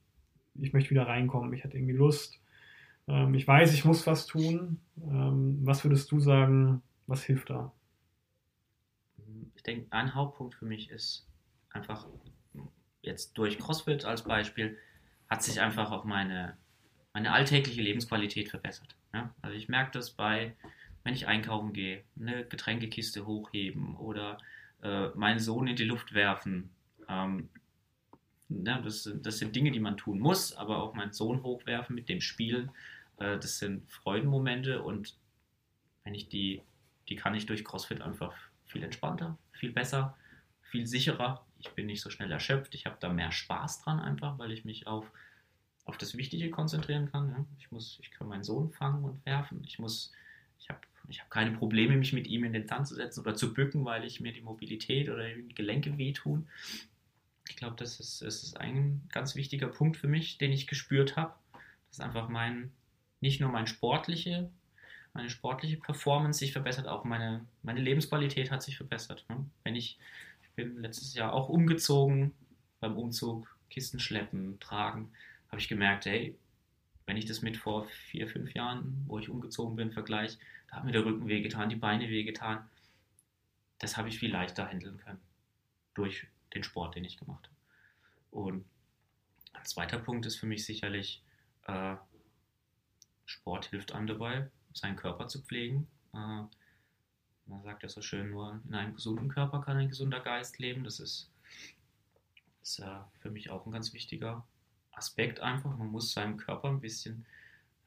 ich 0.55 0.73
möchte 0.73 0.91
wieder 0.91 1.07
reinkommen, 1.07 1.53
ich 1.53 1.65
hatte 1.65 1.77
irgendwie 1.77 1.95
Lust, 1.95 2.41
ähm, 3.09 3.35
ich 3.35 3.47
weiß, 3.47 3.75
ich 3.75 3.85
muss 3.85 4.07
was 4.07 4.27
tun. 4.27 4.81
Ähm, 5.03 5.59
was 5.63 5.85
würdest 5.85 6.11
du 6.13 6.21
sagen, 6.21 6.83
was 7.07 7.25
hilft 7.25 7.51
da? 7.51 7.73
Ich 9.55 9.63
denke, 9.63 9.87
ein 9.91 10.15
Hauptpunkt 10.15 10.55
für 10.55 10.65
mich 10.65 10.91
ist 10.91 11.27
einfach 11.71 12.07
jetzt 13.09 13.37
durch 13.37 13.59
CrossFit 13.59 14.05
als 14.05 14.23
Beispiel, 14.23 14.79
hat 15.29 15.43
sich 15.43 15.61
einfach 15.61 15.91
auch 15.91 16.05
meine, 16.05 16.57
meine 17.13 17.33
alltägliche 17.33 17.83
Lebensqualität 17.83 18.49
verbessert. 18.49 18.95
Ja? 19.13 19.35
Also 19.43 19.57
ich 19.57 19.69
merke 19.69 19.91
das 19.93 20.11
bei, 20.11 20.55
wenn 21.03 21.15
ich 21.15 21.27
einkaufen 21.27 21.73
gehe, 21.73 22.05
eine 22.21 22.45
Getränkekiste 22.45 23.27
hochheben 23.27 23.97
oder 23.97 24.39
äh, 24.83 25.09
meinen 25.09 25.41
Sohn 25.41 25.67
in 25.67 25.77
die 25.77 25.85
Luft 25.85 26.15
werfen. 26.15 26.71
Ähm, 27.09 27.49
ja, 28.49 28.81
das, 28.81 29.11
das 29.23 29.39
sind 29.39 29.57
Dinge, 29.57 29.73
die 29.73 29.81
man 29.81 29.97
tun 29.97 30.21
muss, 30.21 30.55
aber 30.55 30.83
auch 30.83 30.95
meinen 30.95 31.13
Sohn 31.13 31.43
hochwerfen 31.43 31.95
mit 31.95 32.09
dem 32.09 32.21
Spielen, 32.21 32.71
äh, 33.19 33.39
das 33.39 33.59
sind 33.59 33.91
Freudenmomente 33.91 34.83
und 34.83 35.15
wenn 36.05 36.15
ich 36.15 36.29
die, 36.29 36.63
die 37.09 37.17
kann 37.17 37.35
ich 37.35 37.47
durch 37.47 37.65
CrossFit 37.65 38.01
einfach 38.01 38.35
viel 38.67 38.83
entspannter, 38.83 39.37
viel 39.53 39.73
besser, 39.73 40.17
viel 40.63 40.87
sicherer 40.87 41.45
ich 41.59 41.71
bin 41.71 41.87
nicht 41.87 42.01
so 42.01 42.11
schnell 42.11 42.31
erschöpft, 42.31 42.75
ich 42.75 42.87
habe 42.87 42.97
da 43.01 43.09
mehr 43.09 43.33
Spaß 43.33 43.83
dran 43.83 44.01
einfach, 44.01 44.39
weil 44.39 44.53
ich 44.53 44.65
mich 44.65 44.87
auf, 44.87 45.11
auf 45.85 45.99
das 45.99 46.17
Wichtige 46.17 46.51
konzentrieren 46.51 47.11
kann. 47.11 47.31
Ja. 47.31 47.45
Ich, 47.59 47.71
muss, 47.71 47.99
ich 48.01 48.11
kann 48.11 48.29
meinen 48.29 48.45
Sohn 48.45 48.71
fangen 48.71 49.05
und 49.05 49.25
werfen. 49.27 49.63
Ich 49.65 49.79
muss, 49.79 50.13
ich 50.59 50.69
habe 50.69 50.81
ich 51.09 51.21
hab 51.21 51.31
keine 51.31 51.53
Probleme, 51.53 51.97
mich 51.97 52.13
mit 52.13 52.27
ihm 52.27 52.45
in 52.45 52.53
den 52.53 52.67
Tanz 52.67 52.91
zu 52.91 52.95
setzen 52.95 53.21
oder 53.21 53.35
zu 53.35 53.55
bücken, 53.55 53.85
weil 53.85 54.05
ich 54.05 54.21
mir 54.21 54.33
die 54.33 54.43
Mobilität 54.43 55.09
oder 55.09 55.27
die 55.29 55.55
Gelenke 55.55 55.97
wehtun. 55.97 56.47
Ich 57.49 57.57
glaube, 57.57 57.77
das 57.77 57.99
ist, 57.99 58.21
das 58.21 58.43
ist 58.43 58.59
ein 58.59 59.03
ganz 59.11 59.35
wichtiger 59.35 59.69
Punkt 59.69 59.97
für 59.97 60.07
mich, 60.07 60.37
den 60.37 60.53
ich 60.53 60.67
gespürt 60.67 61.17
habe. 61.17 61.33
Das 61.53 61.99
ist 61.99 62.01
einfach 62.01 62.29
mein, 62.29 62.71
nicht 63.21 63.41
nur 63.41 63.51
mein 63.51 63.67
sportliche, 63.67 64.51
meine 65.15 65.31
sportliche 65.31 65.79
Performance 65.79 66.39
sich 66.39 66.53
verbessert, 66.53 66.87
auch 66.87 67.05
meine, 67.05 67.45
meine 67.63 67.81
Lebensqualität 67.81 68.51
hat 68.51 68.63
sich 68.63 68.77
verbessert. 68.77 69.25
Ne. 69.31 69.47
Wenn 69.65 69.77
ich 69.77 69.99
bin 70.59 70.83
letztes 70.83 71.15
Jahr 71.15 71.33
auch 71.33 71.49
umgezogen, 71.49 72.35
beim 72.81 72.97
Umzug 72.99 73.57
Kisten 73.71 74.01
schleppen, 74.01 74.59
tragen, 74.59 75.13
habe 75.51 75.61
ich 75.61 75.69
gemerkt, 75.69 76.07
hey, 76.07 76.37
wenn 77.07 77.17
ich 77.17 77.27
das 77.27 77.43
mit 77.43 77.57
vor 77.57 77.85
vier, 77.85 78.29
fünf 78.29 78.53
Jahren, 78.55 79.05
wo 79.07 79.21
ich 79.21 79.29
umgezogen 79.29 79.77
bin, 79.77 79.93
vergleiche, 79.93 80.37
da 80.69 80.77
hat 80.77 80.85
mir 80.85 80.91
der 80.91 81.05
Rücken 81.05 81.29
wehgetan, 81.29 81.69
die 81.69 81.77
Beine 81.77 82.09
wehgetan. 82.09 82.69
Das 83.79 83.97
habe 83.97 84.09
ich 84.09 84.19
viel 84.19 84.33
leichter 84.33 84.69
handeln 84.69 84.99
können 84.99 85.21
durch 85.95 86.27
den 86.55 86.65
Sport, 86.65 86.97
den 86.97 87.05
ich 87.05 87.19
gemacht 87.19 87.47
habe. 87.47 88.43
Und 88.43 88.65
ein 89.53 89.65
zweiter 89.65 89.99
Punkt 89.99 90.27
ist 90.27 90.37
für 90.37 90.47
mich 90.47 90.65
sicherlich, 90.65 91.23
äh, 91.67 91.95
Sport 93.27 93.67
hilft 93.67 93.93
einem 93.93 94.09
dabei, 94.09 94.51
seinen 94.75 94.97
Körper 94.97 95.29
zu 95.29 95.41
pflegen. 95.41 95.87
Äh, 96.13 96.43
man 97.49 97.63
sagt 97.63 97.83
ja 97.83 97.89
so 97.89 98.03
schön, 98.03 98.31
nur 98.31 98.61
in 98.69 98.75
einem 98.75 98.95
gesunden 98.95 99.29
Körper 99.29 99.61
kann 99.61 99.77
ein 99.77 99.89
gesunder 99.89 100.21
Geist 100.21 100.59
leben. 100.59 100.85
Das 100.85 101.01
ist, 101.01 101.31
ist 102.63 102.79
äh, 102.81 103.01
für 103.21 103.31
mich 103.31 103.51
auch 103.51 103.67
ein 103.67 103.73
ganz 103.73 103.93
wichtiger 103.93 104.45
Aspekt 104.93 105.41
einfach. 105.41 105.77
Man 105.77 105.89
muss 105.89 106.13
seinem 106.13 106.37
Körper 106.37 106.69
ein 106.69 106.81
bisschen, 106.81 107.25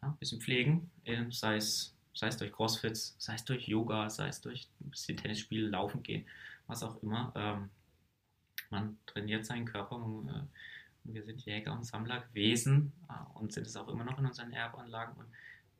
ja, 0.01 0.09
ein 0.09 0.17
bisschen 0.17 0.41
pflegen, 0.41 0.89
ähm, 1.05 1.31
sei 1.31 1.57
es, 1.57 1.95
sei 2.13 2.27
es 2.27 2.37
durch 2.37 2.51
Crossfits, 2.51 3.15
sei 3.19 3.35
es 3.35 3.45
durch 3.45 3.67
Yoga, 3.67 4.09
sei 4.09 4.27
es 4.27 4.41
durch 4.41 4.67
ein 4.81 4.89
bisschen 4.89 5.17
Tennis 5.17 5.39
spielen, 5.39 5.71
laufen 5.71 6.01
gehen, 6.03 6.25
was 6.67 6.83
auch 6.83 7.01
immer. 7.03 7.31
Ähm, 7.35 7.69
man 8.69 8.97
trainiert 9.05 9.45
seinen 9.45 9.65
Körper. 9.65 9.97
Man, 9.97 10.27
äh, 10.27 10.43
wir 11.03 11.23
sind 11.23 11.45
Jäger 11.45 11.73
und 11.73 11.83
Sammlerwesen 11.83 12.91
äh, 13.09 13.37
und 13.39 13.53
sind 13.53 13.67
es 13.67 13.75
auch 13.75 13.87
immer 13.87 14.03
noch 14.03 14.17
in 14.19 14.25
unseren 14.25 14.53
Erbanlagen. 14.53 15.15
Und 15.17 15.27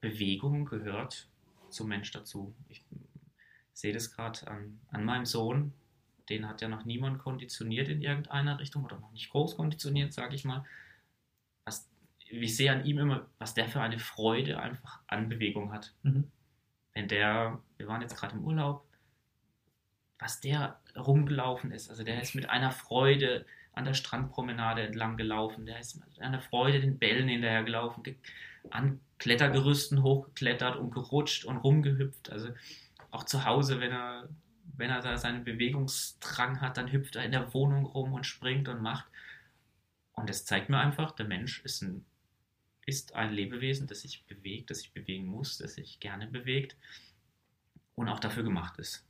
Bewegung 0.02 0.66
gehört 0.66 1.28
zum 1.70 1.88
Mensch 1.88 2.12
dazu. 2.12 2.54
Ich 2.70 2.84
sehe 3.82 3.94
das 3.94 4.16
gerade 4.16 4.48
an, 4.48 4.80
an 4.92 5.04
meinem 5.04 5.26
Sohn. 5.26 5.74
Den 6.30 6.48
hat 6.48 6.62
ja 6.62 6.68
noch 6.68 6.86
niemand 6.86 7.20
konditioniert 7.20 7.90
in 7.90 8.02
irgendeiner 8.02 8.60
Richtung 8.60 8.86
oder 8.86 9.00
noch 9.00 9.12
nicht 9.12 9.32
groß 9.32 9.58
konditioniert, 9.58 10.14
sage 10.14 10.36
ich 10.36 10.46
mal. 10.46 10.64
Was, 11.66 11.90
ich 12.20 12.56
sehe 12.56 12.72
an 12.72 12.86
ihm 12.86 13.00
immer, 13.00 13.28
was 13.40 13.54
der 13.54 13.68
für 13.68 13.82
eine 13.82 14.00
Freude 14.00 14.60
einfach 14.60 15.00
an 15.08 15.30
Bewegung 15.30 15.74
hat. 15.74 15.94
Mhm. 16.04 16.32
Wenn 16.94 17.08
der, 17.08 17.60
wir 17.78 17.88
waren 17.88 18.02
jetzt 18.02 18.16
gerade 18.16 18.36
im 18.36 18.44
Urlaub, 18.44 18.86
was 20.20 20.40
der 20.40 20.80
rumgelaufen 20.96 21.72
ist. 21.72 21.90
Also 21.90 22.04
der 22.04 22.22
ist 22.22 22.36
mit 22.36 22.50
einer 22.50 22.72
Freude 22.72 23.46
an 23.74 23.86
der 23.86 23.96
Strandpromenade 23.96 24.84
entlang 24.84 25.18
gelaufen, 25.18 25.66
der 25.66 25.80
ist 25.80 25.96
mit 25.96 26.22
einer 26.22 26.42
Freude 26.42 26.82
den 26.82 27.00
Bällen 27.00 27.28
hinterher 27.28 27.64
gelaufen, 27.64 28.04
an 28.70 29.00
Klettergerüsten 29.18 30.04
hochgeklettert 30.04 30.76
und 30.76 30.92
gerutscht 30.92 31.46
und 31.46 31.58
rumgehüpft. 31.58 32.32
Also 32.32 32.50
auch 33.12 33.26
zu 33.26 33.46
Hause, 33.46 33.80
wenn 33.80 33.92
er, 33.92 34.30
wenn 34.78 34.90
er 34.90 35.02
da 35.02 35.18
seinen 35.18 35.44
Bewegungsdrang 35.44 36.62
hat, 36.62 36.78
dann 36.78 36.92
hüpft 36.92 37.16
er 37.16 37.26
in 37.26 37.32
der 37.32 37.54
Wohnung 37.54 37.86
rum 37.86 38.14
und 38.14 38.26
springt 38.26 38.68
und 38.68 38.82
macht. 38.82 39.06
Und 40.14 40.30
das 40.30 40.46
zeigt 40.46 40.70
mir 40.70 40.80
einfach, 40.80 41.12
der 41.12 41.28
Mensch 41.28 41.60
ist 41.64 41.82
ein, 41.82 42.06
ist 42.86 43.14
ein 43.14 43.32
Lebewesen, 43.32 43.88
das 43.88 44.02
sich 44.02 44.26
bewegt, 44.26 44.70
das 44.70 44.80
sich 44.80 44.94
bewegen 44.94 45.26
muss, 45.26 45.58
das 45.58 45.76
sich 45.76 46.00
gerne 46.00 46.28
bewegt 46.28 46.76
und 47.96 48.10
auch 48.10 48.20
dafür 48.20 48.44
gemacht 48.44 48.80
ist. 48.80 49.06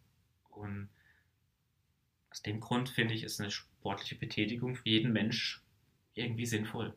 Und 0.50 0.90
aus 2.30 2.42
dem 2.42 2.60
Grund 2.60 2.90
finde 2.90 3.14
ich, 3.14 3.24
ist 3.24 3.40
eine 3.40 3.52
sportliche 3.52 4.16
Betätigung 4.16 4.76
für 4.76 4.90
jeden 4.90 5.14
Mensch 5.14 5.62
irgendwie 6.14 6.46
sinnvoll. 6.46 6.96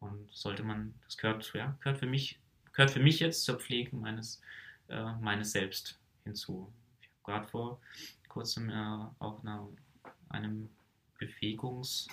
Und 0.00 0.32
sollte 0.32 0.62
man, 0.62 0.94
das 1.04 1.16
gehört, 1.16 1.50
ja, 1.54 1.76
gehört 1.80 1.98
für 1.98 2.06
mich, 2.06 2.40
gehört 2.72 2.90
für 2.90 3.00
mich 3.00 3.20
jetzt 3.20 3.44
zur 3.44 3.58
Pflege 3.58 3.94
meines, 3.96 4.40
äh, 4.88 5.12
meines 5.20 5.52
Selbst 5.52 6.01
hinzu. 6.24 6.72
Ich 7.00 7.08
habe 7.08 7.32
gerade 7.32 7.48
vor 7.48 7.80
kurzem 8.28 8.70
äh, 8.70 9.06
auch 9.18 9.42
eine, 9.42 9.68
einem 10.28 10.68
Bewegungs, 11.18 12.08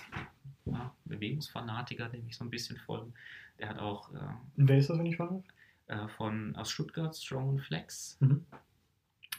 ja, 0.66 0.94
Bewegungsfanatiker, 1.04 2.08
dem 2.08 2.26
ich 2.28 2.36
so 2.36 2.44
ein 2.44 2.50
bisschen 2.50 2.76
folge. 2.78 3.12
Der 3.58 3.68
hat 3.68 3.78
auch. 3.78 4.12
Äh, 4.14 4.34
Wer 4.56 4.78
ist 4.78 4.90
das, 4.90 4.98
wenn 4.98 5.06
ich 5.06 5.16
frage? 5.16 5.42
Äh, 5.86 6.08
von 6.08 6.54
aus 6.56 6.70
Stuttgart, 6.70 7.16
Strong 7.16 7.50
and 7.50 7.62
Flex. 7.62 8.16
Mhm. 8.20 8.46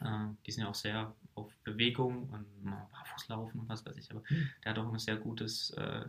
Äh, 0.02 0.28
die 0.46 0.52
sind 0.52 0.64
ja 0.64 0.70
auch 0.70 0.76
sehr 0.76 1.14
auf 1.36 1.56
Bewegung 1.64 2.30
und 2.30 2.46
Barfußlaufen 2.92 3.62
und 3.62 3.70
was 3.70 3.86
weiß 3.86 3.98
ich, 3.98 4.12
aber 4.12 4.22
mhm. 4.30 4.50
der 4.64 4.72
hat 4.72 4.80
auch 4.80 4.92
ein 4.92 5.00
sehr 5.00 5.16
gutes 5.16 5.72
äh, 5.72 6.06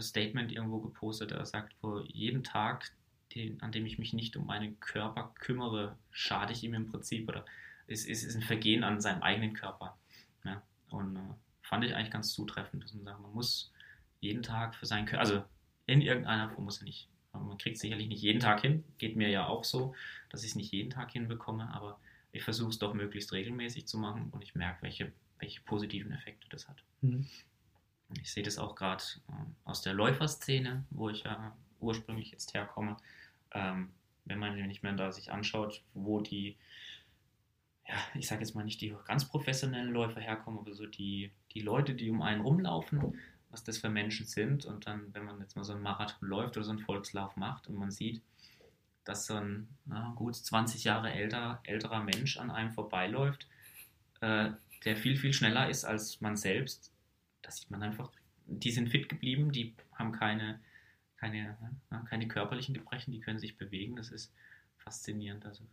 Statement 0.00 0.52
irgendwo 0.52 0.78
gepostet. 0.78 1.32
Er 1.32 1.44
sagt, 1.44 1.74
vor 1.80 2.04
jedem 2.06 2.44
Tag, 2.44 2.92
den, 3.34 3.60
an 3.60 3.72
dem 3.72 3.86
ich 3.86 3.98
mich 3.98 4.12
nicht 4.12 4.36
um 4.36 4.46
meinen 4.46 4.78
Körper 4.80 5.32
kümmere, 5.38 5.96
schade 6.10 6.52
ich 6.52 6.62
ihm 6.62 6.74
im 6.74 6.88
Prinzip 6.88 7.28
oder 7.28 7.44
es 7.86 8.04
ist, 8.06 8.24
ist 8.24 8.36
ein 8.36 8.42
Vergehen 8.42 8.84
an 8.84 9.00
seinem 9.00 9.22
eigenen 9.22 9.54
Körper. 9.54 9.96
Ja? 10.44 10.62
Und 10.90 11.16
äh, 11.16 11.20
fand 11.62 11.84
ich 11.84 11.94
eigentlich 11.94 12.10
ganz 12.10 12.32
zutreffend, 12.32 12.84
dass 12.84 12.94
man 12.94 13.04
sagt, 13.04 13.20
man 13.20 13.32
muss 13.32 13.72
jeden 14.20 14.42
Tag 14.42 14.74
für 14.74 14.86
seinen 14.86 15.06
Körper, 15.06 15.20
also 15.20 15.44
in 15.86 16.00
irgendeiner 16.00 16.50
Form 16.50 16.64
muss 16.64 16.78
er 16.78 16.84
nicht, 16.84 17.08
man 17.32 17.58
kriegt 17.58 17.78
sicherlich 17.78 18.08
nicht 18.08 18.22
jeden 18.22 18.40
Tag 18.40 18.60
hin, 18.60 18.84
geht 18.98 19.16
mir 19.16 19.28
ja 19.28 19.46
auch 19.46 19.64
so, 19.64 19.94
dass 20.28 20.42
ich 20.44 20.50
es 20.50 20.56
nicht 20.56 20.72
jeden 20.72 20.90
Tag 20.90 21.10
hinbekomme, 21.10 21.72
aber 21.72 21.98
ich 22.30 22.42
versuche 22.42 22.70
es 22.70 22.78
doch 22.78 22.94
möglichst 22.94 23.32
regelmäßig 23.32 23.86
zu 23.86 23.98
machen 23.98 24.28
und 24.30 24.42
ich 24.42 24.54
merke, 24.54 24.82
welche, 24.82 25.12
welche 25.38 25.60
positiven 25.62 26.12
Effekte 26.12 26.46
das 26.50 26.68
hat. 26.68 26.82
Mhm. 27.00 27.26
Ich 28.20 28.32
sehe 28.32 28.42
das 28.42 28.58
auch 28.58 28.74
gerade 28.74 29.02
äh, 29.28 29.32
aus 29.64 29.82
der 29.82 29.94
Läuferszene, 29.94 30.84
wo 30.90 31.08
ich 31.08 31.24
ja 31.24 31.56
ursprünglich 31.80 32.30
jetzt 32.30 32.54
herkomme. 32.54 32.96
Ähm, 33.52 33.90
wenn 34.24 34.38
man 34.38 34.54
nicht 34.66 34.82
mehr 34.82 34.92
da 34.92 35.12
sich 35.12 35.32
anschaut, 35.32 35.82
wo 35.94 36.20
die, 36.20 36.56
ja, 37.92 37.98
ich 38.14 38.26
sage 38.26 38.40
jetzt 38.40 38.54
mal 38.54 38.64
nicht 38.64 38.80
die 38.80 38.94
ganz 39.04 39.26
professionellen 39.26 39.92
Läufer 39.92 40.20
herkommen, 40.20 40.58
aber 40.58 40.72
so 40.72 40.86
die, 40.86 41.30
die 41.52 41.60
Leute, 41.60 41.94
die 41.94 42.10
um 42.10 42.22
einen 42.22 42.40
rumlaufen, 42.40 43.18
was 43.50 43.64
das 43.64 43.78
für 43.78 43.90
Menschen 43.90 44.24
sind. 44.24 44.64
Und 44.64 44.86
dann, 44.86 45.12
wenn 45.12 45.26
man 45.26 45.40
jetzt 45.40 45.56
mal 45.56 45.64
so 45.64 45.74
einen 45.74 45.82
Marathon 45.82 46.26
läuft 46.26 46.56
oder 46.56 46.64
so 46.64 46.70
einen 46.70 46.80
Volkslauf 46.80 47.36
macht 47.36 47.66
und 47.68 47.76
man 47.76 47.90
sieht, 47.90 48.22
dass 49.04 49.26
so 49.26 49.34
ein 49.34 49.68
na, 49.84 50.12
gut 50.16 50.34
20 50.34 50.84
Jahre 50.84 51.12
älter, 51.12 51.60
älterer 51.64 52.02
Mensch 52.02 52.38
an 52.38 52.50
einem 52.50 52.72
vorbeiläuft, 52.72 53.46
äh, 54.20 54.52
der 54.84 54.96
viel, 54.96 55.16
viel 55.16 55.34
schneller 55.34 55.68
ist 55.68 55.84
als 55.84 56.20
man 56.22 56.36
selbst. 56.36 56.92
Da 57.42 57.50
sieht 57.50 57.70
man 57.70 57.82
einfach, 57.82 58.10
die 58.46 58.70
sind 58.70 58.88
fit 58.88 59.08
geblieben, 59.10 59.52
die 59.52 59.74
haben 59.92 60.12
keine, 60.12 60.60
keine, 61.18 61.58
na, 61.90 62.00
keine 62.08 62.26
körperlichen 62.26 62.74
Gebrechen, 62.74 63.12
die 63.12 63.20
können 63.20 63.38
sich 63.38 63.58
bewegen. 63.58 63.96
Das 63.96 64.10
ist 64.10 64.32
faszinierend. 64.78 65.44
Also 65.44 65.64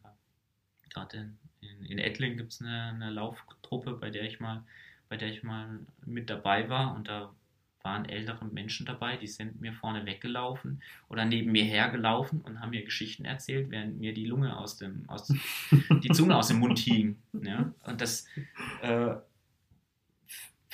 gerade 0.90 1.18
in, 1.18 1.40
in, 1.62 1.86
in 1.86 2.00
Ettling 2.00 2.38
gibt 2.38 2.54
es 2.54 2.62
eine, 2.62 2.94
eine 2.94 3.10
Lauftruppe, 3.10 3.94
bei 3.94 4.10
der 4.10 4.24
ich 4.24 4.40
mal 4.40 4.64
bei 5.10 5.18
der 5.18 5.30
ich 5.30 5.44
mal 5.44 5.80
mit 6.06 6.30
dabei 6.30 6.70
war 6.70 6.96
und 6.96 7.08
da 7.08 7.34
waren 7.82 8.06
ältere 8.06 8.46
Menschen 8.46 8.86
dabei, 8.86 9.18
die 9.18 9.28
sind 9.28 9.62
mir 9.62 9.74
vorne 9.74 10.06
weggelaufen 10.06 10.82
oder 11.08 11.26
neben 11.26 11.52
mir 11.52 11.64
hergelaufen 11.64 12.42
und 12.42 12.60
haben 12.60 12.72
mir 12.72 12.84
Geschichten 12.84 13.26
erzählt, 13.26 13.72
während 13.72 14.00
mir 14.00 14.14
die 14.14 14.26
Lunge 14.26 14.58
aus 14.58 14.78
dem, 14.78 15.06
aus, 15.08 15.28
die 16.04 16.10
Zunge 16.10 16.36
aus 16.36 16.50
dem 16.50 16.60
Mund 16.60 16.78
hing. 16.80 17.18
Ja? 17.34 17.74
Und 17.84 18.02
das 18.02 18.28
äh, 18.82 19.16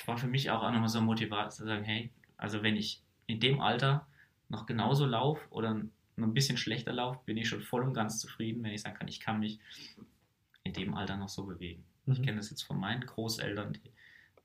war 0.05 0.17
für 0.17 0.27
mich 0.27 0.49
auch 0.49 0.69
nochmal 0.71 0.89
so 0.89 0.99
Motivator 0.99 1.49
zu 1.49 1.65
sagen, 1.65 1.83
hey, 1.83 2.09
also 2.37 2.63
wenn 2.63 2.75
ich 2.75 3.01
in 3.27 3.39
dem 3.39 3.61
Alter 3.61 4.07
noch 4.49 4.65
genauso 4.65 5.05
laufe 5.05 5.47
oder 5.51 5.73
nur 6.17 6.27
ein 6.27 6.33
bisschen 6.33 6.57
schlechter 6.57 6.91
laufe, 6.91 7.19
bin 7.25 7.37
ich 7.37 7.47
schon 7.47 7.61
voll 7.61 7.83
und 7.83 7.93
ganz 7.93 8.19
zufrieden, 8.19 8.63
wenn 8.63 8.71
ich 8.71 8.81
sagen 8.81 8.97
kann, 8.97 9.07
ich 9.07 9.19
kann 9.19 9.39
mich 9.39 9.59
in 10.65 10.73
dem 10.73 10.95
Alter 10.95 11.15
noch 11.15 11.29
so 11.29 11.45
bewegen. 11.45 11.85
Mhm. 12.05 12.13
Ich 12.13 12.21
kenne 12.21 12.37
das 12.37 12.49
jetzt 12.49 12.63
von 12.63 12.77
meinen 12.77 13.05
Großeltern, 13.05 13.73
die, 13.73 13.91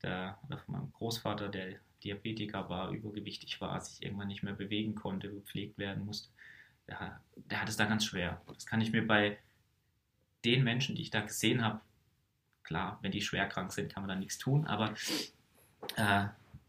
der, 0.02 0.38
oder 0.46 0.58
von 0.58 0.74
meinem 0.74 0.92
Großvater, 0.92 1.48
der 1.48 1.80
Diabetiker 2.04 2.68
war, 2.68 2.90
übergewichtig 2.90 3.60
war, 3.60 3.80
sich 3.80 4.02
irgendwann 4.02 4.28
nicht 4.28 4.42
mehr 4.42 4.54
bewegen 4.54 4.94
konnte, 4.94 5.30
gepflegt 5.30 5.78
werden 5.78 6.04
musste, 6.04 6.28
der, 6.86 7.20
der 7.34 7.60
hat 7.60 7.68
es 7.68 7.76
da 7.76 7.86
ganz 7.86 8.04
schwer. 8.04 8.40
Das 8.46 8.66
kann 8.66 8.80
ich 8.80 8.92
mir 8.92 9.06
bei 9.06 9.38
den 10.44 10.64
Menschen, 10.64 10.94
die 10.94 11.02
ich 11.02 11.10
da 11.10 11.20
gesehen 11.20 11.62
habe, 11.62 11.80
klar, 12.62 12.98
wenn 13.02 13.12
die 13.12 13.20
schwer 13.20 13.46
krank 13.46 13.72
sind, 13.72 13.92
kann 13.92 14.02
man 14.02 14.08
da 14.08 14.16
nichts 14.16 14.38
tun, 14.38 14.66
aber 14.66 14.94
äh, 15.96 16.26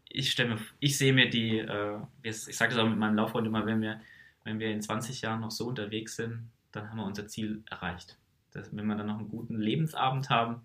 ich, 0.08 0.30
stelle, 0.30 0.58
ich 0.80 0.98
sehe 0.98 1.12
mir 1.12 1.30
die, 1.30 1.58
äh, 1.58 1.98
ich 2.22 2.36
sage 2.36 2.74
das 2.74 2.82
auch 2.82 2.88
mit 2.88 2.98
meinem 2.98 3.16
Laufhund 3.16 3.46
immer, 3.46 3.64
wenn 3.64 3.80
wir, 3.80 4.00
wenn 4.44 4.58
wir 4.58 4.70
in 4.70 4.82
20 4.82 5.22
Jahren 5.22 5.40
noch 5.40 5.50
so 5.50 5.66
unterwegs 5.66 6.16
sind, 6.16 6.50
dann 6.72 6.90
haben 6.90 6.98
wir 6.98 7.04
unser 7.04 7.26
Ziel 7.28 7.62
erreicht. 7.70 8.18
Das, 8.52 8.74
wenn 8.74 8.86
wir 8.86 8.96
dann 8.96 9.06
noch 9.06 9.18
einen 9.18 9.28
guten 9.28 9.58
Lebensabend 9.58 10.30
haben, 10.30 10.62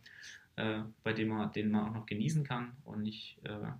äh, 0.55 0.81
bei 1.03 1.13
dem 1.13 1.29
man, 1.29 1.51
den 1.51 1.71
man 1.71 1.89
auch 1.89 1.93
noch 1.93 2.05
genießen 2.05 2.43
kann 2.43 2.73
und 2.83 3.01
nicht 3.01 3.39
äh, 3.43 3.71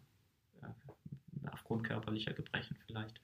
aufgrund 1.51 1.83
körperlicher 1.83 2.33
Gebrechen 2.33 2.77
vielleicht 2.85 3.21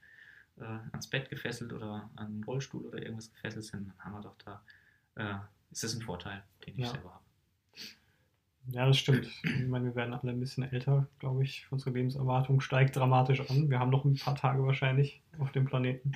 äh, 0.58 0.64
ans 0.64 1.08
Bett 1.08 1.30
gefesselt 1.30 1.74
oder 1.74 2.10
an 2.16 2.28
einen 2.28 2.44
Rollstuhl 2.44 2.86
oder 2.86 3.02
irgendwas 3.02 3.32
gefesselt 3.32 3.66
sind, 3.66 3.88
dann 3.88 4.00
haben 4.00 4.14
wir 4.14 4.22
doch 4.22 4.38
da, 4.44 4.64
äh, 5.16 5.36
ist 5.72 5.84
das 5.84 5.96
ein 5.96 6.02
Vorteil, 6.02 6.44
den 6.66 6.76
ich 6.76 6.82
ja. 6.82 6.90
selber 6.90 7.14
habe. 7.14 7.24
Ja, 8.68 8.86
das 8.86 8.98
stimmt. 8.98 9.28
Ich 9.44 9.68
meine, 9.68 9.86
wir 9.86 9.96
werden 9.96 10.14
alle 10.14 10.32
ein 10.32 10.40
bisschen 10.40 10.64
älter, 10.64 11.08
glaube 11.20 11.44
ich. 11.44 11.68
Unsere 11.70 11.92
Lebenserwartung 11.92 12.62
steigt 12.62 12.96
dramatisch 12.96 13.42
an. 13.50 13.70
Wir 13.70 13.80
haben 13.80 13.90
noch 13.92 14.06
ein 14.06 14.16
paar 14.16 14.36
Tage 14.36 14.64
wahrscheinlich 14.64 15.22
auf 15.38 15.52
dem 15.52 15.66
Planeten. 15.66 16.14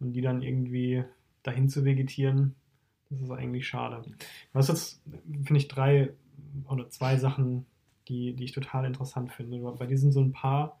Und 0.00 0.12
die 0.12 0.20
dann 0.20 0.42
irgendwie 0.42 1.04
dahin 1.44 1.68
zu 1.68 1.84
vegetieren, 1.84 2.56
das 3.10 3.20
ist 3.20 3.30
eigentlich 3.30 3.66
schade. 3.66 4.02
Hast 4.54 4.68
jetzt, 4.68 5.02
finde 5.44 5.56
ich, 5.56 5.68
drei 5.68 6.10
oder 6.68 6.88
zwei 6.90 7.16
Sachen, 7.16 7.66
die, 8.08 8.34
die 8.34 8.44
ich 8.44 8.52
total 8.52 8.84
interessant 8.84 9.32
finde. 9.32 9.58
Bei 9.58 9.86
dir 9.86 9.98
sind 9.98 10.12
so 10.12 10.20
ein 10.20 10.32
paar 10.32 10.78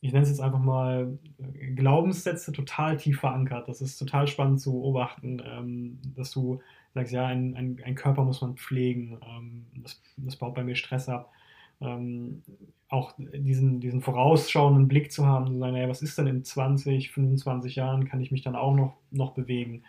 ich 0.00 0.12
nenne 0.12 0.22
es 0.22 0.30
jetzt 0.30 0.40
einfach 0.40 0.60
mal 0.60 1.18
äh, 1.38 1.72
Glaubenssätze 1.72 2.52
total 2.52 2.96
tief 2.96 3.20
verankert. 3.20 3.68
Das 3.68 3.80
ist 3.80 3.98
total 3.98 4.26
spannend 4.26 4.60
zu 4.60 4.72
beobachten, 4.72 5.42
ähm, 5.44 5.98
dass 6.14 6.30
du 6.30 6.60
sagst, 6.94 7.12
ja, 7.12 7.26
ein, 7.26 7.56
ein, 7.56 7.80
ein 7.84 7.94
Körper 7.94 8.24
muss 8.24 8.40
man 8.40 8.56
pflegen. 8.56 9.18
Ähm, 9.26 9.66
das, 9.82 10.00
das, 10.16 10.36
baut 10.36 10.54
bei 10.54 10.62
mir 10.62 10.76
Stress 10.76 11.08
ab. 11.08 11.32
Ähm, 11.80 12.42
auch 12.88 13.14
diesen, 13.18 13.80
diesen 13.80 14.00
vorausschauenden 14.00 14.88
Blick 14.88 15.12
zu 15.12 15.26
haben, 15.26 15.48
zu 15.48 15.58
sagen, 15.58 15.74
naja, 15.74 15.88
was 15.88 16.02
ist 16.02 16.16
denn 16.16 16.26
in 16.26 16.44
20, 16.44 17.10
25 17.10 17.76
Jahren, 17.76 18.08
kann 18.08 18.20
ich 18.20 18.30
mich 18.30 18.42
dann 18.42 18.56
auch 18.56 18.74
noch, 18.74 18.96
noch 19.10 19.32
bewegen? 19.32 19.82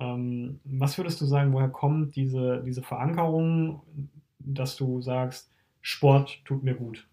Ähm, 0.00 0.60
was 0.64 0.96
würdest 0.98 1.20
du 1.20 1.26
sagen, 1.26 1.52
woher 1.52 1.68
kommt 1.68 2.16
diese, 2.16 2.62
diese 2.64 2.82
Verankerung, 2.82 3.82
dass 4.38 4.76
du 4.76 5.00
sagst, 5.00 5.50
Sport 5.80 6.44
tut 6.44 6.62
mir 6.62 6.74
gut? 6.74 7.06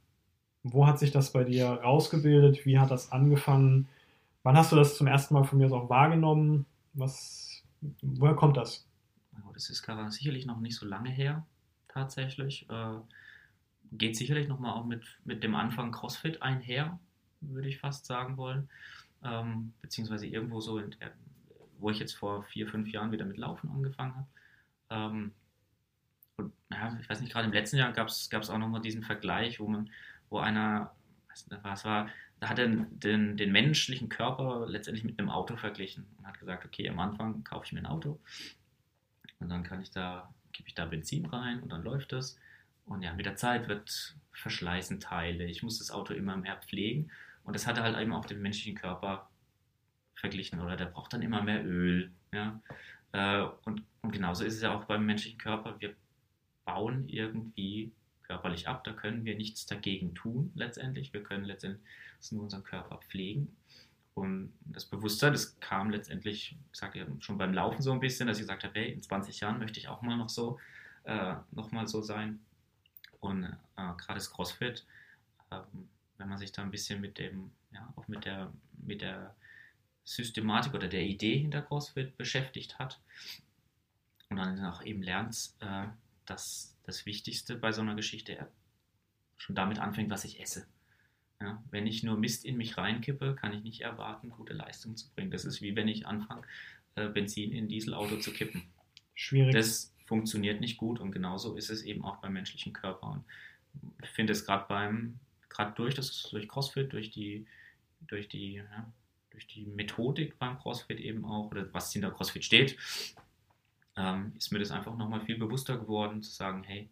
Wo 0.64 0.88
hat 0.88 1.00
sich 1.00 1.12
das 1.12 1.32
bei 1.32 1.44
dir 1.44 1.68
rausgebildet? 1.68 2.66
Wie 2.66 2.80
hat 2.80 2.92
das 2.92 3.12
angefangen? 3.12 3.88
Wann 4.44 4.58
hast 4.58 4.72
du 4.72 4.76
das 4.76 4.98
zum 4.98 5.08
ersten 5.08 5.34
Mal 5.34 5.44
von 5.44 5.60
mir 5.60 5.72
auch 5.72 5.90
wahrgenommen? 5.90 6.66
Was, 6.94 7.64
woher 8.02 8.36
kommt 8.36 8.58
das? 8.58 8.86
Das 9.54 9.70
ist 9.70 9.86
sicherlich 10.10 10.46
noch 10.46 10.60
nicht 10.60 10.76
so 10.76 10.86
lange 10.86 11.10
her, 11.10 11.46
tatsächlich. 11.88 12.68
Äh, 12.70 12.98
geht 13.94 14.18
sicherlich 14.18 14.48
nochmal 14.48 14.74
auch 14.74 14.86
mit, 14.86 15.04
mit 15.24 15.44
dem 15.44 15.56
Anfang 15.56 15.92
CrossFit 15.92 16.42
einher, 16.42 17.00
würde 17.42 17.68
ich 17.68 17.80
fast 17.80 18.06
sagen 18.06 18.38
wollen. 18.38 18.70
Ähm, 19.24 19.74
beziehungsweise 19.82 20.28
irgendwo 20.28 20.60
so, 20.62 20.78
in, 20.80 20.96
wo 21.80 21.90
ich 21.90 22.00
jetzt 22.00 22.14
vor 22.14 22.44
vier, 22.44 22.68
fünf 22.68 22.90
Jahren 22.90 23.12
wieder 23.12 23.26
mit 23.26 23.38
Laufen 23.38 23.70
angefangen 23.70 24.16
habe. 24.16 24.28
Ähm, 24.90 25.32
und 26.38 26.54
ja, 26.72 26.98
ich 27.00 27.10
weiß 27.10 27.22
nicht, 27.22 27.32
gerade 27.32 27.48
im 27.48 27.54
letzten 27.54 27.78
Jahr 27.78 27.94
gab 27.94 28.08
es 28.08 28.50
auch 28.50 28.58
nochmal 28.58 28.82
diesen 28.82 29.04
Vergleich, 29.04 29.60
wo 29.60 29.68
man, 29.68 29.90
wo 30.30 30.40
einer, 30.40 30.94
was 31.62 31.86
war, 31.86 32.10
da 32.40 32.50
hat 32.50 32.60
er 32.60 32.68
den, 32.68 33.38
den 33.38 33.52
menschlichen 33.52 34.10
Körper 34.10 34.66
letztendlich 34.68 35.06
mit 35.06 35.18
einem 35.18 35.30
Auto 35.30 35.56
verglichen 35.56 36.06
und 36.18 36.28
hat 36.28 36.40
gesagt, 36.40 36.66
okay, 36.66 36.90
am 36.90 37.00
Anfang 37.00 37.44
kaufe 37.44 37.66
ich 37.66 37.72
mir 37.72 37.80
ein 37.80 37.86
Auto 37.86 38.20
und 39.40 39.50
dann 39.50 39.64
kann 39.64 39.82
ich 39.82 39.92
da, 39.92 40.34
gebe 40.52 40.68
ich 40.68 40.76
da 40.76 40.86
Benzin 40.86 41.26
rein 41.26 41.62
und 41.62 41.72
dann 41.72 41.84
läuft 41.84 42.14
es. 42.14 42.40
Und 42.86 43.02
ja, 43.02 43.14
mit 43.14 43.26
der 43.26 43.36
Zeit 43.36 43.68
wird 43.68 44.16
verschleißen 44.32 45.00
Teile. 45.00 45.46
Ich 45.46 45.64
muss 45.64 45.80
das 45.80 45.92
Auto 45.92 46.14
immer 46.14 46.38
mehr 46.38 46.58
pflegen. 46.58 47.12
Und 47.44 47.56
das 47.56 47.68
hat 47.68 47.78
er 47.78 47.84
halt 47.84 47.98
eben 47.98 48.14
auch 48.14 48.26
den 48.26 48.42
menschlichen 48.42 48.76
Körper 48.76 49.30
verglichen. 50.16 50.59
Oder 50.61 50.76
der 50.76 50.86
braucht 50.86 51.13
dann 51.13 51.22
immer 51.22 51.41
mehr 51.41 51.66
Öl. 51.66 52.11
Ja? 52.34 52.59
Äh, 53.11 53.47
und, 53.66 53.84
und 54.01 54.11
genauso 54.11 54.43
ist 54.43 54.55
es 54.55 54.61
ja 54.61 54.76
auch 54.76 54.86
beim 54.86 55.05
menschlichen 55.05 55.38
Körper. 55.38 55.80
Wir 55.80 55.95
bauen 56.66 57.07
irgendwie 57.07 57.91
körperlich 58.24 58.68
ab. 58.68 58.84
Da 58.84 58.93
können 58.93 59.26
wir 59.26 59.36
nichts 59.36 59.66
dagegen 59.66 60.16
tun, 60.16 60.51
letztendlich. 60.55 61.13
Wir 61.13 61.24
können 61.24 61.45
letztendlich 61.45 61.84
nur 62.32 62.43
unseren 62.43 62.63
Körper 62.63 62.97
pflegen. 62.97 63.55
Und 64.16 64.53
das 64.61 64.86
Bewusstsein, 64.86 65.34
das 65.34 65.59
kam 65.59 65.89
letztendlich, 65.89 66.57
ich 66.72 66.80
sage 66.80 66.99
ja 66.99 67.05
schon 67.20 67.38
beim 67.38 67.53
Laufen 67.53 67.82
so 67.82 67.91
ein 67.91 67.99
bisschen, 67.99 68.28
dass 68.28 68.38
ich 68.38 68.43
gesagt 68.43 68.63
habe, 68.63 68.80
hey, 68.80 68.91
in 68.91 69.01
20 69.01 69.41
Jahren 69.41 69.59
möchte 69.59 69.78
ich 69.78 69.89
auch 69.89 70.01
mal 70.01 70.16
noch 70.16 70.30
so, 70.30 70.57
äh, 71.03 71.36
noch 71.51 71.72
mal 71.72 71.86
so 71.86 72.01
sein. 72.01 72.39
Und 73.20 73.43
äh, 73.43 73.49
gerade 73.76 74.13
das 74.13 74.32
CrossFit, 74.32 74.86
äh, 75.51 75.59
wenn 76.18 76.30
man 76.30 76.38
sich 76.38 76.53
da 76.53 76.61
ein 76.61 76.72
bisschen 76.72 77.01
mit 77.01 77.18
dem, 77.18 77.51
ja, 77.72 77.91
auch 77.97 78.07
mit 78.07 78.24
der, 78.24 78.53
mit 78.78 79.01
der 79.01 79.36
Systematik 80.06 80.74
oder 80.74 80.88
der 80.88 81.03
Idee 81.03 81.38
hinter 81.38 81.62
CrossFit 81.62 82.16
beschäftigt 82.16 82.80
hat 82.80 83.01
und 84.30 84.38
dann 84.38 84.64
auch 84.64 84.84
eben 84.84 85.01
lernt, 85.01 85.51
äh, 85.60 85.88
dass 86.26 86.78
das 86.84 87.06
Wichtigste 87.06 87.56
bei 87.56 87.72
so 87.72 87.82
einer 87.82 87.95
Geschichte 87.95 88.47
schon 89.38 89.56
damit 89.56 89.80
anfängt, 89.80 90.10
was 90.10 90.24
ich 90.24 90.39
esse. 90.39 90.68
Ja, 91.41 91.62
wenn 91.70 91.86
ich 91.86 92.03
nur 92.03 92.18
Mist 92.18 92.45
in 92.45 92.56
mich 92.56 92.78
reinkippe, 92.78 93.36
kann 93.36 93.51
ich 93.51 93.64
nicht 93.64 93.82
erwarten, 93.82 94.30
gute 94.30 94.53
Leistung 94.53 94.95
zu 94.95 95.10
bringen. 95.10 95.32
Das 95.32 95.43
ist 95.43 95.62
wie 95.62 95.76
wenn 95.76 95.88
ich 95.88 96.08
anfange, 96.08 96.43
äh, 96.95 97.10
Benzin 97.10 97.51
in 97.51 97.66
ein 97.66 97.68
Dieselauto 97.68 98.20
zu 98.20 98.32
kippen. 98.32 98.64
Schwierig. 99.16 99.53
Das 99.53 99.93
funktioniert 100.06 100.62
nicht 100.62 100.78
gut 100.78 100.99
und 100.99 101.12
genauso 101.12 101.56
ist 101.56 101.70
es 101.70 101.82
eben 101.82 102.06
auch 102.06 102.18
beim 102.18 102.34
menschlichen 102.34 102.74
Körper. 102.74 103.08
Und 103.08 103.26
ich 104.03 104.10
finde 104.10 104.34
es 104.34 104.45
gerade 104.45 104.66
beim, 104.70 105.20
gerade 105.49 105.74
durch 105.76 105.95
das, 105.95 106.30
durch 106.30 106.47
CrossFit, 106.47 106.93
durch 106.93 107.12
die, 107.12 107.45
durch 108.01 108.30
die, 108.30 108.53
ja, 108.53 108.91
durch 109.36 109.48
die 109.48 109.66
Methodik 109.66 110.40
beim 110.40 110.58
CrossFit 110.58 111.00
eben 111.00 111.26
auch, 111.26 111.52
oder 111.52 111.72
was 111.74 111.92
hinter 111.92 112.12
CrossFit 112.12 112.44
steht, 112.44 112.78
ähm, 113.98 114.34
ist 114.38 114.52
mir 114.52 114.60
das 114.60 114.72
einfach 114.72 114.96
nochmal 114.96 115.22
viel 115.22 115.38
bewusster 115.38 115.78
geworden, 115.78 116.24
zu 116.24 116.32
sagen, 116.32 116.64
hey, 116.64 116.90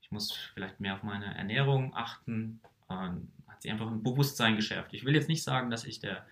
ich 0.00 0.10
muss 0.10 0.32
vielleicht 0.54 0.80
mehr 0.80 0.94
auf 0.94 1.02
meine 1.02 1.34
Ernährung 1.34 1.94
achten. 1.94 2.60
Ähm, 2.88 3.28
hat 3.48 3.62
sich 3.62 3.70
einfach 3.70 3.88
ein 3.88 4.02
Bewusstsein 4.02 4.56
geschärft. 4.56 4.94
Ich 4.94 5.04
will 5.04 5.14
jetzt 5.14 5.28
nicht 5.28 5.42
sagen, 5.42 5.70
dass 5.70 5.84
ich 5.84 5.98
der, 5.98 6.26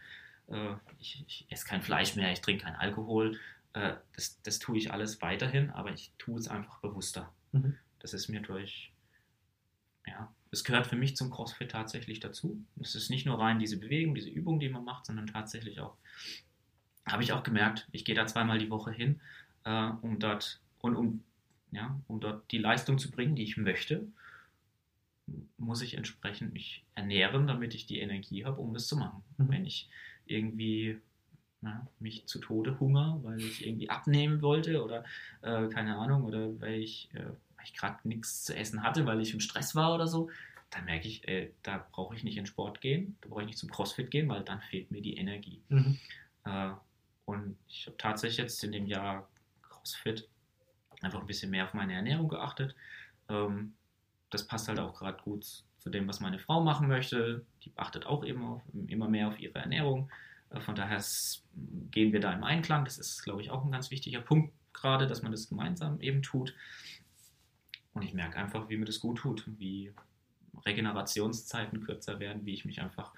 äh, 0.49 0.74
ich, 1.01 1.24
ich 1.26 1.47
esse 1.49 1.66
kein 1.66 1.82
Fleisch 1.82 2.14
mehr, 2.14 2.30
ich 2.32 2.41
trinke 2.41 2.64
keinen 2.64 2.76
Alkohol, 2.76 3.39
äh, 3.72 3.95
das, 4.14 4.41
das 4.43 4.59
tue 4.61 4.78
ich 4.78 4.93
alles 4.93 5.20
weiterhin, 5.22 5.70
aber 5.70 5.93
ich 5.93 6.12
tue 6.18 6.39
es 6.39 6.49
einfach 6.49 6.78
bewusster. 6.78 7.32
Mhm. 7.53 7.76
Das 7.99 8.14
ist 8.14 8.28
mir 8.28 8.41
durch, 8.41 8.93
es 10.55 10.64
gehört 10.64 10.86
für 10.86 10.96
mich 10.96 11.16
zum 11.16 11.30
CrossFit 11.30 11.70
tatsächlich 11.70 12.20
dazu. 12.20 12.64
Es 12.80 12.94
ist 12.94 13.11
nicht 13.11 13.26
nur 13.26 13.38
rein 13.38 13.59
diese 13.59 13.78
Bewegung, 13.78 14.14
diese 14.14 14.30
Übung, 14.30 14.61
die 14.61 14.68
man 14.68 14.84
macht, 14.84 15.07
sondern 15.07 15.26
tatsächlich 15.26 15.80
auch, 15.80 15.96
habe 17.07 17.22
ich 17.22 17.32
auch 17.32 17.42
gemerkt, 17.42 17.88
ich 17.92 18.05
gehe 18.05 18.14
da 18.14 18.26
zweimal 18.26 18.59
die 18.59 18.70
Woche 18.70 18.92
hin, 18.92 19.20
äh, 19.64 19.90
um 20.00 20.18
dort, 20.18 20.61
und 20.80 20.96
um, 20.96 21.24
ja, 21.72 22.00
um 22.07 22.20
dort 22.20 22.50
die 22.52 22.59
Leistung 22.59 22.98
zu 22.98 23.11
bringen, 23.11 23.34
die 23.34 23.42
ich 23.42 23.57
möchte, 23.57 24.07
muss 25.59 25.82
ich 25.82 25.96
entsprechend 25.96 26.52
mich 26.52 26.84
ernähren, 26.94 27.46
damit 27.46 27.74
ich 27.74 27.86
die 27.86 27.98
Energie 27.98 28.44
habe, 28.44 28.61
um 28.61 28.74
das 28.74 28.86
zu 28.86 28.96
machen. 28.96 29.22
Mhm. 29.38 29.48
Wenn 29.48 29.66
ich 29.66 29.88
irgendwie 30.26 30.98
na, 31.64 31.86
mich 31.98 32.26
zu 32.26 32.38
Tode 32.38 32.78
Hunger, 32.78 33.18
weil 33.22 33.40
ich 33.40 33.66
irgendwie 33.66 33.88
abnehmen 33.88 34.42
wollte 34.42 34.84
oder 34.84 35.05
äh, 35.40 35.66
keine 35.68 35.96
Ahnung, 35.96 36.24
oder 36.24 36.61
weil 36.61 36.74
ich, 36.74 37.09
äh, 37.14 37.24
ich 37.64 37.74
gerade 37.74 37.98
nichts 38.06 38.44
zu 38.44 38.56
essen 38.56 38.82
hatte, 38.82 39.06
weil 39.06 39.20
ich 39.20 39.32
im 39.32 39.40
Stress 39.40 39.74
war 39.74 39.94
oder 39.94 40.06
so, 40.06 40.30
dann 40.70 40.84
merke 40.86 41.08
ich, 41.08 41.26
äh, 41.28 41.50
da 41.62 41.86
brauche 41.92 42.14
ich 42.14 42.24
nicht 42.24 42.36
in 42.36 42.46
Sport 42.46 42.80
gehen, 42.80 43.16
da 43.20 43.28
brauche 43.28 43.42
ich 43.42 43.46
nicht 43.46 43.58
zum 43.58 43.70
CrossFit 43.70 44.10
gehen, 44.10 44.28
weil 44.28 44.42
dann 44.42 44.60
fehlt 44.60 44.90
mir 44.90 45.02
die 45.02 45.16
Energie. 45.16 45.62
Mhm. 45.68 45.98
Äh, 46.44 46.70
und 47.26 47.56
ich 47.68 47.86
habe 47.86 47.96
tatsächlich 47.96 48.38
jetzt 48.38 48.62
in 48.64 48.72
dem 48.72 48.86
Jahr 48.86 49.28
CrossFit 49.62 50.28
einfach 51.00 51.20
ein 51.20 51.26
bisschen 51.26 51.50
mehr 51.50 51.64
auf 51.64 51.74
meine 51.74 51.94
Ernährung 51.94 52.28
geachtet. 52.28 52.74
Ähm, 53.28 53.74
das 54.30 54.46
passt 54.46 54.68
halt 54.68 54.78
auch 54.78 54.94
gerade 54.94 55.22
gut 55.22 55.44
zu 55.78 55.90
dem, 55.90 56.08
was 56.08 56.20
meine 56.20 56.38
Frau 56.38 56.62
machen 56.62 56.88
möchte. 56.88 57.44
Die 57.62 57.72
achtet 57.76 58.06
auch 58.06 58.24
auf, 58.24 58.62
immer 58.88 59.08
mehr 59.08 59.28
auf 59.28 59.38
ihre 59.38 59.58
Ernährung. 59.58 60.10
Äh, 60.50 60.60
von 60.60 60.74
daher 60.74 61.02
gehen 61.90 62.12
wir 62.12 62.20
da 62.20 62.32
im 62.32 62.44
Einklang. 62.44 62.84
Das 62.84 62.98
ist, 62.98 63.22
glaube 63.22 63.42
ich, 63.42 63.50
auch 63.50 63.64
ein 63.64 63.70
ganz 63.70 63.90
wichtiger 63.90 64.20
Punkt 64.20 64.52
gerade, 64.72 65.06
dass 65.06 65.22
man 65.22 65.32
das 65.32 65.48
gemeinsam 65.48 66.00
eben 66.00 66.22
tut. 66.22 66.54
Und 67.95 68.03
ich 68.03 68.12
merke 68.12 68.36
einfach, 68.36 68.68
wie 68.68 68.76
mir 68.76 68.84
das 68.84 69.01
gut 69.01 69.18
tut, 69.18 69.45
wie 69.59 69.92
Regenerationszeiten 70.66 71.82
kürzer 71.82 72.20
werden, 72.20 72.45
wie 72.45 72.55
ich 72.55 72.64
mich 72.64 72.80
einfach 72.80 73.12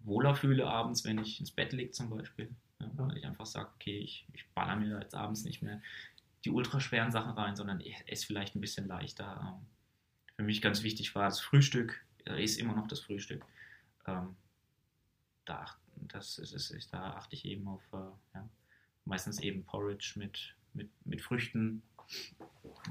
wohler 0.00 0.34
fühle 0.34 0.66
abends, 0.66 1.04
wenn 1.04 1.18
ich 1.18 1.40
ins 1.40 1.50
Bett 1.50 1.72
liege 1.72 1.90
zum 1.90 2.10
Beispiel. 2.10 2.48
Ja, 2.80 2.90
weil 2.94 3.16
ich 3.16 3.26
einfach 3.26 3.46
sage, 3.46 3.70
okay, 3.74 3.98
ich, 3.98 4.26
ich 4.32 4.46
baller 4.50 4.76
mir 4.76 5.00
jetzt 5.00 5.14
abends 5.14 5.44
nicht 5.44 5.62
mehr 5.62 5.82
die 6.44 6.50
ultraschweren 6.50 7.10
Sachen 7.10 7.32
rein, 7.32 7.56
sondern 7.56 7.80
ich 7.80 7.96
esse 8.06 8.26
vielleicht 8.26 8.54
ein 8.54 8.60
bisschen 8.60 8.86
leichter. 8.86 9.56
Ähm. 9.58 9.66
Für 10.36 10.42
mich 10.44 10.62
ganz 10.62 10.84
wichtig 10.84 11.14
war 11.16 11.24
das 11.24 11.40
Frühstück, 11.40 12.04
ist 12.24 12.60
immer 12.60 12.74
noch 12.74 12.86
das 12.86 13.00
Frühstück. 13.00 13.44
Ähm, 14.06 14.36
da 15.44 15.66
das 16.06 16.38
ist, 16.38 16.52
ist, 16.52 16.92
da 16.92 17.14
achte 17.14 17.34
ich 17.34 17.44
eben 17.44 17.66
auf 17.66 17.82
äh, 17.92 17.96
ja, 18.34 18.48
meistens 19.04 19.40
eben 19.40 19.64
Porridge 19.64 20.12
mit, 20.16 20.54
mit, 20.74 20.88
mit 21.04 21.20
Früchten. 21.20 21.82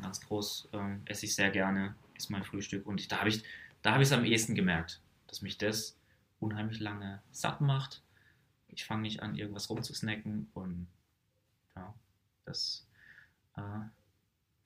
Ganz 0.02 0.22
groß 0.22 0.70
ähm, 0.74 1.02
esse 1.06 1.26
ich 1.26 1.36
sehr 1.36 1.50
gerne, 1.50 1.96
ist 2.16 2.30
mein 2.30 2.44
Frühstück. 2.44 2.86
Und 2.86 3.00
ich, 3.00 3.08
da 3.08 3.20
habe 3.20 3.30
ich 3.30 3.44
da 3.82 3.96
ich 3.96 4.08
es 4.08 4.12
am 4.12 4.26
ehesten 4.26 4.56
gemerkt, 4.56 5.02
dass 5.28 5.42
mich 5.42 5.58
das 5.58 5.98
unheimlich 6.40 6.80
lange 6.80 7.22
satt 7.32 7.62
macht. 7.62 8.04
Ich 8.68 8.86
fange 8.86 9.04
nicht 9.04 9.22
an, 9.22 9.36
irgendwas 9.36 9.70
rumzusnacken 9.70 10.50
und 10.54 10.88
ja, 11.76 11.94
das 12.46 12.86
äh, 13.56 13.62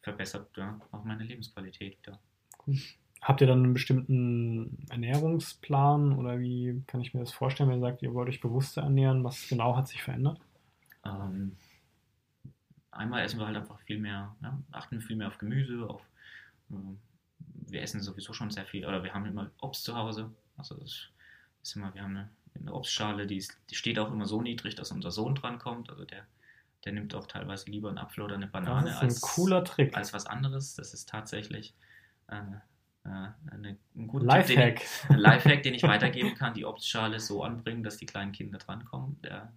verbessert 0.02 0.50
ja, 0.58 0.80
auch 0.92 1.04
meine 1.04 1.24
Lebensqualität 1.24 1.98
wieder. 2.02 2.20
Cool. 2.66 2.78
Habt 3.22 3.42
ihr 3.42 3.48
dann 3.48 3.64
einen 3.64 3.74
bestimmten 3.74 4.88
Ernährungsplan 4.90 6.14
oder 6.14 6.40
wie 6.40 6.82
kann 6.88 7.02
ich 7.02 7.14
mir 7.14 7.20
das 7.20 7.32
vorstellen, 7.32 7.70
wenn 7.70 7.78
ihr 7.78 7.88
sagt, 7.88 8.02
ihr 8.02 8.16
wollt 8.16 8.30
euch 8.30 8.42
bewusster 8.42 8.82
ernähren? 8.82 9.24
Was 9.24 9.48
genau 9.48 9.78
hat 9.78 9.88
sich 9.88 10.02
verändert? 10.02 10.42
Ähm, 11.06 11.56
einmal 12.92 13.24
essen 13.24 13.40
wir 13.40 13.48
halt 13.48 13.58
einfach 13.58 13.80
viel 13.80 14.00
mehr, 14.00 14.36
ja, 14.42 14.58
achten 14.72 15.02
viel 15.02 15.16
mehr 15.16 15.28
auf 15.28 15.38
Gemüse, 15.38 15.88
auf 15.88 16.02
äh, 16.72 16.76
wir 17.72 17.82
essen 17.82 18.02
sowieso 18.02 18.34
schon 18.34 18.52
sehr 18.52 18.66
viel, 18.66 18.86
oder 18.86 19.04
wir 19.04 19.14
haben 19.14 19.26
immer 19.26 19.50
Obst 19.62 19.84
zu 19.84 19.96
Hause. 19.96 20.32
Also 20.58 20.76
das 20.76 21.08
ist 21.64 21.76
immer, 21.76 21.94
wir 21.94 22.04
haben 22.04 22.18
eine, 22.18 22.30
eine 22.60 22.74
Obstschale, 22.74 23.28
die, 23.28 23.38
ist, 23.38 23.58
die 23.70 23.76
steht 23.76 23.98
auch 23.98 24.12
immer 24.12 24.26
so 24.26 24.42
niedrig, 24.42 24.76
dass 24.76 24.92
unser 24.92 25.12
Sohn 25.12 25.36
drankommt. 25.36 25.90
Also 25.90 26.06
der, 26.06 26.26
der 26.86 26.94
nimmt 26.94 27.16
auch 27.16 27.28
teilweise 27.28 27.70
lieber 27.70 27.90
einen 27.90 27.98
Apfel 27.98 28.24
oder 28.24 28.36
eine 28.36 28.48
Banane 28.48 28.86
das 28.86 28.96
ist 28.96 29.02
ein 29.02 29.08
als, 29.08 29.22
cooler 29.22 29.64
Trick. 29.64 29.96
als 29.96 30.14
was 30.14 30.26
anderes. 30.26 30.76
Das 30.76 30.94
ist 30.94 31.08
tatsächlich 31.10 31.74
eine, 32.28 32.62
eine, 33.04 33.78
ein 33.96 34.08
guter 34.08 34.26
Lifehack. 34.26 34.80
Tipp, 34.80 35.08
den, 35.08 35.16
ein 35.16 35.20
Lifehack, 35.20 35.64
den 35.64 35.74
ich 35.74 35.84
weitergeben 35.84 36.36
kann, 36.36 36.54
die 36.54 36.66
Obstschale 36.66 37.20
so 37.20 37.44
anbringen, 37.44 37.84
dass 37.84 37.98
die 37.98 38.06
kleinen 38.06 38.32
Kinder 38.32 38.58
drankommen. 38.58 39.22
Der, 39.22 39.52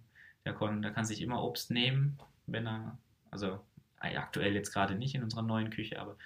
der, 0.45 0.53
kann, 0.53 0.81
der 0.81 0.91
kann 0.91 1.05
sich 1.05 1.21
immer 1.21 1.43
Obst 1.43 1.71
nehmen, 1.71 2.17
wenn 2.47 2.67
er, 2.67 2.97
also 3.35 3.59
aktuell 3.99 4.53
jetzt 4.53 4.71
gerade 4.71 4.95
nicht 4.95 5.15
in 5.15 5.23
unserer 5.23 5.41
neuen 5.41 5.69
Küche, 5.69 5.99
aber 5.99 6.17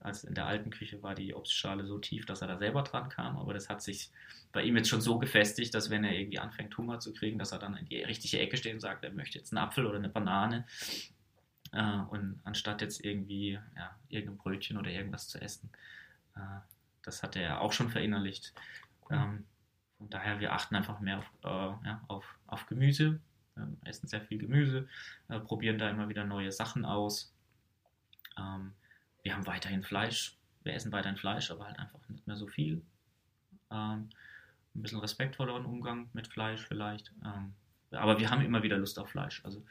als 0.00 0.24
in 0.24 0.34
der 0.34 0.46
alten 0.46 0.70
Küche 0.70 1.02
war 1.02 1.14
die 1.14 1.34
Obstschale 1.34 1.84
so 1.84 1.98
tief, 1.98 2.26
dass 2.26 2.42
er 2.42 2.48
da 2.48 2.58
selber 2.58 2.82
dran 2.82 3.08
kam. 3.08 3.36
Aber 3.36 3.54
das 3.54 3.68
hat 3.68 3.82
sich 3.82 4.10
bei 4.52 4.62
ihm 4.62 4.76
jetzt 4.76 4.88
schon 4.88 5.00
so 5.00 5.18
gefestigt, 5.18 5.74
dass 5.74 5.90
wenn 5.90 6.04
er 6.04 6.12
irgendwie 6.12 6.38
anfängt, 6.38 6.76
Hunger 6.76 7.00
zu 7.00 7.12
kriegen, 7.12 7.38
dass 7.38 7.52
er 7.52 7.58
dann 7.58 7.76
in 7.76 7.86
die 7.86 8.02
richtige 8.02 8.38
Ecke 8.38 8.56
steht 8.56 8.74
und 8.74 8.80
sagt, 8.80 9.04
er 9.04 9.12
möchte 9.12 9.38
jetzt 9.38 9.52
einen 9.52 9.64
Apfel 9.64 9.86
oder 9.86 9.98
eine 9.98 10.08
Banane. 10.08 10.66
Äh, 11.72 12.00
und 12.10 12.40
anstatt 12.44 12.80
jetzt 12.80 13.04
irgendwie 13.04 13.58
ja, 13.76 13.96
irgendein 14.08 14.38
Brötchen 14.38 14.78
oder 14.78 14.90
irgendwas 14.90 15.28
zu 15.28 15.40
essen, 15.40 15.70
äh, 16.36 16.60
das 17.02 17.22
hat 17.22 17.36
er 17.36 17.60
auch 17.60 17.72
schon 17.72 17.90
verinnerlicht. 17.90 18.52
Ähm, 19.10 19.46
von 19.96 20.10
daher, 20.10 20.38
wir 20.38 20.52
achten 20.52 20.76
einfach 20.76 21.00
mehr 21.00 21.18
auf, 21.18 21.30
äh, 21.44 21.86
ja, 21.86 22.04
auf, 22.06 22.38
auf 22.46 22.66
Gemüse, 22.66 23.20
ähm, 23.58 23.76
essen 23.84 24.08
sehr 24.08 24.20
viel 24.20 24.38
Gemüse, 24.38 24.88
äh, 25.28 25.40
probieren 25.40 25.78
da 25.78 25.90
immer 25.90 26.08
wieder 26.08 26.24
neue 26.24 26.52
Sachen 26.52 26.84
aus. 26.84 27.32
Ähm, 28.38 28.72
wir 29.22 29.34
haben 29.34 29.46
weiterhin 29.46 29.82
Fleisch, 29.82 30.36
wir 30.62 30.74
essen 30.74 30.92
weiterhin 30.92 31.18
Fleisch, 31.18 31.50
aber 31.50 31.66
halt 31.66 31.78
einfach 31.78 32.00
nicht 32.08 32.26
mehr 32.26 32.36
so 32.36 32.46
viel. 32.46 32.82
Ähm, 33.70 34.08
ein 34.74 34.82
bisschen 34.82 35.00
respektvolleren 35.00 35.64
Umgang 35.64 36.08
mit 36.12 36.28
Fleisch 36.28 36.62
vielleicht. 36.66 37.12
Ähm, 37.24 37.54
aber 37.90 38.18
wir 38.18 38.30
haben 38.30 38.42
immer 38.42 38.62
wieder 38.62 38.76
Lust 38.76 38.98
auf 38.98 39.10
Fleisch. 39.10 39.44
Also 39.44 39.64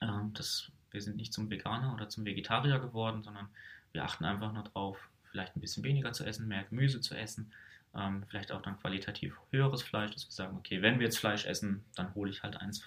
ähm, 0.00 0.32
das, 0.34 0.70
wir 0.90 1.00
sind 1.00 1.16
nicht 1.16 1.32
zum 1.32 1.50
Veganer 1.50 1.92
oder 1.92 2.08
zum 2.08 2.24
Vegetarier 2.24 2.78
geworden, 2.78 3.22
sondern 3.22 3.48
wir 3.92 4.04
achten 4.04 4.24
einfach 4.24 4.52
nur 4.52 4.64
drauf, 4.64 5.08
vielleicht 5.30 5.56
ein 5.56 5.60
bisschen 5.60 5.84
weniger 5.84 6.12
zu 6.12 6.24
essen, 6.24 6.48
mehr 6.48 6.64
Gemüse 6.64 7.00
zu 7.00 7.14
essen, 7.14 7.52
ähm, 7.96 8.24
vielleicht 8.28 8.52
auch 8.52 8.62
dann 8.62 8.78
qualitativ 8.78 9.36
höheres 9.50 9.82
Fleisch, 9.82 10.12
dass 10.12 10.26
wir 10.26 10.32
sagen, 10.32 10.56
okay, 10.56 10.82
wenn 10.82 10.98
wir 10.98 11.06
jetzt 11.06 11.18
Fleisch 11.18 11.46
essen, 11.46 11.84
dann 11.94 12.14
hole 12.14 12.30
ich 12.30 12.42
halt 12.42 12.56
eins, 12.56 12.82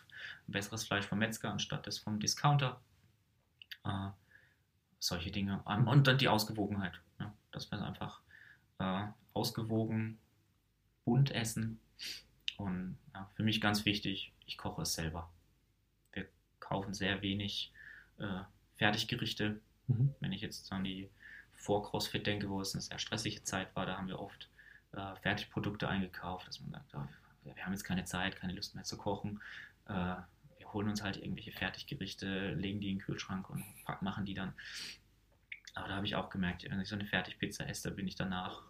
ein 0.47 0.51
besseres 0.51 0.85
Fleisch 0.85 1.05
vom 1.05 1.19
Metzger 1.19 1.51
anstatt 1.51 1.85
des 1.85 1.99
vom 1.99 2.19
Discounter. 2.19 2.81
Äh, 3.83 4.09
solche 4.99 5.31
Dinge. 5.31 5.63
Ähm, 5.67 5.87
und 5.87 6.07
dann 6.07 6.17
die 6.17 6.27
Ausgewogenheit, 6.27 6.99
ja, 7.19 7.33
dass 7.51 7.71
wir 7.71 7.81
einfach 7.81 8.21
äh, 8.79 9.03
ausgewogen, 9.33 10.17
bunt 11.05 11.31
essen. 11.31 11.79
Und 12.57 12.97
ja, 13.13 13.29
für 13.35 13.43
mich 13.43 13.61
ganz 13.61 13.85
wichtig, 13.85 14.33
ich 14.45 14.57
koche 14.57 14.81
es 14.81 14.93
selber. 14.93 15.29
Wir 16.11 16.27
kaufen 16.59 16.93
sehr 16.93 17.21
wenig 17.21 17.71
äh, 18.17 18.41
Fertiggerichte. 18.75 19.59
Mhm. 19.87 20.13
Wenn 20.19 20.31
ich 20.31 20.41
jetzt 20.41 20.71
an 20.71 20.83
die 20.83 21.09
vor-CrossFit 21.53 22.25
denke, 22.25 22.49
wo 22.49 22.61
es 22.61 22.73
eine 22.73 22.81
sehr 22.81 22.99
stressige 22.99 23.43
Zeit 23.43 23.75
war, 23.75 23.85
da 23.85 23.97
haben 23.97 24.07
wir 24.07 24.19
oft 24.19 24.49
äh, 24.97 25.15
Fertigprodukte 25.21 25.87
eingekauft, 25.87 26.47
dass 26.47 26.59
man 26.59 26.71
sagt, 26.71 26.93
oh, 26.95 27.07
wir 27.43 27.65
haben 27.65 27.71
jetzt 27.71 27.83
keine 27.83 28.03
Zeit, 28.03 28.35
keine 28.35 28.53
Lust 28.53 28.75
mehr 28.75 28.83
zu 28.83 28.97
kochen. 28.97 29.39
Äh, 29.87 30.15
wir 30.57 30.73
holen 30.73 30.89
uns 30.89 31.03
halt 31.03 31.17
irgendwelche 31.17 31.51
Fertiggerichte, 31.51 32.53
legen 32.53 32.79
die 32.79 32.89
in 32.91 32.97
den 32.97 33.03
Kühlschrank 33.03 33.49
und 33.49 33.63
machen 34.01 34.25
die 34.25 34.33
dann. 34.33 34.53
Aber 35.75 35.87
da 35.87 35.95
habe 35.95 36.05
ich 36.05 36.15
auch 36.15 36.29
gemerkt, 36.29 36.65
wenn 36.69 36.81
ich 36.81 36.89
so 36.89 36.95
eine 36.95 37.05
Fertigpizza 37.05 37.63
esse, 37.65 37.89
da 37.89 37.95
bin 37.95 38.07
ich 38.07 38.15
danach, 38.15 38.63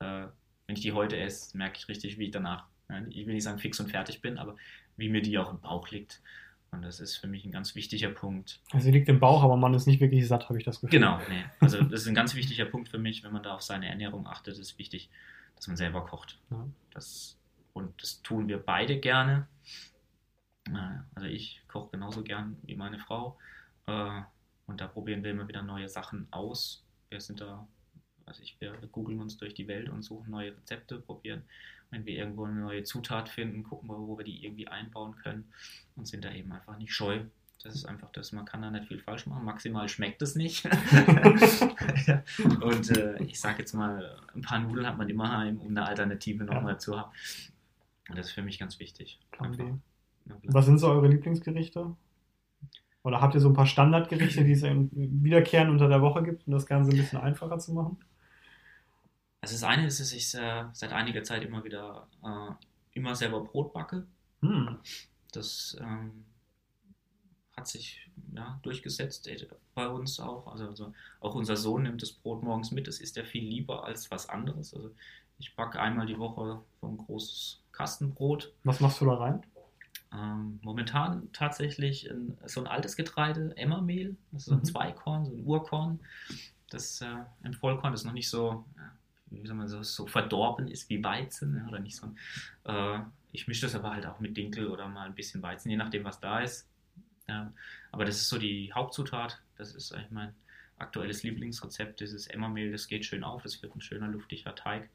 äh, 0.00 0.26
wenn 0.66 0.76
ich 0.76 0.80
die 0.80 0.92
heute 0.92 1.16
esse, 1.16 1.56
merke 1.56 1.78
ich 1.78 1.88
richtig, 1.88 2.18
wie 2.18 2.26
ich 2.26 2.30
danach, 2.30 2.66
ich 3.10 3.26
will 3.26 3.34
nicht 3.34 3.44
sagen 3.44 3.58
fix 3.58 3.78
und 3.80 3.90
fertig 3.90 4.20
bin, 4.20 4.38
aber 4.38 4.56
wie 4.96 5.08
mir 5.08 5.22
die 5.22 5.38
auch 5.38 5.50
im 5.50 5.60
Bauch 5.60 5.90
liegt. 5.90 6.20
Und 6.70 6.82
das 6.82 7.00
ist 7.00 7.16
für 7.16 7.28
mich 7.28 7.44
ein 7.44 7.52
ganz 7.52 7.74
wichtiger 7.74 8.10
Punkt. 8.10 8.60
Also 8.72 8.84
sie 8.84 8.90
liegt 8.90 9.08
im 9.08 9.20
Bauch, 9.20 9.42
aber 9.42 9.56
man 9.56 9.72
ist 9.72 9.86
nicht 9.86 10.00
wirklich 10.00 10.26
satt, 10.26 10.48
habe 10.48 10.58
ich 10.58 10.64
das 10.64 10.80
Gefühl. 10.80 10.98
Genau, 10.98 11.18
nee. 11.28 11.44
Also 11.60 11.82
das 11.82 12.02
ist 12.02 12.08
ein 12.08 12.14
ganz 12.14 12.34
wichtiger 12.34 12.66
Punkt 12.66 12.88
für 12.88 12.98
mich, 12.98 13.24
wenn 13.24 13.32
man 13.32 13.42
da 13.42 13.54
auf 13.54 13.62
seine 13.62 13.88
Ernährung 13.88 14.26
achtet, 14.26 14.58
ist 14.58 14.78
wichtig, 14.78 15.08
dass 15.58 15.66
man 15.66 15.76
selber 15.76 16.04
kocht. 16.06 16.38
Ja. 16.50 16.66
Das, 16.92 17.36
und 17.72 18.00
das 18.00 18.22
tun 18.22 18.48
wir 18.48 18.58
beide 18.58 18.98
gerne. 18.98 19.48
Also 21.14 21.26
ich 21.26 21.62
koche 21.68 21.90
genauso 21.92 22.22
gern 22.22 22.56
wie 22.62 22.76
meine 22.76 22.98
Frau. 22.98 23.38
Äh, 23.86 24.22
und 24.66 24.80
da 24.80 24.86
probieren 24.86 25.24
wir 25.24 25.30
immer 25.30 25.48
wieder 25.48 25.62
neue 25.62 25.88
Sachen 25.88 26.28
aus. 26.30 26.84
Wir 27.08 27.20
sind 27.20 27.40
da, 27.40 27.66
also 28.26 28.42
ich, 28.42 28.60
wir 28.60 28.72
googeln 28.92 29.20
uns 29.20 29.36
durch 29.36 29.54
die 29.54 29.66
Welt 29.66 29.88
und 29.88 30.02
suchen 30.02 30.30
neue 30.30 30.56
Rezepte, 30.56 31.00
probieren, 31.00 31.42
wenn 31.90 32.04
wir 32.04 32.14
irgendwo 32.14 32.44
eine 32.44 32.60
neue 32.60 32.84
Zutat 32.84 33.28
finden, 33.28 33.64
gucken 33.64 33.88
wir, 33.88 33.98
wo 33.98 34.18
wir 34.18 34.24
die 34.24 34.44
irgendwie 34.44 34.68
einbauen 34.68 35.16
können 35.16 35.50
und 35.96 36.06
sind 36.06 36.24
da 36.24 36.32
eben 36.32 36.52
einfach 36.52 36.76
nicht 36.76 36.92
scheu. 36.92 37.24
Das 37.62 37.74
ist 37.74 37.86
einfach 37.86 38.10
das, 38.10 38.30
man 38.30 38.44
kann 38.44 38.62
da 38.62 38.70
nicht 38.70 38.86
viel 38.86 39.00
falsch 39.00 39.26
machen. 39.26 39.44
Maximal 39.44 39.88
schmeckt 39.88 40.22
es 40.22 40.36
nicht. 40.36 40.64
und 42.60 42.96
äh, 42.96 43.20
ich 43.24 43.40
sage 43.40 43.58
jetzt 43.58 43.72
mal, 43.72 44.16
ein 44.34 44.42
paar 44.42 44.60
Nudeln 44.60 44.86
hat 44.86 44.96
man 44.96 45.08
immer 45.08 45.36
heim, 45.36 45.58
um 45.58 45.68
eine 45.68 45.84
Alternative 45.84 46.44
nochmal 46.44 46.74
ja. 46.74 46.78
zu 46.78 46.96
haben. 46.98 47.10
Und 48.08 48.16
das 48.16 48.28
ist 48.28 48.32
für 48.32 48.42
mich 48.42 48.60
ganz 48.60 48.78
wichtig. 48.78 49.18
Was 50.44 50.66
sind 50.66 50.78
so 50.78 50.88
eure 50.88 51.08
Lieblingsgerichte? 51.08 51.96
Oder 53.02 53.20
habt 53.20 53.34
ihr 53.34 53.40
so 53.40 53.48
ein 53.48 53.54
paar 53.54 53.66
Standardgerichte, 53.66 54.44
die 54.44 54.52
es 54.52 54.62
wiederkehren 54.62 55.70
unter 55.70 55.88
der 55.88 56.00
Woche 56.00 56.22
gibt, 56.22 56.46
um 56.46 56.52
das 56.52 56.66
Ganze 56.66 56.92
ein 56.92 56.96
bisschen 56.96 57.18
einfacher 57.18 57.58
zu 57.58 57.72
machen? 57.72 57.96
Also 59.40 59.54
das 59.54 59.64
eine 59.64 59.86
ist, 59.86 59.98
dass 59.98 60.12
ich 60.12 60.34
äh, 60.34 60.64
seit 60.72 60.92
einiger 60.92 61.22
Zeit 61.22 61.42
immer 61.44 61.64
wieder 61.64 62.06
äh, 62.24 62.52
immer 62.92 63.14
selber 63.14 63.42
Brot 63.42 63.72
backe. 63.72 64.06
Hm. 64.42 64.78
Das 65.32 65.76
ähm, 65.80 66.24
hat 67.58 67.68
sich 67.68 68.08
ja, 68.34 68.58
durchgesetzt 68.62 69.26
äh, 69.28 69.46
bei 69.74 69.88
uns 69.88 70.20
auch. 70.20 70.46
Also, 70.46 70.68
also, 70.68 70.94
auch 71.20 71.34
unser 71.34 71.56
Sohn 71.56 71.82
nimmt 71.82 72.02
das 72.02 72.12
Brot 72.12 72.42
morgens 72.42 72.70
mit. 72.70 72.86
Das 72.86 73.00
ist 73.00 73.16
ja 73.16 73.24
viel 73.24 73.44
lieber 73.44 73.84
als 73.84 74.10
was 74.10 74.28
anderes. 74.28 74.74
Also 74.74 74.90
ich 75.38 75.54
backe 75.54 75.80
einmal 75.80 76.06
die 76.06 76.18
Woche 76.18 76.60
so 76.80 76.86
ein 76.86 76.98
großes 76.98 77.60
Kastenbrot. 77.72 78.52
Was 78.64 78.80
machst 78.80 79.00
du 79.00 79.06
da 79.06 79.14
rein? 79.14 79.42
Ähm, 80.12 80.58
momentan 80.62 81.30
tatsächlich 81.32 82.10
ein, 82.10 82.38
so 82.46 82.60
ein 82.60 82.66
altes 82.66 82.96
Getreide, 82.96 83.54
Emmermehl, 83.56 84.16
also 84.32 84.52
so 84.52 84.56
ein 84.56 84.60
mhm. 84.60 84.64
Zweikorn, 84.64 85.26
so 85.26 85.32
ein 85.32 85.44
Urkorn. 85.44 86.00
Das 86.70 87.00
äh, 87.00 87.06
ein 87.42 87.54
Vollkorn, 87.54 87.92
das 87.92 88.04
noch 88.04 88.12
nicht 88.12 88.28
so, 88.28 88.64
wie 89.26 89.46
soll 89.46 89.56
man 89.56 89.68
so, 89.68 89.82
so 89.82 90.06
verdorben 90.06 90.68
ist 90.68 90.88
wie 90.88 91.02
Weizen 91.04 91.66
oder 91.68 91.78
nicht 91.78 91.96
so. 91.96 92.14
Äh, 92.64 93.00
ich 93.32 93.46
mische 93.46 93.62
das 93.62 93.74
aber 93.74 93.90
halt 93.90 94.06
auch 94.06 94.20
mit 94.20 94.36
Dinkel 94.36 94.68
oder 94.68 94.88
mal 94.88 95.06
ein 95.06 95.14
bisschen 95.14 95.42
Weizen, 95.42 95.70
je 95.70 95.76
nachdem, 95.76 96.04
was 96.04 96.20
da 96.20 96.40
ist. 96.40 96.66
Aber 97.92 98.04
das 98.04 98.16
ist 98.16 98.28
so 98.28 98.38
die 98.38 98.72
Hauptzutat. 98.72 99.40
Das 99.56 99.74
ist 99.74 99.92
eigentlich 99.92 100.10
mein 100.10 100.34
aktuelles 100.78 101.22
Lieblingsrezept. 101.22 102.00
Dieses 102.00 102.26
Emmermehl, 102.26 102.72
das 102.72 102.88
geht 102.88 103.04
schön 103.04 103.24
auf. 103.24 103.42
Das 103.42 103.62
wird 103.62 103.74
ein 103.74 103.80
schöner, 103.80 104.08
luftiger 104.08 104.54
Teig. 104.54 104.88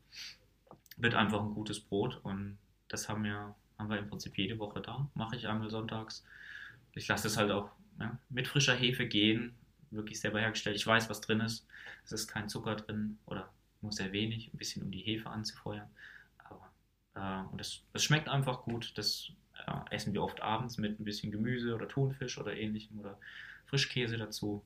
Wird 0.97 1.15
einfach 1.15 1.41
ein 1.41 1.53
gutes 1.53 1.79
Brot 1.79 2.19
und 2.23 2.57
das 2.88 3.09
haben 3.09 3.23
wir 3.23 3.55
haben 3.77 3.89
wir 3.89 3.99
im 3.99 4.07
Prinzip 4.07 4.38
jede 4.38 4.59
Woche 4.59 4.81
da. 4.81 5.09
Mache 5.13 5.36
ich 5.36 5.47
einmal 5.47 5.69
sonntags. 5.69 6.23
Ich 6.93 7.07
lasse 7.07 7.27
es 7.27 7.38
halt 7.38 7.51
auch 7.51 7.69
ja, 7.99 8.17
mit 8.29 8.47
frischer 8.47 8.75
Hefe 8.75 9.07
gehen, 9.07 9.55
wirklich 9.91 10.19
selber 10.19 10.39
hergestellt. 10.39 10.75
Ich 10.75 10.88
weiß, 10.88 11.09
was 11.09 11.21
drin 11.21 11.41
ist. 11.41 11.65
Es 12.05 12.11
ist 12.11 12.27
kein 12.27 12.49
Zucker 12.49 12.75
drin 12.75 13.17
oder 13.25 13.49
nur 13.81 13.91
sehr 13.91 14.11
wenig, 14.11 14.53
ein 14.53 14.57
bisschen 14.57 14.84
um 14.84 14.91
die 14.91 15.01
Hefe 15.01 15.29
anzufeuern. 15.29 15.89
Aber, 16.38 16.71
äh, 17.15 17.51
und 17.51 17.59
das, 17.59 17.81
das 17.91 18.03
schmeckt 18.03 18.29
einfach 18.29 18.61
gut. 18.61 18.93
Das 18.95 19.31
äh, 19.68 19.95
essen 19.95 20.14
wir 20.14 20.24
oft 20.24 20.41
abends 20.41 20.78
mit 20.78 20.99
ein 20.99 21.03
bisschen 21.03 21.32
Gemüse 21.32 21.76
oder 21.76 21.88
Thunfisch 21.88 22.38
oder 22.38 22.55
ähnlichem 22.55 22.99
oder 22.99 23.18
Frischkäse 23.66 24.18
dazu. 24.18 24.64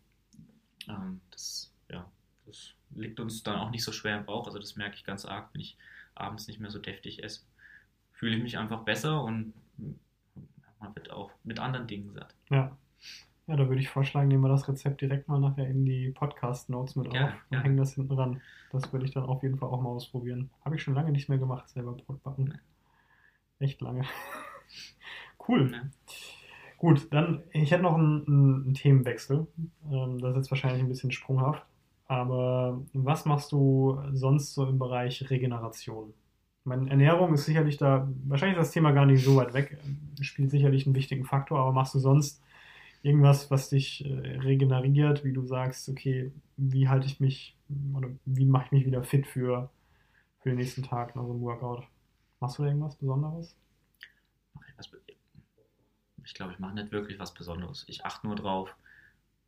Ähm, 0.87 1.21
das, 1.31 1.73
ja, 1.89 2.09
das 2.45 2.73
liegt 2.95 3.19
uns 3.19 3.43
dann 3.43 3.57
auch 3.57 3.69
nicht 3.69 3.83
so 3.83 3.91
schwer 3.91 4.17
im 4.17 4.25
Bauch. 4.25 4.47
Also 4.47 4.59
das 4.59 4.75
merke 4.75 4.95
ich 4.95 5.03
ganz 5.03 5.25
arg, 5.25 5.49
wenn 5.53 5.61
ich 5.61 5.77
abends 6.15 6.47
nicht 6.47 6.59
mehr 6.59 6.71
so 6.71 6.79
deftig 6.79 7.23
esse 7.23 7.41
fühle 8.17 8.35
ich 8.35 8.43
mich 8.43 8.57
einfach 8.57 8.81
besser 8.81 9.23
und 9.23 9.53
man 10.79 10.95
wird 10.95 11.11
auch 11.11 11.31
mit 11.43 11.59
anderen 11.59 11.87
Dingen 11.87 12.11
satt. 12.13 12.33
Ja. 12.49 12.75
Ja, 13.45 13.55
da 13.55 13.69
würde 13.69 13.79
ich 13.79 13.87
vorschlagen, 13.87 14.27
nehmen 14.27 14.43
wir 14.43 14.49
das 14.49 14.67
Rezept 14.67 14.99
direkt 14.99 15.29
mal 15.29 15.39
nachher 15.39 15.67
in 15.67 15.85
die 15.85 16.09
Podcast-Notes 16.09 16.97
mit 16.97 17.13
ja, 17.13 17.27
auf 17.27 17.33
und 17.49 17.55
ja. 17.55 17.63
hängen 17.63 17.77
das 17.77 17.93
hinten 17.93 18.11
ran. 18.11 18.41
Das 18.71 18.91
würde 18.91 19.05
ich 19.05 19.13
dann 19.13 19.23
auf 19.23 19.41
jeden 19.41 19.57
Fall 19.57 19.69
auch 19.69 19.81
mal 19.81 19.89
ausprobieren. 19.89 20.49
Habe 20.65 20.75
ich 20.75 20.83
schon 20.83 20.95
lange 20.95 21.11
nicht 21.13 21.29
mehr 21.29 21.37
gemacht, 21.37 21.69
selber 21.69 21.93
Brot 21.93 22.21
backen. 22.23 22.59
Echt 23.59 23.79
lange. 23.79 24.03
Cool. 25.47 25.69
Nee. 25.69 25.77
Gut, 26.77 27.11
dann, 27.11 27.43
ich 27.51 27.71
hätte 27.71 27.83
noch 27.83 27.95
einen, 27.95 28.27
einen 28.27 28.73
Themenwechsel. 28.73 29.47
Ähm, 29.91 30.19
das 30.19 30.31
ist 30.31 30.37
jetzt 30.37 30.51
wahrscheinlich 30.51 30.81
ein 30.81 30.89
bisschen 30.89 31.11
sprunghaft. 31.11 31.65
Aber 32.05 32.81
was 32.93 33.25
machst 33.25 33.51
du 33.51 33.99
sonst 34.13 34.53
so 34.53 34.65
im 34.65 34.79
Bereich 34.79 35.29
Regeneration? 35.29 36.13
meine, 36.67 36.89
Ernährung 36.89 37.33
ist 37.33 37.45
sicherlich 37.45 37.77
da, 37.77 38.07
wahrscheinlich 38.25 38.57
ist 38.57 38.67
das 38.67 38.73
Thema 38.73 38.91
gar 38.91 39.05
nicht 39.05 39.23
so 39.23 39.37
weit 39.37 39.53
weg, 39.53 39.77
spielt 40.21 40.51
sicherlich 40.51 40.85
einen 40.85 40.95
wichtigen 40.95 41.25
Faktor, 41.25 41.59
aber 41.59 41.71
machst 41.71 41.95
du 41.95 41.99
sonst 41.99 42.43
irgendwas, 43.01 43.49
was 43.49 43.69
dich 43.69 44.05
äh, 44.05 44.37
regeneriert, 44.39 45.23
wie 45.23 45.33
du 45.33 45.43
sagst, 45.43 45.89
okay, 45.89 46.31
wie 46.57 46.89
halte 46.89 47.07
ich 47.07 47.19
mich 47.19 47.55
oder 47.95 48.09
wie 48.25 48.45
mache 48.45 48.65
ich 48.65 48.71
mich 48.71 48.85
wieder 48.85 49.03
fit 49.03 49.25
für, 49.25 49.69
für 50.41 50.49
den 50.49 50.57
nächsten 50.57 50.83
Tag 50.83 51.15
nach 51.15 51.23
so 51.23 51.31
einem 51.31 51.41
Workout? 51.41 51.83
Machst 52.39 52.59
du 52.59 52.63
da 52.63 52.69
irgendwas 52.69 52.95
Besonderes? 52.95 53.55
Ich 56.27 56.33
glaube, 56.33 56.51
ich 56.51 56.59
mache 56.59 56.75
nicht 56.75 56.91
wirklich 56.91 57.19
was 57.19 57.33
Besonderes. 57.33 57.85
Ich 57.87 58.05
achte 58.05 58.27
nur 58.27 58.35
darauf, 58.35 58.75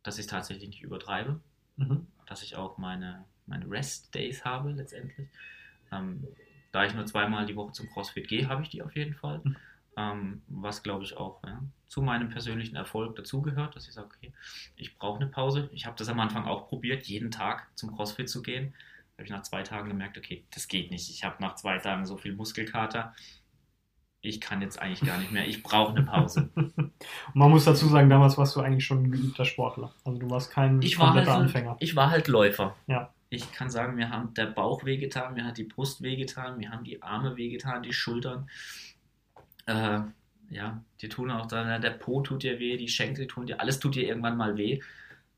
dass 0.02 0.16
ich 0.16 0.24
es 0.24 0.30
tatsächlich 0.30 0.70
nicht 0.70 0.82
übertreibe, 0.82 1.38
mhm. 1.76 2.06
dass 2.26 2.42
ich 2.42 2.56
auch 2.56 2.78
meine, 2.78 3.26
meine 3.46 3.70
Rest-Days 3.70 4.46
habe 4.46 4.72
letztendlich. 4.72 5.28
Ähm, 5.92 6.26
da 6.72 6.86
ich 6.86 6.94
nur 6.94 7.04
zweimal 7.04 7.44
die 7.44 7.54
Woche 7.54 7.72
zum 7.72 7.90
CrossFit 7.90 8.28
gehe, 8.28 8.48
habe 8.48 8.62
ich 8.62 8.70
die 8.70 8.82
auf 8.82 8.96
jeden 8.96 9.14
Fall. 9.14 9.42
Mhm. 9.44 9.56
Ähm, 9.96 10.42
was 10.48 10.82
glaube 10.82 11.04
ich 11.04 11.18
auch 11.18 11.42
ja, 11.44 11.62
zu 11.86 12.00
meinem 12.00 12.30
persönlichen 12.30 12.76
Erfolg 12.76 13.14
dazugehört, 13.14 13.76
dass 13.76 13.86
ich 13.86 13.92
sage, 13.92 14.08
okay, 14.16 14.32
ich 14.76 14.96
brauche 14.96 15.20
eine 15.20 15.28
Pause. 15.28 15.68
Ich 15.74 15.84
habe 15.84 15.96
das 15.98 16.08
am 16.08 16.20
Anfang 16.20 16.46
auch 16.46 16.68
probiert, 16.68 17.06
jeden 17.06 17.30
Tag 17.30 17.68
zum 17.74 17.94
CrossFit 17.94 18.30
zu 18.30 18.42
gehen. 18.42 18.72
Da 18.72 19.14
habe 19.18 19.24
ich 19.24 19.30
nach 19.30 19.42
zwei 19.42 19.62
Tagen 19.64 19.88
gemerkt, 19.88 20.16
okay, 20.16 20.44
das 20.50 20.66
geht 20.66 20.90
nicht. 20.90 21.10
Ich 21.10 21.24
habe 21.24 21.42
nach 21.42 21.56
zwei 21.56 21.76
Tagen 21.76 22.06
so 22.06 22.16
viel 22.16 22.34
Muskelkater. 22.34 23.14
Ich 24.22 24.40
kann 24.40 24.60
jetzt 24.60 24.80
eigentlich 24.80 25.00
gar 25.00 25.18
nicht 25.18 25.32
mehr. 25.32 25.48
Ich 25.48 25.62
brauche 25.62 25.96
eine 25.96 26.04
Pause. 26.04 26.50
man 27.34 27.50
muss 27.50 27.64
dazu 27.64 27.86
sagen, 27.88 28.10
damals 28.10 28.36
warst 28.36 28.54
du 28.54 28.60
eigentlich 28.60 28.84
schon 28.84 29.04
ein 29.04 29.10
geübter 29.10 29.46
Sportler. 29.46 29.94
Also 30.04 30.18
du 30.18 30.28
warst 30.28 30.50
kein 30.50 30.82
ich 30.82 30.98
war 30.98 31.14
halt, 31.14 31.28
Anfänger. 31.28 31.76
Ich 31.80 31.96
war 31.96 32.10
halt 32.10 32.28
Läufer. 32.28 32.76
Ja. 32.86 33.14
ich 33.30 33.50
kann 33.52 33.70
sagen, 33.70 33.94
mir 33.94 34.10
haben 34.10 34.34
der 34.34 34.46
Bauch 34.46 34.84
wehgetan, 34.84 35.34
mir 35.34 35.44
hat 35.44 35.56
die 35.56 35.64
Brust 35.64 36.02
wehgetan, 36.02 36.58
mir 36.58 36.70
haben 36.70 36.84
die 36.84 37.02
Arme 37.02 37.36
wehgetan, 37.36 37.82
die 37.82 37.94
Schultern. 37.94 38.50
Äh, 39.64 40.00
ja, 40.50 40.82
die 41.00 41.08
tun 41.08 41.30
auch 41.30 41.46
dann, 41.46 41.80
der 41.80 41.90
Po 41.90 42.20
tut 42.20 42.42
dir 42.42 42.58
weh, 42.58 42.76
die 42.76 42.88
Schenkel 42.88 43.26
tun 43.26 43.46
dir, 43.46 43.60
alles 43.60 43.78
tut 43.78 43.94
dir 43.94 44.06
irgendwann 44.06 44.36
mal 44.36 44.56
weh. 44.58 44.80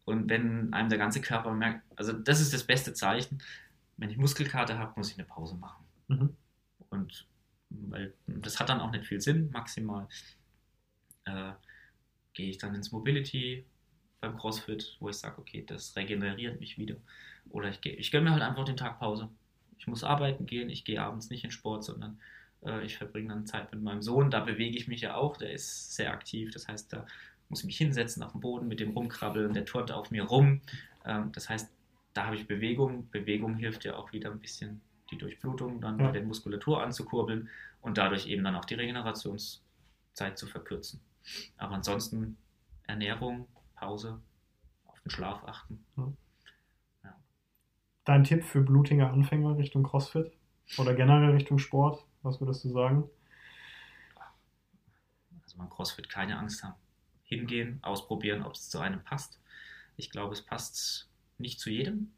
Und 0.04 0.28
wenn 0.28 0.72
einem 0.72 0.88
der 0.88 0.98
ganze 0.98 1.20
Körper 1.20 1.52
merkt, 1.52 1.82
also 1.94 2.12
das 2.12 2.40
ist 2.40 2.52
das 2.52 2.64
beste 2.64 2.94
Zeichen, 2.94 3.40
wenn 3.96 4.10
ich 4.10 4.16
Muskelkater 4.16 4.78
habe, 4.78 4.94
muss 4.96 5.12
ich 5.12 5.18
eine 5.18 5.26
Pause 5.26 5.54
machen. 5.56 5.84
Mhm. 6.08 6.36
Und 6.88 7.26
weil 7.88 8.14
das 8.26 8.60
hat 8.60 8.68
dann 8.68 8.80
auch 8.80 8.90
nicht 8.90 9.06
viel 9.06 9.20
Sinn, 9.20 9.50
maximal 9.50 10.08
äh, 11.24 11.52
gehe 12.34 12.50
ich 12.50 12.58
dann 12.58 12.74
ins 12.74 12.92
Mobility 12.92 13.64
beim 14.20 14.36
CrossFit, 14.36 14.96
wo 15.00 15.08
ich 15.08 15.16
sage, 15.16 15.38
okay, 15.38 15.64
das 15.66 15.96
regeneriert 15.96 16.60
mich 16.60 16.78
wieder. 16.78 16.96
Oder 17.50 17.70
ich, 17.70 17.84
ich 17.84 18.10
gönne 18.10 18.24
mir 18.24 18.32
halt 18.32 18.42
einfach 18.42 18.64
den 18.64 18.76
Tag 18.76 18.98
Pause. 18.98 19.28
Ich 19.78 19.86
muss 19.86 20.04
arbeiten 20.04 20.46
gehen, 20.46 20.70
ich 20.70 20.84
gehe 20.84 21.02
abends 21.02 21.28
nicht 21.28 21.44
in 21.44 21.50
Sport, 21.50 21.84
sondern 21.84 22.20
äh, 22.64 22.84
ich 22.84 22.96
verbringe 22.96 23.28
dann 23.28 23.46
Zeit 23.46 23.72
mit 23.72 23.82
meinem 23.82 24.02
Sohn. 24.02 24.30
Da 24.30 24.40
bewege 24.40 24.76
ich 24.76 24.86
mich 24.88 25.00
ja 25.00 25.16
auch, 25.16 25.36
der 25.36 25.52
ist 25.52 25.94
sehr 25.94 26.12
aktiv. 26.12 26.52
Das 26.52 26.68
heißt, 26.68 26.92
da 26.92 27.06
muss 27.48 27.60
ich 27.60 27.66
mich 27.66 27.78
hinsetzen 27.78 28.22
auf 28.22 28.32
dem 28.32 28.40
Boden 28.40 28.68
mit 28.68 28.80
dem 28.80 28.92
rumkrabbeln, 28.92 29.52
der 29.52 29.64
turnt 29.64 29.90
auf 29.90 30.10
mir 30.10 30.24
rum. 30.24 30.62
Ähm, 31.04 31.32
das 31.32 31.48
heißt, 31.48 31.70
da 32.14 32.26
habe 32.26 32.36
ich 32.36 32.46
Bewegung. 32.46 33.10
Bewegung 33.10 33.56
hilft 33.56 33.84
ja 33.84 33.96
auch 33.96 34.12
wieder 34.12 34.30
ein 34.30 34.38
bisschen 34.38 34.80
die 35.12 35.18
Durchblutung 35.18 35.80
dann 35.80 35.98
ja. 35.98 36.06
bei 36.06 36.12
der 36.12 36.24
Muskulatur 36.24 36.82
anzukurbeln 36.82 37.48
und 37.80 37.98
dadurch 37.98 38.26
eben 38.26 38.42
dann 38.42 38.56
auch 38.56 38.64
die 38.64 38.74
Regenerationszeit 38.74 40.36
zu 40.36 40.46
verkürzen. 40.46 41.00
Aber 41.56 41.74
ansonsten 41.74 42.36
Ernährung, 42.86 43.46
Pause, 43.76 44.20
auf 44.86 44.98
den 45.00 45.10
Schlaf 45.10 45.44
achten. 45.44 45.84
Ja. 45.96 46.12
Ja. 47.04 47.16
Dein 48.04 48.24
Tipp 48.24 48.44
für 48.44 48.62
blutige 48.62 49.08
Anfänger 49.08 49.56
Richtung 49.56 49.82
CrossFit 49.82 50.32
oder 50.78 50.94
generell 50.94 51.30
Richtung 51.30 51.58
Sport, 51.58 52.04
was 52.22 52.40
würdest 52.40 52.64
du 52.64 52.70
sagen? 52.70 53.08
Also 55.42 55.58
man 55.58 55.70
CrossFit 55.70 56.08
keine 56.08 56.38
Angst 56.38 56.64
haben. 56.64 56.74
Hingehen, 57.24 57.78
ausprobieren, 57.82 58.42
ob 58.42 58.54
es 58.54 58.68
zu 58.68 58.78
einem 58.78 59.02
passt. 59.04 59.40
Ich 59.96 60.10
glaube, 60.10 60.32
es 60.32 60.42
passt 60.42 61.08
nicht 61.38 61.60
zu 61.60 61.70
jedem. 61.70 62.12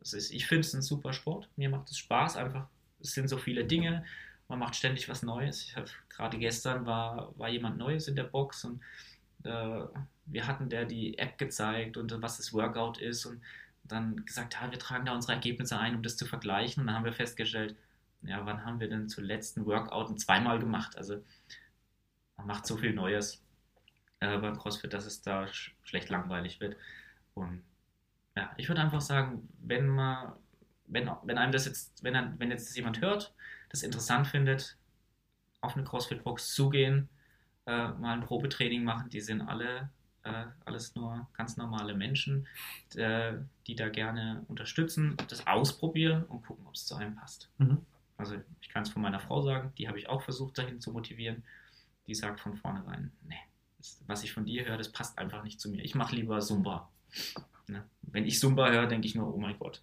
Ist, 0.00 0.30
ich 0.30 0.46
finde 0.46 0.60
es 0.60 0.74
ein 0.74 0.82
super 0.82 1.12
Sport. 1.12 1.48
Mir 1.56 1.70
macht 1.70 1.90
es 1.90 1.98
Spaß 1.98 2.36
einfach. 2.36 2.66
Es 3.00 3.12
sind 3.12 3.28
so 3.28 3.38
viele 3.38 3.64
Dinge. 3.64 4.04
Man 4.48 4.58
macht 4.58 4.76
ständig 4.76 5.08
was 5.08 5.22
Neues. 5.22 5.74
Gerade 6.08 6.38
gestern 6.38 6.86
war, 6.86 7.38
war 7.38 7.48
jemand 7.48 7.78
Neues 7.78 8.08
in 8.08 8.16
der 8.16 8.24
Box 8.24 8.64
und 8.64 8.80
äh, 9.44 9.84
wir 10.26 10.46
hatten 10.46 10.68
der 10.68 10.84
die 10.84 11.18
App 11.18 11.38
gezeigt 11.38 11.96
und 11.96 12.10
was 12.22 12.38
das 12.38 12.52
Workout 12.52 12.98
ist 12.98 13.26
und 13.26 13.42
dann 13.84 14.24
gesagt, 14.24 14.54
ja, 14.54 14.70
wir 14.70 14.78
tragen 14.78 15.06
da 15.06 15.14
unsere 15.14 15.32
Ergebnisse 15.34 15.78
ein, 15.78 15.96
um 15.96 16.02
das 16.02 16.16
zu 16.16 16.26
vergleichen. 16.26 16.82
Und 16.82 16.88
dann 16.88 16.96
haben 16.96 17.04
wir 17.04 17.12
festgestellt, 17.12 17.76
ja, 18.22 18.44
wann 18.44 18.64
haben 18.64 18.80
wir 18.80 18.88
denn 18.88 19.08
zuletzt 19.08 19.56
ein 19.56 19.66
Workout 19.66 20.20
zweimal 20.20 20.58
gemacht? 20.58 20.96
Also 20.96 21.22
man 22.36 22.46
macht 22.46 22.66
so 22.66 22.76
viel 22.76 22.92
Neues 22.92 23.42
äh, 24.20 24.36
beim 24.38 24.58
CrossFit, 24.58 24.92
dass 24.92 25.06
es 25.06 25.22
da 25.22 25.46
sch 25.48 25.74
schlecht 25.84 26.08
langweilig 26.08 26.60
wird. 26.60 26.76
Und 27.34 27.62
ja, 28.38 28.52
ich 28.56 28.68
würde 28.68 28.80
einfach 28.80 29.00
sagen, 29.00 29.48
wenn 29.60 29.88
man, 29.88 30.32
wenn, 30.86 31.10
wenn 31.24 31.38
einem 31.38 31.52
das 31.52 31.66
jetzt, 31.66 32.04
wenn, 32.04 32.38
wenn 32.38 32.50
jetzt 32.50 32.74
jemand 32.76 33.00
hört, 33.00 33.34
das 33.68 33.82
interessant 33.82 34.28
findet, 34.28 34.76
auf 35.60 35.74
eine 35.74 35.84
CrossFit-Box 35.84 36.54
zugehen, 36.54 37.08
äh, 37.66 37.88
mal 37.88 38.14
ein 38.14 38.20
Probetraining 38.20 38.84
machen, 38.84 39.10
die 39.10 39.20
sind 39.20 39.40
alle 39.40 39.90
äh, 40.22 40.46
alles 40.64 40.94
nur 40.94 41.26
ganz 41.36 41.56
normale 41.56 41.94
Menschen, 41.94 42.46
äh, 42.94 43.34
die 43.66 43.74
da 43.74 43.88
gerne 43.88 44.44
unterstützen, 44.48 45.16
das 45.28 45.46
ausprobieren 45.46 46.24
und 46.24 46.46
gucken, 46.46 46.66
ob 46.66 46.74
es 46.74 46.86
zu 46.86 46.94
einem 46.94 47.16
passt. 47.16 47.50
Mhm. 47.58 47.84
Also 48.16 48.36
ich 48.60 48.68
kann 48.68 48.82
es 48.82 48.90
von 48.90 49.02
meiner 49.02 49.20
Frau 49.20 49.42
sagen, 49.42 49.72
die 49.78 49.88
habe 49.88 49.98
ich 49.98 50.08
auch 50.08 50.22
versucht 50.22 50.58
dahin 50.58 50.80
zu 50.80 50.92
motivieren. 50.92 51.44
Die 52.06 52.14
sagt 52.14 52.40
von 52.40 52.56
vornherein, 52.56 53.12
nee, 53.26 53.36
das, 53.78 54.02
was 54.06 54.24
ich 54.24 54.32
von 54.32 54.44
dir 54.44 54.64
höre, 54.64 54.78
das 54.78 54.92
passt 54.92 55.18
einfach 55.18 55.42
nicht 55.44 55.60
zu 55.60 55.70
mir. 55.70 55.84
Ich 55.84 55.94
mache 55.94 56.14
lieber 56.14 56.40
Zumba. 56.40 56.90
Ne? 57.68 57.84
Wenn 58.02 58.26
ich 58.26 58.40
Zumba 58.40 58.70
höre, 58.70 58.86
denke 58.86 59.06
ich 59.06 59.14
nur, 59.14 59.34
oh 59.34 59.38
mein 59.38 59.58
Gott, 59.58 59.82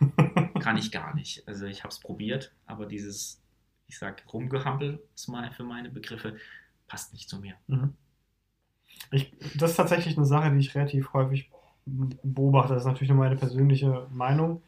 kann 0.60 0.78
ich 0.78 0.90
gar 0.90 1.14
nicht. 1.14 1.46
Also 1.46 1.66
ich 1.66 1.84
habe 1.84 1.92
es 1.92 2.00
probiert, 2.00 2.52
aber 2.66 2.86
dieses, 2.86 3.40
ich 3.86 3.98
sage, 3.98 4.22
Rumgehampel 4.32 5.02
für 5.16 5.64
meine 5.64 5.90
Begriffe 5.90 6.36
passt 6.86 7.12
nicht 7.12 7.28
zu 7.28 7.38
mir. 7.38 7.54
Mhm. 7.66 7.94
Ich, 9.10 9.32
das 9.56 9.72
ist 9.72 9.76
tatsächlich 9.76 10.16
eine 10.16 10.26
Sache, 10.26 10.50
die 10.50 10.58
ich 10.58 10.74
relativ 10.74 11.12
häufig 11.12 11.50
beobachte. 11.86 12.74
Das 12.74 12.82
ist 12.82 12.86
natürlich 12.86 13.10
nur 13.10 13.18
meine 13.18 13.36
persönliche 13.36 14.06
Meinung, 14.10 14.62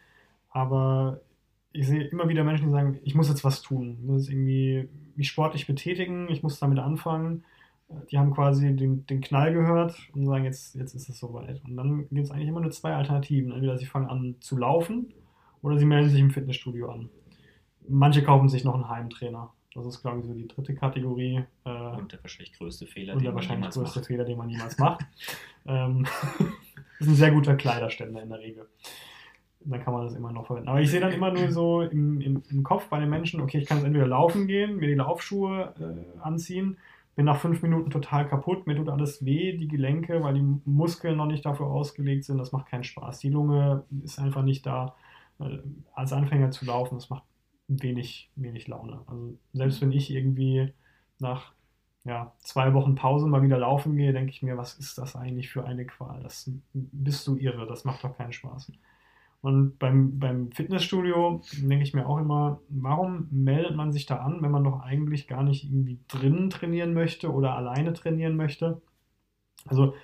aber 0.51 1.21
ich 1.73 1.87
sehe 1.87 2.05
immer 2.05 2.29
wieder 2.29 2.45
Menschen, 2.45 2.67
die 2.67 2.73
sagen, 2.73 2.99
ich 3.05 3.15
muss 3.15 3.29
jetzt 3.29 3.45
was 3.45 3.63
tun, 3.63 3.99
ich 4.01 4.07
muss 4.07 4.29
irgendwie 4.29 4.89
mich 5.17 5.29
sportlich 5.29 5.67
betätigen, 5.67 6.29
ich 6.29 6.43
muss 6.43 6.59
damit 6.59 6.79
anfangen 6.79 7.45
die 8.11 8.19
haben 8.19 8.33
quasi 8.33 8.75
den, 8.75 9.07
den 9.07 9.21
Knall 9.21 9.53
gehört 9.53 9.97
und 10.15 10.27
sagen, 10.27 10.45
jetzt, 10.45 10.75
jetzt 10.75 10.95
ist 10.95 11.09
es 11.09 11.19
soweit. 11.19 11.63
Und 11.65 11.77
dann 11.77 12.09
gibt 12.09 12.25
es 12.25 12.31
eigentlich 12.31 12.49
immer 12.49 12.61
nur 12.61 12.71
zwei 12.71 12.95
Alternativen. 12.95 13.53
Entweder 13.53 13.79
sie 13.79 13.87
fangen 13.87 14.09
an 14.09 14.37
zu 14.41 14.57
laufen 14.57 15.13
oder 15.63 15.79
sie 15.79 15.85
melden 15.85 16.09
sich 16.09 16.21
im 16.21 16.31
Fitnessstudio 16.31 16.91
an. 16.91 17.09
Manche 17.89 18.23
kaufen 18.23 18.49
sich 18.49 18.65
noch 18.65 18.75
einen 18.75 18.89
Heimtrainer. 18.89 19.53
Das 19.75 19.87
ist, 19.87 20.03
glaube 20.03 20.21
ich, 20.21 20.27
so 20.27 20.35
die 20.35 20.49
dritte 20.49 20.75
Kategorie. 20.75 21.45
Äh, 21.65 21.71
und 21.71 22.13
der 22.13 22.23
wahrscheinlich 22.23 22.53
größte 22.57 22.87
Fehler, 22.87 23.15
den 23.15 23.25
der 23.25 23.35
wahrscheinlich 23.35 23.71
größte 23.71 24.01
macht. 24.01 24.07
Fehler, 24.07 24.25
den 24.25 24.39
man 24.39 24.47
niemals 24.47 24.79
macht. 24.79 25.05
ähm, 25.67 26.07
ist 27.01 27.09
ein 27.09 27.15
sehr 27.15 27.33
guter 27.33 27.57
Kleiderständer 27.57 28.23
in 28.23 28.29
der 28.29 28.39
Regel. 28.39 28.69
Dann 29.63 29.83
kann 29.83 29.93
man 29.93 30.05
das 30.05 30.15
immer 30.15 30.33
noch 30.33 30.47
verwenden. 30.47 30.69
Aber 30.69 30.81
ich 30.81 30.91
sehe 30.91 31.01
dann 31.01 31.13
immer 31.13 31.33
nur 31.33 31.51
so 31.53 31.83
im, 31.83 32.21
im, 32.21 32.43
im 32.49 32.63
Kopf 32.63 32.89
bei 32.89 32.99
den 32.99 33.11
Menschen, 33.11 33.41
okay, 33.41 33.59
ich 33.59 33.67
kann 33.67 33.79
jetzt 33.79 33.87
entweder 33.87 34.07
laufen 34.07 34.47
gehen, 34.47 34.77
mir 34.77 34.89
die 34.89 34.95
Laufschuhe 34.95 35.75
äh, 35.79 36.21
anziehen 36.21 36.79
bin 37.17 37.27
nach 37.27 37.41
fünf 37.41 37.63
Minuten 37.63 37.91
total 37.91 38.29
kaputt, 38.29 38.67
mir 38.67 38.77
tut 38.77 38.89
alles 38.89 39.25
weh, 39.25 39.57
die 39.57 39.69
Gelenke, 39.69 40.23
weil 40.23 40.35
die 40.35 40.61
Muskeln 40.65 41.17
noch 41.17 41.27
nicht 41.27 41.45
dafür 41.45 41.67
ausgelegt 41.67 42.25
sind, 42.25 42.39
das 42.39 42.53
macht 42.53 42.67
keinen 42.67 42.85
Spaß. 42.85 43.19
Die 43.19 43.31
Lunge 43.31 43.85
ist 44.03 44.19
einfach 44.19 44.43
nicht 44.43 44.65
da, 44.67 44.95
als 45.95 46.13
Anfänger 46.13 46.51
zu 46.51 46.65
laufen, 46.65 46.97
das 46.97 47.11
macht 47.11 47.25
wenig, 47.69 48.31
wenig 48.37 48.69
Laune. 48.69 49.01
Also 49.07 49.39
selbst 49.53 49.81
wenn 49.81 49.93
ich 49.93 50.11
irgendwie 50.11 50.73
nach 51.19 51.53
ja, 52.05 52.33
zwei 52.41 52.73
Wochen 52.75 52.95
Pause 52.95 53.27
mal 53.27 53.43
wieder 53.43 53.59
laufen 53.59 53.97
gehe, 53.97 54.13
denke 54.13 54.31
ich 54.31 54.43
mir, 54.43 54.57
was 54.57 54.75
ist 54.75 54.99
das 54.99 55.17
eigentlich 55.17 55.51
für 55.51 55.65
eine 55.65 55.87
Qual? 55.87 56.23
Das 56.23 56.51
bist 56.73 57.27
du 57.27 57.37
irre, 57.37 57.67
das 57.67 57.85
macht 57.85 58.05
doch 58.05 58.17
keinen 58.17 58.33
Spaß. 58.33 58.73
Und 59.43 59.79
beim, 59.79 60.19
beim 60.19 60.53
Fitnessstudio 60.53 61.41
denke 61.63 61.83
ich 61.83 61.95
mir 61.95 62.07
auch 62.07 62.19
immer, 62.19 62.61
warum 62.69 63.27
meldet 63.31 63.75
man 63.75 63.91
sich 63.91 64.05
da 64.05 64.17
an, 64.17 64.43
wenn 64.43 64.51
man 64.51 64.65
doch 64.65 64.81
eigentlich 64.81 65.29
gar 65.29 65.43
nicht 65.43 65.65
irgendwie 65.65 65.99
drinnen 66.09 66.51
trainieren 66.51 66.93
möchte 66.93 67.33
oder 67.33 67.55
alleine 67.55 67.95
trainieren 67.95 68.37
möchte? 68.37 68.83
Also 69.65 69.95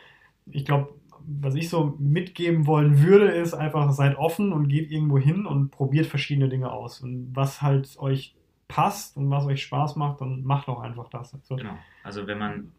ich 0.46 0.64
glaube, 0.64 0.94
was 1.26 1.54
ich 1.54 1.68
so 1.68 1.96
mitgeben 1.98 2.66
wollen 2.66 3.02
würde, 3.02 3.26
ist 3.26 3.52
einfach, 3.52 3.90
seid 3.90 4.16
offen 4.16 4.52
und 4.52 4.68
geht 4.68 4.90
irgendwo 4.90 5.18
hin 5.18 5.44
und 5.44 5.70
probiert 5.70 6.06
verschiedene 6.06 6.48
Dinge 6.48 6.70
aus. 6.70 7.00
Und 7.00 7.34
was 7.34 7.60
halt 7.60 7.98
euch 7.98 8.34
passt 8.68 9.16
und 9.16 9.30
was 9.30 9.44
euch 9.46 9.62
Spaß 9.62 9.96
macht, 9.96 10.20
dann 10.20 10.44
macht 10.44 10.68
auch 10.68 10.80
einfach 10.80 11.08
das. 11.10 11.34
Also, 11.34 11.56
genau. 11.56 11.76
Also 12.04 12.26
wenn 12.26 12.38
man 12.38 12.72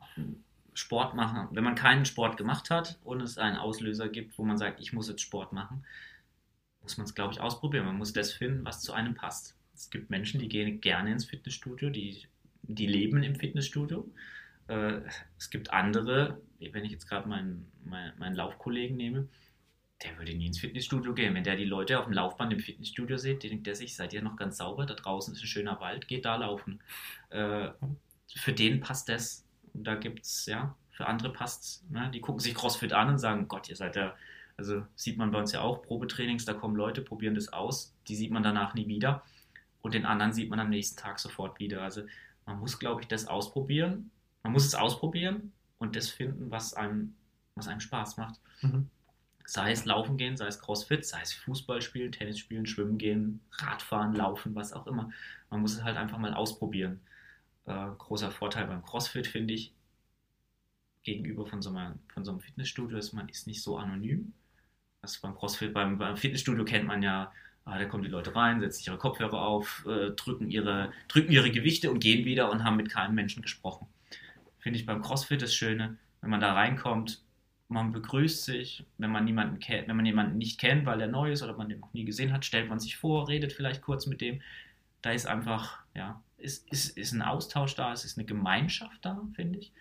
Sport 0.74 1.16
machen, 1.16 1.47
wenn 1.51 1.64
man 1.64 1.76
keinen 1.76 2.05
Sport 2.05 2.38
gemacht 2.38 2.70
hat 2.70 2.99
und 3.03 3.22
es 3.22 3.38
einen 3.38 3.58
Auslöser 3.58 4.10
gibt, 4.10 4.38
wo 4.38 4.43
man 4.43 4.58
sagt, 4.58 4.80
ich 4.80 4.93
muss 4.93 5.10
jetzt 5.10 5.22
Sport 5.22 5.53
machen, 5.53 5.84
muss 6.88 6.97
man 6.97 7.05
es, 7.05 7.15
glaube 7.15 7.33
ich, 7.33 7.41
ausprobieren. 7.41 7.85
Man 7.85 7.97
muss 7.97 8.13
das 8.13 8.31
finden, 8.31 8.63
was 8.63 8.81
zu 8.81 8.93
einem 8.93 9.13
passt. 9.13 9.57
Es 9.75 9.89
gibt 9.89 10.09
Menschen, 10.09 10.39
die 10.39 10.47
gehen 10.47 10.79
gerne 10.79 11.11
ins 11.11 11.25
Fitnessstudio, 11.25 11.89
die, 11.89 12.23
die 12.63 12.88
leben 12.88 13.21
im 13.23 13.35
Fitnessstudio. 13.35 14.09
Äh, 14.67 15.01
es 15.38 15.49
gibt 15.49 15.73
andere, 15.73 16.39
wenn 16.59 16.85
ich 16.85 16.91
jetzt 16.93 17.09
gerade 17.09 17.27
meinen, 17.27 17.69
meinen, 17.83 18.17
meinen 18.17 18.35
Laufkollegen 18.35 18.95
nehme, 18.95 19.27
der 20.01 20.17
würde 20.17 20.33
nie 20.33 20.47
ins 20.47 20.59
Fitnessstudio 20.59 21.13
gehen. 21.13 21.35
Wenn 21.35 21.43
der 21.43 21.57
die 21.57 21.65
Leute 21.65 21.99
auf 21.99 22.05
dem 22.05 22.13
Laufband 22.13 22.53
im 22.53 22.61
Fitnessstudio 22.61 23.17
sieht, 23.17 23.43
denkt 23.43 23.67
der 23.67 23.75
sich, 23.75 23.93
seid 23.93 24.13
ihr 24.13 24.21
noch 24.21 24.38
ganz 24.38 24.55
sauber, 24.55 24.85
da 24.85 24.93
draußen 24.93 25.33
ist 25.33 25.43
ein 25.43 25.47
schöner 25.47 25.81
Wald, 25.81 26.07
geht 26.07 26.23
da 26.23 26.38
laufen. 26.38 26.79
Äh, 27.31 27.69
für 28.33 28.53
den 28.53 28.79
passt 28.79 29.09
das. 29.09 29.45
Und 29.73 29.83
da 29.83 29.95
gibt 29.95 30.23
es, 30.23 30.45
ja, 30.45 30.73
für 30.91 31.05
andere 31.05 31.33
passt 31.33 31.63
es. 31.63 31.83
Ne? 31.89 32.09
Die 32.13 32.21
gucken 32.21 32.39
sich 32.39 32.55
CrossFit 32.55 32.93
an 32.93 33.09
und 33.09 33.17
sagen, 33.17 33.49
Gott, 33.49 33.67
ihr 33.67 33.75
seid 33.75 33.97
ja 33.97 34.15
also 34.58 34.84
sieht 34.95 35.18
man 35.18 35.32
bei 35.32 35.39
uns 35.39 35.51
ja 35.51 35.62
auch, 35.62 35.84
Probetrainings, 35.84 36.45
da 36.45 36.53
kommen 36.53 36.76
Leute, 36.76 37.01
probieren 37.01 37.36
das 37.36 37.53
aus, 37.53 37.95
die 38.08 38.16
sieht 38.16 38.32
man 38.32 38.43
danach 38.43 38.74
nie 38.74 38.88
wieder 38.88 39.24
und 39.82 39.93
den 39.93 40.05
anderen 40.05 40.34
sieht 40.34 40.49
man 40.49 40.60
am 40.60 40.70
nächsten 40.70 40.99
Tag 40.99 41.20
sofort 41.20 41.60
wieder. 41.60 41.84
Also 41.84 42.01
man 42.45 42.60
muss, 42.60 42.80
glaube 42.80 43.01
ich, 43.01 43.08
das 43.08 43.28
ausprobieren. 43.28 44.10
Man 44.43 44.53
muss 44.53 44.66
es 44.66 44.76
ausprobieren 44.76 45.53
und 45.78 45.95
das 45.95 46.10
finden, 46.10 46.49
was 46.49 46.74
einem, 46.74 47.16
was 47.55 47.68
einem 47.68 47.80
Spaß 47.80 48.18
macht. 48.18 48.39
Mhm. 48.62 48.89
Sei 49.45 49.72
es 49.72 49.86
Laufen 49.86 50.18
gehen, 50.18 50.36
sei 50.36 50.47
es 50.47 50.60
Crossfit, 50.60 51.05
sei 51.05 51.22
es 51.22 51.34
Fußball 51.34 51.82
spielen, 51.82 52.12
Tennis 52.12 52.39
spielen, 52.39 52.66
Schwimmen 52.66 52.97
gehen, 52.97 53.39
Radfahren, 53.51 54.14
Laufen, 54.14 54.55
was 54.55 54.74
auch 54.74 54.88
immer. 54.88 55.12
Man 55.49 55.62
muss 55.62 55.76
es 55.76 55.84
halt 55.84 55.97
einfach 55.97 56.18
mal 56.18 56.34
ausprobieren. 56.34 56.99
Äh, 57.66 57.88
großer 57.97 58.32
Vorteil 58.32 58.68
beim 58.68 58.84
Crossfit 58.84 59.28
finde 59.28 59.53
ich, 59.53 59.72
gegenüber 61.03 61.45
von 61.45 61.62
so, 61.62 61.70
einem, 61.70 61.99
von 62.14 62.26
so 62.26 62.32
einem 62.32 62.41
Fitnessstudio 62.41 62.97
ist, 62.97 63.14
man 63.14 63.30
ist 63.30 63.47
nicht 63.47 63.62
so 63.62 63.78
anonym. 63.78 64.34
Das 65.08 65.20
beim 65.20 65.36
CrossFit, 65.36 65.74
beim, 65.74 65.97
beim 65.97 66.18
Fitnessstudio 66.18 66.66
kennt 66.66 66.86
man 66.86 67.03
ja, 67.03 67.32
ah, 67.66 67.78
da 67.78 67.86
kommen 67.86 68.03
die 68.03 68.10
Leute 68.10 68.36
rein, 68.36 68.60
setzen 68.60 68.84
ihre 68.88 68.97
Kopfhörer 68.97 69.41
auf, 69.41 69.86
äh, 69.88 70.12
drücken, 70.12 70.49
ihre, 70.49 70.91
drücken 71.08 71.32
ihre 71.32 71.51
Gewichte 71.51 71.91
und 71.91 71.99
gehen 71.99 72.26
wieder 72.26 72.51
und 72.51 72.64
haben 72.64 72.78
mit 72.78 72.89
keinem 72.89 73.16
Menschen 73.16 73.41
gesprochen. 73.41 73.88
Finde 74.60 74.80
ich 74.80 74.86
beim 74.86 75.01
CrossFit 75.01 75.41
das 75.41 75.53
Schöne, 75.53 75.97
wenn 76.22 76.30
man 76.30 76.41
da 76.41 76.53
reinkommt, 76.53 77.22
man 77.70 77.91
begrüßt 77.91 78.45
sich, 78.45 78.86
wenn 78.97 79.12
man 79.12 79.26
niemanden 79.26 79.60
kennt, 79.60 79.88
wenn 79.88 79.97
man 79.97 80.05
jemanden 80.05 80.38
nicht 80.38 80.60
kennt, 80.60 80.86
weil 80.86 81.01
er 81.01 81.08
neu 81.08 81.32
ist 81.32 81.43
oder 81.43 81.58
man 81.58 81.70
den 81.70 81.80
noch 81.80 81.93
nie 81.93 82.05
gesehen 82.05 82.32
hat, 82.32 82.45
stellt 82.45 82.70
man 82.70 82.80
sich 82.80 82.95
vor, 82.95 83.28
redet 83.28 83.51
vielleicht 83.51 83.82
kurz 83.82 84.05
mit 84.05 84.22
dem. 84.22 84.41
Da 85.01 85.12
ist 85.12 85.28
einfach, 85.28 85.80
ja, 85.93 86.22
ist, 86.38 86.70
ist, 86.72 86.97
ist 86.97 87.12
ein 87.12 87.22
Austausch 87.22 87.76
da, 87.76 87.91
es 87.91 88.05
ist 88.05 88.18
eine 88.18 88.26
Gemeinschaft 88.26 89.03
da, 89.03 89.22
finde 89.36 89.60
ich. 89.60 89.74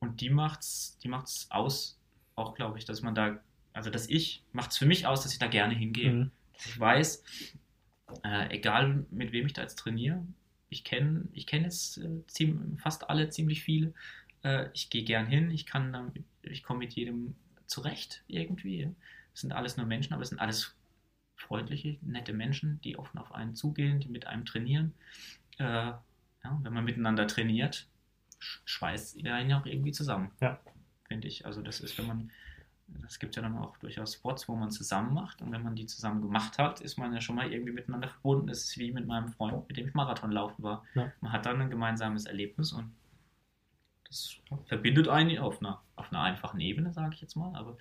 Und 0.00 0.20
die 0.20 0.30
macht's, 0.30 0.98
die 1.02 1.08
macht's 1.08 1.46
aus, 1.50 1.98
auch 2.34 2.54
glaube 2.54 2.78
ich, 2.78 2.84
dass 2.84 3.02
man 3.02 3.14
da, 3.14 3.38
also 3.78 3.90
dass 3.90 4.08
ich, 4.08 4.42
macht 4.50 4.72
es 4.72 4.78
für 4.78 4.86
mich 4.86 5.06
aus, 5.06 5.22
dass 5.22 5.32
ich 5.32 5.38
da 5.38 5.46
gerne 5.46 5.72
hingehe. 5.72 6.10
Mhm. 6.12 6.30
Dass 6.52 6.66
ich 6.66 6.80
weiß, 6.80 7.22
äh, 8.24 8.50
egal 8.56 9.06
mit 9.12 9.30
wem 9.30 9.46
ich 9.46 9.52
da 9.52 9.62
jetzt 9.62 9.78
trainiere, 9.78 10.26
ich 10.68 10.82
kenne 10.82 11.28
ich 11.32 11.46
kenn 11.46 11.62
jetzt 11.62 11.98
äh, 11.98 12.26
ziemlich, 12.26 12.80
fast 12.80 13.08
alle, 13.08 13.30
ziemlich 13.30 13.62
viele. 13.62 13.94
Äh, 14.42 14.66
ich 14.74 14.90
gehe 14.90 15.04
gern 15.04 15.26
hin, 15.26 15.52
ich 15.52 15.64
kann 15.64 15.92
damit, 15.92 16.24
ich 16.42 16.64
komme 16.64 16.80
mit 16.80 16.94
jedem 16.94 17.36
zurecht 17.66 18.24
irgendwie. 18.26 18.92
Es 19.32 19.42
sind 19.42 19.52
alles 19.52 19.76
nur 19.76 19.86
Menschen, 19.86 20.12
aber 20.12 20.22
es 20.22 20.30
sind 20.30 20.40
alles 20.40 20.74
freundliche, 21.36 21.98
nette 22.02 22.32
Menschen, 22.32 22.80
die 22.80 22.98
offen 22.98 23.18
auf 23.18 23.30
einen 23.30 23.54
zugehen, 23.54 24.00
die 24.00 24.08
mit 24.08 24.26
einem 24.26 24.44
trainieren. 24.44 24.92
Äh, 25.58 25.64
ja, 25.64 26.02
wenn 26.62 26.72
man 26.72 26.84
miteinander 26.84 27.28
trainiert, 27.28 27.86
schweißt 28.40 29.18
ihr 29.18 29.32
einen 29.32 29.50
ja 29.50 29.60
auch 29.60 29.66
irgendwie 29.66 29.92
zusammen. 29.92 30.32
Ja. 30.40 30.58
Finde 31.06 31.28
ich. 31.28 31.46
Also 31.46 31.62
das 31.62 31.78
ist, 31.78 31.96
wenn 31.96 32.08
man, 32.08 32.32
das 32.88 33.18
gibt 33.18 33.36
ja 33.36 33.42
dann 33.42 33.56
auch 33.58 33.76
durchaus 33.78 34.14
Spots, 34.14 34.48
wo 34.48 34.56
man 34.56 34.70
zusammen 34.70 35.12
macht 35.12 35.42
und 35.42 35.52
wenn 35.52 35.62
man 35.62 35.76
die 35.76 35.86
zusammen 35.86 36.22
gemacht 36.22 36.58
hat, 36.58 36.80
ist 36.80 36.96
man 36.98 37.12
ja 37.12 37.20
schon 37.20 37.36
mal 37.36 37.52
irgendwie 37.52 37.72
miteinander 37.72 38.08
verbunden. 38.08 38.46
Das 38.46 38.60
ist 38.60 38.78
wie 38.78 38.92
mit 38.92 39.06
meinem 39.06 39.28
Freund, 39.28 39.68
mit 39.68 39.76
dem 39.76 39.88
ich 39.88 39.94
Marathon 39.94 40.32
laufen 40.32 40.62
war. 40.62 40.84
Ja. 40.94 41.12
Man 41.20 41.32
hat 41.32 41.46
dann 41.46 41.60
ein 41.60 41.70
gemeinsames 41.70 42.24
Erlebnis 42.24 42.72
und 42.72 42.92
das 44.08 44.36
verbindet 44.66 45.08
einen 45.08 45.38
auf 45.38 45.60
einer, 45.60 45.82
auf 45.96 46.10
einer 46.10 46.22
einfachen 46.22 46.60
Ebene, 46.60 46.92
sage 46.92 47.14
ich 47.14 47.20
jetzt 47.20 47.36
mal, 47.36 47.54
aber 47.54 47.76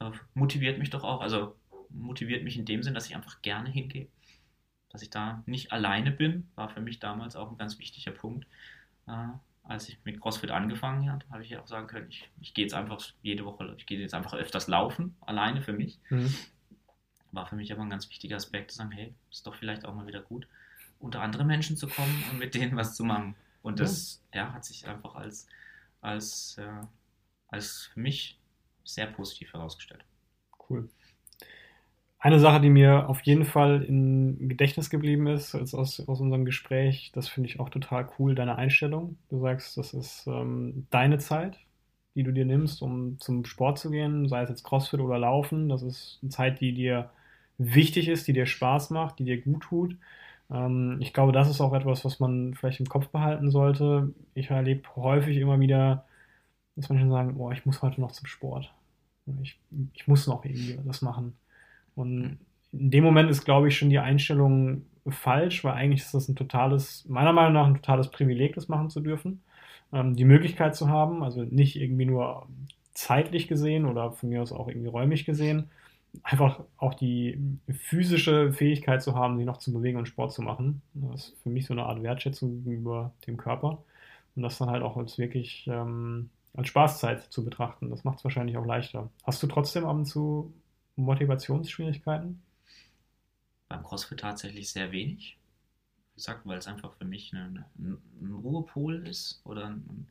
äh, 0.00 0.10
motiviert 0.34 0.78
mich 0.78 0.90
doch 0.90 1.04
auch. 1.04 1.20
Also 1.20 1.54
motiviert 1.90 2.44
mich 2.44 2.56
in 2.56 2.64
dem 2.64 2.82
Sinn, 2.82 2.94
dass 2.94 3.06
ich 3.06 3.16
einfach 3.16 3.42
gerne 3.42 3.68
hingehe. 3.68 4.08
Dass 4.88 5.02
ich 5.02 5.10
da 5.10 5.42
nicht 5.46 5.72
alleine 5.72 6.10
bin, 6.10 6.48
war 6.54 6.68
für 6.68 6.80
mich 6.80 6.98
damals 6.98 7.36
auch 7.36 7.50
ein 7.50 7.58
ganz 7.58 7.78
wichtiger 7.78 8.10
Punkt. 8.10 8.46
Äh, 9.06 9.28
als 9.70 9.88
ich 9.88 9.98
mit 10.04 10.20
CrossFit 10.20 10.50
angefangen 10.50 11.08
habe, 11.08 11.24
habe 11.30 11.44
ich 11.44 11.50
ja 11.50 11.60
auch 11.60 11.68
sagen 11.68 11.86
können, 11.86 12.08
ich, 12.08 12.28
ich 12.40 12.54
gehe 12.54 12.64
jetzt 12.64 12.74
einfach 12.74 13.00
jede 13.22 13.44
Woche, 13.44 13.72
ich 13.78 13.86
gehe 13.86 14.00
jetzt 14.00 14.14
einfach 14.14 14.34
öfters 14.34 14.66
laufen, 14.66 15.16
alleine 15.20 15.62
für 15.62 15.72
mich. 15.72 16.00
Mhm. 16.10 16.34
War 17.30 17.46
für 17.46 17.54
mich 17.54 17.72
aber 17.72 17.82
ein 17.82 17.90
ganz 17.90 18.10
wichtiger 18.10 18.34
Aspekt, 18.34 18.72
zu 18.72 18.78
sagen, 18.78 18.90
hey, 18.90 19.14
ist 19.30 19.46
doch 19.46 19.54
vielleicht 19.54 19.84
auch 19.84 19.94
mal 19.94 20.08
wieder 20.08 20.22
gut, 20.22 20.48
unter 20.98 21.20
andere 21.20 21.44
Menschen 21.44 21.76
zu 21.76 21.86
kommen 21.86 22.24
und 22.32 22.40
mit 22.40 22.56
denen 22.56 22.76
was 22.76 22.96
zu 22.96 23.04
machen. 23.04 23.36
Und 23.62 23.78
das 23.78 24.20
ja. 24.34 24.46
ja 24.46 24.52
hat 24.54 24.64
sich 24.64 24.88
einfach 24.88 25.14
als, 25.14 25.46
als, 26.00 26.58
äh, 26.58 26.82
als 27.46 27.90
für 27.94 28.00
mich 28.00 28.40
sehr 28.82 29.06
positiv 29.06 29.52
herausgestellt. 29.52 30.04
Cool. 30.68 30.90
Eine 32.22 32.38
Sache, 32.38 32.60
die 32.60 32.68
mir 32.68 33.08
auf 33.08 33.22
jeden 33.22 33.44
Fall 33.46 33.82
im 33.82 34.48
Gedächtnis 34.48 34.90
geblieben 34.90 35.26
ist, 35.26 35.54
ist 35.54 35.74
aus, 35.74 36.00
aus 36.06 36.20
unserem 36.20 36.44
Gespräch, 36.44 37.12
das 37.14 37.28
finde 37.28 37.48
ich 37.48 37.60
auch 37.60 37.70
total 37.70 38.08
cool, 38.18 38.34
deine 38.34 38.56
Einstellung. 38.56 39.16
Du 39.30 39.40
sagst, 39.40 39.78
das 39.78 39.94
ist 39.94 40.26
ähm, 40.26 40.86
deine 40.90 41.18
Zeit, 41.18 41.58
die 42.14 42.22
du 42.22 42.32
dir 42.32 42.44
nimmst, 42.44 42.82
um 42.82 43.18
zum 43.20 43.46
Sport 43.46 43.78
zu 43.78 43.90
gehen, 43.90 44.28
sei 44.28 44.42
es 44.42 44.50
jetzt 44.50 44.64
Crossfit 44.64 45.00
oder 45.00 45.18
Laufen. 45.18 45.70
Das 45.70 45.82
ist 45.82 46.18
eine 46.22 46.30
Zeit, 46.30 46.60
die 46.60 46.74
dir 46.74 47.10
wichtig 47.56 48.08
ist, 48.08 48.28
die 48.28 48.34
dir 48.34 48.46
Spaß 48.46 48.90
macht, 48.90 49.18
die 49.18 49.24
dir 49.24 49.40
gut 49.40 49.62
tut. 49.62 49.96
Ähm, 50.50 50.98
ich 51.00 51.14
glaube, 51.14 51.32
das 51.32 51.48
ist 51.48 51.60
auch 51.62 51.72
etwas, 51.72 52.04
was 52.04 52.20
man 52.20 52.54
vielleicht 52.54 52.80
im 52.80 52.88
Kopf 52.88 53.08
behalten 53.08 53.50
sollte. 53.50 54.12
Ich 54.34 54.50
erlebe 54.50 54.82
häufig 54.96 55.38
immer 55.38 55.58
wieder, 55.60 56.04
dass 56.76 56.90
Menschen 56.90 57.10
sagen, 57.10 57.36
oh, 57.38 57.52
ich 57.52 57.66
muss 57.66 57.82
heute 57.82 58.00
noch 58.00 58.12
zum 58.12 58.26
Sport. 58.26 58.72
Ich, 59.42 59.58
ich 59.94 60.08
muss 60.08 60.26
noch 60.26 60.44
irgendwie 60.44 60.78
das 60.86 61.02
machen. 61.02 61.36
Und 62.00 62.38
in 62.72 62.90
dem 62.90 63.04
Moment 63.04 63.30
ist, 63.30 63.44
glaube 63.44 63.68
ich, 63.68 63.76
schon 63.76 63.90
die 63.90 63.98
Einstellung 63.98 64.86
falsch, 65.06 65.64
weil 65.64 65.74
eigentlich 65.74 66.02
ist 66.02 66.14
das 66.14 66.28
ein 66.28 66.36
totales, 66.36 67.06
meiner 67.08 67.32
Meinung 67.32 67.52
nach 67.52 67.66
ein 67.66 67.74
totales 67.74 68.10
Privileg, 68.10 68.54
das 68.54 68.68
machen 68.68 68.90
zu 68.90 69.00
dürfen. 69.00 69.42
Ähm, 69.92 70.16
die 70.16 70.24
Möglichkeit 70.24 70.74
zu 70.74 70.88
haben, 70.88 71.22
also 71.22 71.42
nicht 71.42 71.76
irgendwie 71.76 72.06
nur 72.06 72.46
zeitlich 72.94 73.48
gesehen 73.48 73.86
oder 73.86 74.12
von 74.12 74.30
mir 74.30 74.42
aus 74.42 74.52
auch 74.52 74.68
irgendwie 74.68 74.88
räumlich 74.88 75.24
gesehen, 75.24 75.70
einfach 76.22 76.60
auch 76.76 76.94
die 76.94 77.38
physische 77.68 78.52
Fähigkeit 78.52 79.02
zu 79.02 79.14
haben, 79.14 79.36
sich 79.36 79.46
noch 79.46 79.58
zu 79.58 79.72
bewegen 79.72 79.98
und 79.98 80.08
Sport 80.08 80.32
zu 80.32 80.42
machen. 80.42 80.82
Das 80.94 81.28
ist 81.28 81.42
für 81.42 81.50
mich 81.50 81.66
so 81.66 81.74
eine 81.74 81.84
Art 81.84 82.02
Wertschätzung 82.02 82.64
gegenüber 82.64 83.12
dem 83.26 83.36
Körper. 83.36 83.82
Und 84.36 84.42
das 84.42 84.58
dann 84.58 84.70
halt 84.70 84.82
auch 84.82 84.96
als 84.96 85.18
wirklich 85.18 85.68
ähm, 85.70 86.30
als 86.54 86.68
Spaßzeit 86.68 87.22
zu 87.32 87.44
betrachten. 87.44 87.90
Das 87.90 88.04
macht 88.04 88.18
es 88.18 88.24
wahrscheinlich 88.24 88.56
auch 88.56 88.66
leichter. 88.66 89.10
Hast 89.24 89.42
du 89.42 89.46
trotzdem 89.46 89.84
ab 89.84 89.96
und 89.96 90.06
zu 90.06 90.52
Motivationsschwierigkeiten? 90.96 92.42
Beim 93.68 93.82
CrossFit 93.82 94.20
tatsächlich 94.20 94.70
sehr 94.70 94.92
wenig. 94.92 95.38
Wie 96.12 96.16
gesagt, 96.16 96.46
weil 96.46 96.58
es 96.58 96.66
einfach 96.66 96.92
für 96.94 97.04
mich 97.04 97.32
eine, 97.32 97.64
ein 97.78 98.32
Ruhepol 98.42 99.06
ist 99.06 99.40
oder 99.44 99.66
ein, 99.66 100.08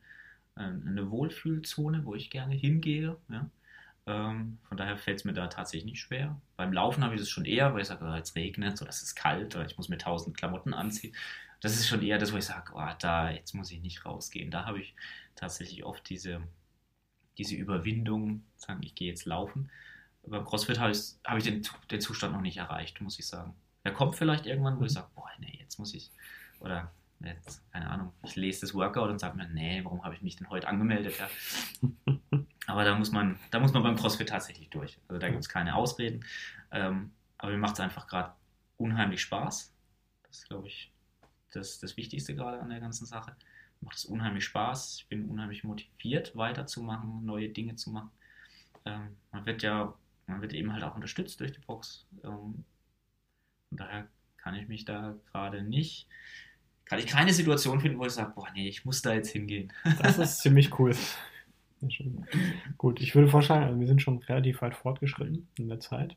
eine 0.54 1.10
Wohlfühlzone, 1.10 2.04
wo 2.04 2.14
ich 2.14 2.30
gerne 2.30 2.54
hingehe. 2.54 3.16
Ja. 3.28 3.50
Ähm, 4.06 4.58
von 4.66 4.76
daher 4.76 4.96
fällt 4.96 5.18
es 5.18 5.24
mir 5.24 5.34
da 5.34 5.46
tatsächlich 5.48 5.84
nicht 5.84 6.00
schwer. 6.00 6.40
Beim 6.56 6.72
Laufen 6.72 7.04
habe 7.04 7.14
ich 7.14 7.20
es 7.20 7.30
schon 7.30 7.44
eher, 7.44 7.74
weil 7.74 7.82
ich 7.82 7.88
sage, 7.88 8.04
oh, 8.04 8.14
jetzt 8.14 8.34
regnet 8.34 8.74
es 8.74 8.82
oder 8.82 8.90
es 8.90 9.02
ist 9.02 9.14
kalt 9.14 9.54
oder 9.54 9.66
ich 9.66 9.76
muss 9.76 9.88
mir 9.88 9.98
tausend 9.98 10.36
Klamotten 10.36 10.74
anziehen. 10.74 11.14
Das 11.60 11.74
ist 11.74 11.86
schon 11.86 12.02
eher 12.02 12.18
das, 12.18 12.32
wo 12.32 12.38
ich 12.38 12.46
sage, 12.46 12.72
oh, 12.74 12.88
da, 12.98 13.30
jetzt 13.30 13.54
muss 13.54 13.70
ich 13.70 13.82
nicht 13.82 14.04
rausgehen. 14.06 14.50
Da 14.50 14.64
habe 14.64 14.80
ich 14.80 14.94
tatsächlich 15.34 15.84
oft 15.84 16.08
diese, 16.08 16.40
diese 17.36 17.54
Überwindung, 17.54 18.42
sagen, 18.56 18.82
ich 18.82 18.94
gehe 18.94 19.08
jetzt 19.08 19.26
laufen 19.26 19.70
beim 20.30 20.44
CrossFit 20.44 20.78
habe 20.78 20.92
ich, 20.92 21.14
hab 21.24 21.38
ich 21.38 21.44
den, 21.44 21.62
den 21.90 22.00
Zustand 22.00 22.34
noch 22.34 22.40
nicht 22.40 22.56
erreicht, 22.56 23.00
muss 23.00 23.18
ich 23.18 23.26
sagen. 23.26 23.54
Er 23.82 23.92
kommt 23.92 24.16
vielleicht 24.16 24.46
irgendwann, 24.46 24.78
wo 24.78 24.84
ich 24.84 24.92
mhm. 24.92 24.94
sage, 24.94 25.08
boah, 25.14 25.30
nee, 25.38 25.58
jetzt 25.60 25.78
muss 25.78 25.94
ich, 25.94 26.10
oder 26.60 26.90
jetzt, 27.20 27.62
keine 27.72 27.88
Ahnung, 27.90 28.12
ich 28.24 28.36
lese 28.36 28.62
das 28.62 28.74
Workout 28.74 29.10
und 29.10 29.18
sage 29.18 29.36
mir, 29.36 29.48
nee, 29.48 29.80
warum 29.84 30.04
habe 30.04 30.14
ich 30.14 30.22
mich 30.22 30.36
denn 30.36 30.48
heute 30.50 30.68
angemeldet? 30.68 31.14
Ja? 31.18 31.28
aber 32.66 32.84
da 32.84 32.96
muss 32.96 33.10
man, 33.12 33.38
da 33.50 33.60
muss 33.60 33.72
man 33.72 33.82
beim 33.82 33.96
CrossFit 33.96 34.28
tatsächlich 34.28 34.70
durch. 34.70 34.98
Also 35.08 35.18
da 35.18 35.28
gibt 35.28 35.40
es 35.40 35.48
keine 35.48 35.74
Ausreden. 35.74 36.24
Ähm, 36.70 37.12
aber 37.38 37.52
mir 37.52 37.58
macht 37.58 37.74
es 37.74 37.80
einfach 37.80 38.06
gerade 38.06 38.32
unheimlich 38.76 39.22
Spaß. 39.22 39.74
Das 40.22 40.38
ist, 40.38 40.48
glaube 40.48 40.68
ich, 40.68 40.92
das, 41.52 41.78
das 41.80 41.96
Wichtigste 41.96 42.34
gerade 42.34 42.60
an 42.60 42.70
der 42.70 42.80
ganzen 42.80 43.06
Sache. 43.06 43.34
Mir 43.80 43.86
macht 43.86 43.96
es 43.96 44.04
unheimlich 44.04 44.44
Spaß. 44.44 44.98
Ich 45.00 45.08
bin 45.08 45.28
unheimlich 45.28 45.64
motiviert, 45.64 46.36
weiterzumachen, 46.36 47.24
neue 47.24 47.48
Dinge 47.48 47.76
zu 47.76 47.90
machen. 47.90 48.10
Ähm, 48.84 49.16
man 49.32 49.46
wird 49.46 49.62
ja 49.62 49.94
man 50.30 50.40
wird 50.40 50.54
eben 50.54 50.72
halt 50.72 50.82
auch 50.84 50.94
unterstützt 50.94 51.40
durch 51.40 51.52
die 51.52 51.60
Box. 51.60 52.06
Ähm, 52.24 52.64
von 53.68 53.78
daher 53.78 54.08
kann 54.38 54.54
ich 54.54 54.68
mich 54.68 54.84
da 54.84 55.16
gerade 55.32 55.62
nicht, 55.62 56.08
kann 56.84 56.98
ich 56.98 57.06
keine 57.06 57.32
Situation 57.32 57.80
finden, 57.80 57.98
wo 57.98 58.06
ich 58.06 58.12
sage, 58.12 58.32
boah, 58.34 58.48
nee, 58.54 58.68
ich 58.68 58.84
muss 58.84 59.02
da 59.02 59.14
jetzt 59.14 59.30
hingehen. 59.30 59.72
Das 60.02 60.18
ist 60.18 60.38
ziemlich 60.42 60.78
cool. 60.78 60.94
Gut, 62.76 63.00
ich 63.00 63.14
würde 63.14 63.28
vorschlagen, 63.28 63.64
also 63.64 63.80
wir 63.80 63.86
sind 63.86 64.02
schon 64.02 64.18
relativ 64.18 64.60
weit 64.60 64.74
fortgeschritten 64.74 65.48
in 65.56 65.68
der 65.68 65.80
Zeit. 65.80 66.16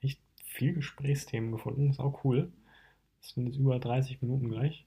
Echt 0.00 0.20
viel 0.44 0.74
Gesprächsthemen 0.74 1.50
gefunden, 1.50 1.90
ist 1.90 1.98
auch 1.98 2.24
cool. 2.24 2.52
Das 3.20 3.30
sind 3.30 3.46
jetzt 3.46 3.58
über 3.58 3.78
30 3.78 4.22
Minuten 4.22 4.48
gleich. 4.48 4.84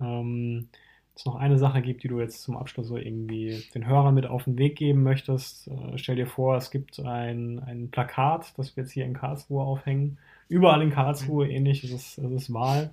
Ähm, 0.00 0.68
es 1.16 1.24
noch 1.24 1.36
eine 1.36 1.58
Sache 1.58 1.80
gibt, 1.80 2.02
die 2.02 2.08
du 2.08 2.20
jetzt 2.20 2.42
zum 2.42 2.56
Abschluss 2.56 2.88
so 2.88 2.96
irgendwie 2.96 3.64
den 3.74 3.86
Hörern 3.86 4.14
mit 4.14 4.26
auf 4.26 4.44
den 4.44 4.58
Weg 4.58 4.76
geben 4.76 5.02
möchtest, 5.02 5.68
äh, 5.68 5.96
stell 5.96 6.16
dir 6.16 6.26
vor, 6.26 6.56
es 6.56 6.70
gibt 6.70 7.00
ein, 7.00 7.58
ein 7.60 7.90
Plakat, 7.90 8.52
das 8.58 8.76
wir 8.76 8.82
jetzt 8.82 8.92
hier 8.92 9.06
in 9.06 9.14
Karlsruhe 9.14 9.62
aufhängen. 9.62 10.18
Überall 10.48 10.82
in 10.82 10.90
Karlsruhe 10.90 11.48
ähnlich, 11.48 11.82
es 11.84 11.90
ist, 11.90 12.18
es 12.18 12.30
ist 12.30 12.52
Wahl. 12.52 12.90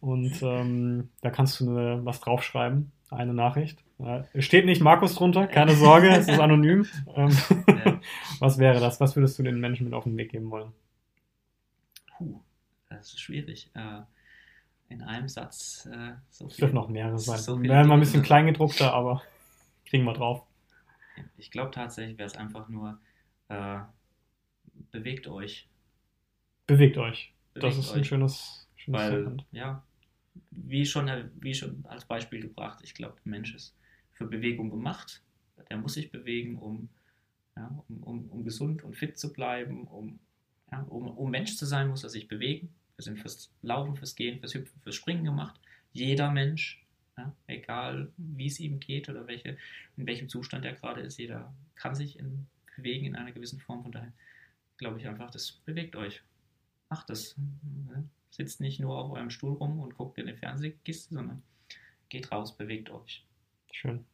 Und 0.00 0.40
ähm, 0.42 1.08
da 1.20 1.30
kannst 1.30 1.58
du 1.58 1.68
eine, 1.68 2.04
was 2.04 2.20
draufschreiben, 2.20 2.92
eine 3.10 3.34
Nachricht. 3.34 3.82
Äh, 3.98 4.22
steht 4.40 4.66
nicht 4.66 4.80
Markus 4.80 5.16
drunter, 5.16 5.46
keine 5.48 5.74
Sorge, 5.74 6.08
es 6.10 6.28
ist 6.28 6.38
anonym. 6.38 6.86
Ähm, 7.16 7.30
ja. 7.68 8.00
Was 8.40 8.58
wäre 8.58 8.78
das? 8.78 9.00
Was 9.00 9.16
würdest 9.16 9.38
du 9.38 9.42
den 9.42 9.58
Menschen 9.58 9.84
mit 9.84 9.94
auf 9.94 10.04
den 10.04 10.18
Weg 10.18 10.32
geben 10.32 10.50
wollen? 10.50 10.72
Puh, 12.16 12.40
das 12.90 13.14
ist 13.14 13.20
schwierig. 13.20 13.70
Äh, 13.74 14.02
in 14.88 15.02
einem 15.02 15.28
Satz 15.28 15.88
äh, 15.92 16.14
so 16.30 16.44
viel. 16.44 16.52
Es 16.52 16.56
dürfen 16.58 16.74
noch 16.74 16.88
mehrere 16.88 17.18
sein. 17.18 17.38
So 17.38 17.60
Wäre 17.62 17.84
mal 17.84 17.94
ein 17.94 18.00
bisschen 18.00 18.22
kleingedruckter, 18.22 18.92
aber 18.92 19.22
kriegen 19.86 20.04
wir 20.04 20.14
drauf. 20.14 20.42
Ich 21.36 21.50
glaube 21.50 21.70
tatsächlich 21.70 22.18
wäre 22.18 22.26
es 22.26 22.36
einfach 22.36 22.68
nur, 22.68 22.98
äh, 23.48 23.80
bewegt 24.90 25.26
euch. 25.28 25.68
Bewegt 26.66 26.98
euch. 26.98 27.32
Bewegt 27.54 27.64
das 27.64 27.78
ist 27.78 27.90
euch. 27.90 27.98
ein 27.98 28.04
schönes, 28.04 28.68
schönes 28.76 29.00
Weil, 29.00 29.10
Segment. 29.12 29.46
ja, 29.52 29.82
wie 30.50 30.84
schon, 30.84 31.30
wie 31.40 31.54
schon 31.54 31.84
als 31.86 32.04
Beispiel 32.04 32.40
gebracht, 32.40 32.80
ich 32.82 32.94
glaube, 32.94 33.16
der 33.24 33.30
Mensch 33.30 33.54
ist 33.54 33.74
für 34.12 34.26
Bewegung 34.26 34.70
gemacht. 34.70 35.22
Der 35.70 35.78
muss 35.78 35.94
sich 35.94 36.10
bewegen, 36.10 36.58
um 36.58 36.90
ja, 37.56 37.84
um, 37.88 38.02
um, 38.02 38.30
um, 38.30 38.44
gesund 38.44 38.84
und 38.84 38.94
fit 38.94 39.18
zu 39.18 39.32
bleiben, 39.32 39.86
um, 39.86 40.18
ja, 40.70 40.82
um, 40.82 41.08
um 41.08 41.30
Mensch 41.30 41.56
zu 41.56 41.64
sein, 41.64 41.88
muss 41.88 42.04
er 42.04 42.10
sich 42.10 42.28
bewegen. 42.28 42.74
Wir 42.96 43.04
sind 43.04 43.18
fürs 43.18 43.50
Laufen, 43.62 43.96
fürs 43.96 44.14
Gehen, 44.14 44.40
fürs 44.40 44.54
Hüpfen, 44.54 44.80
fürs 44.82 44.94
Springen 44.94 45.24
gemacht. 45.24 45.60
Jeder 45.92 46.30
Mensch, 46.30 46.82
ja, 47.16 47.32
egal 47.46 48.10
wie 48.16 48.46
es 48.46 48.60
ihm 48.60 48.80
geht 48.80 49.08
oder 49.08 49.26
welche, 49.26 49.56
in 49.96 50.06
welchem 50.06 50.28
Zustand 50.28 50.64
er 50.64 50.74
gerade 50.74 51.02
ist, 51.02 51.18
jeder 51.18 51.54
kann 51.74 51.94
sich 51.94 52.18
in, 52.18 52.46
bewegen 52.76 53.06
in 53.06 53.16
einer 53.16 53.32
gewissen 53.32 53.60
Form. 53.60 53.82
Von 53.82 53.92
daher 53.92 54.12
glaube 54.78 54.98
ich 54.98 55.06
einfach, 55.06 55.30
das 55.30 55.52
bewegt 55.52 55.96
euch. 55.96 56.22
Macht 56.88 57.10
das. 57.10 57.36
Sitzt 58.30 58.60
nicht 58.60 58.80
nur 58.80 58.98
auf 58.98 59.12
eurem 59.12 59.30
Stuhl 59.30 59.54
rum 59.54 59.80
und 59.80 59.96
guckt 59.96 60.18
in 60.18 60.26
die 60.26 60.34
Fernsehkiste, 60.34 61.14
sondern 61.14 61.42
geht 62.08 62.30
raus, 62.30 62.56
bewegt 62.56 62.90
euch. 62.90 63.24
Schön. 63.72 64.04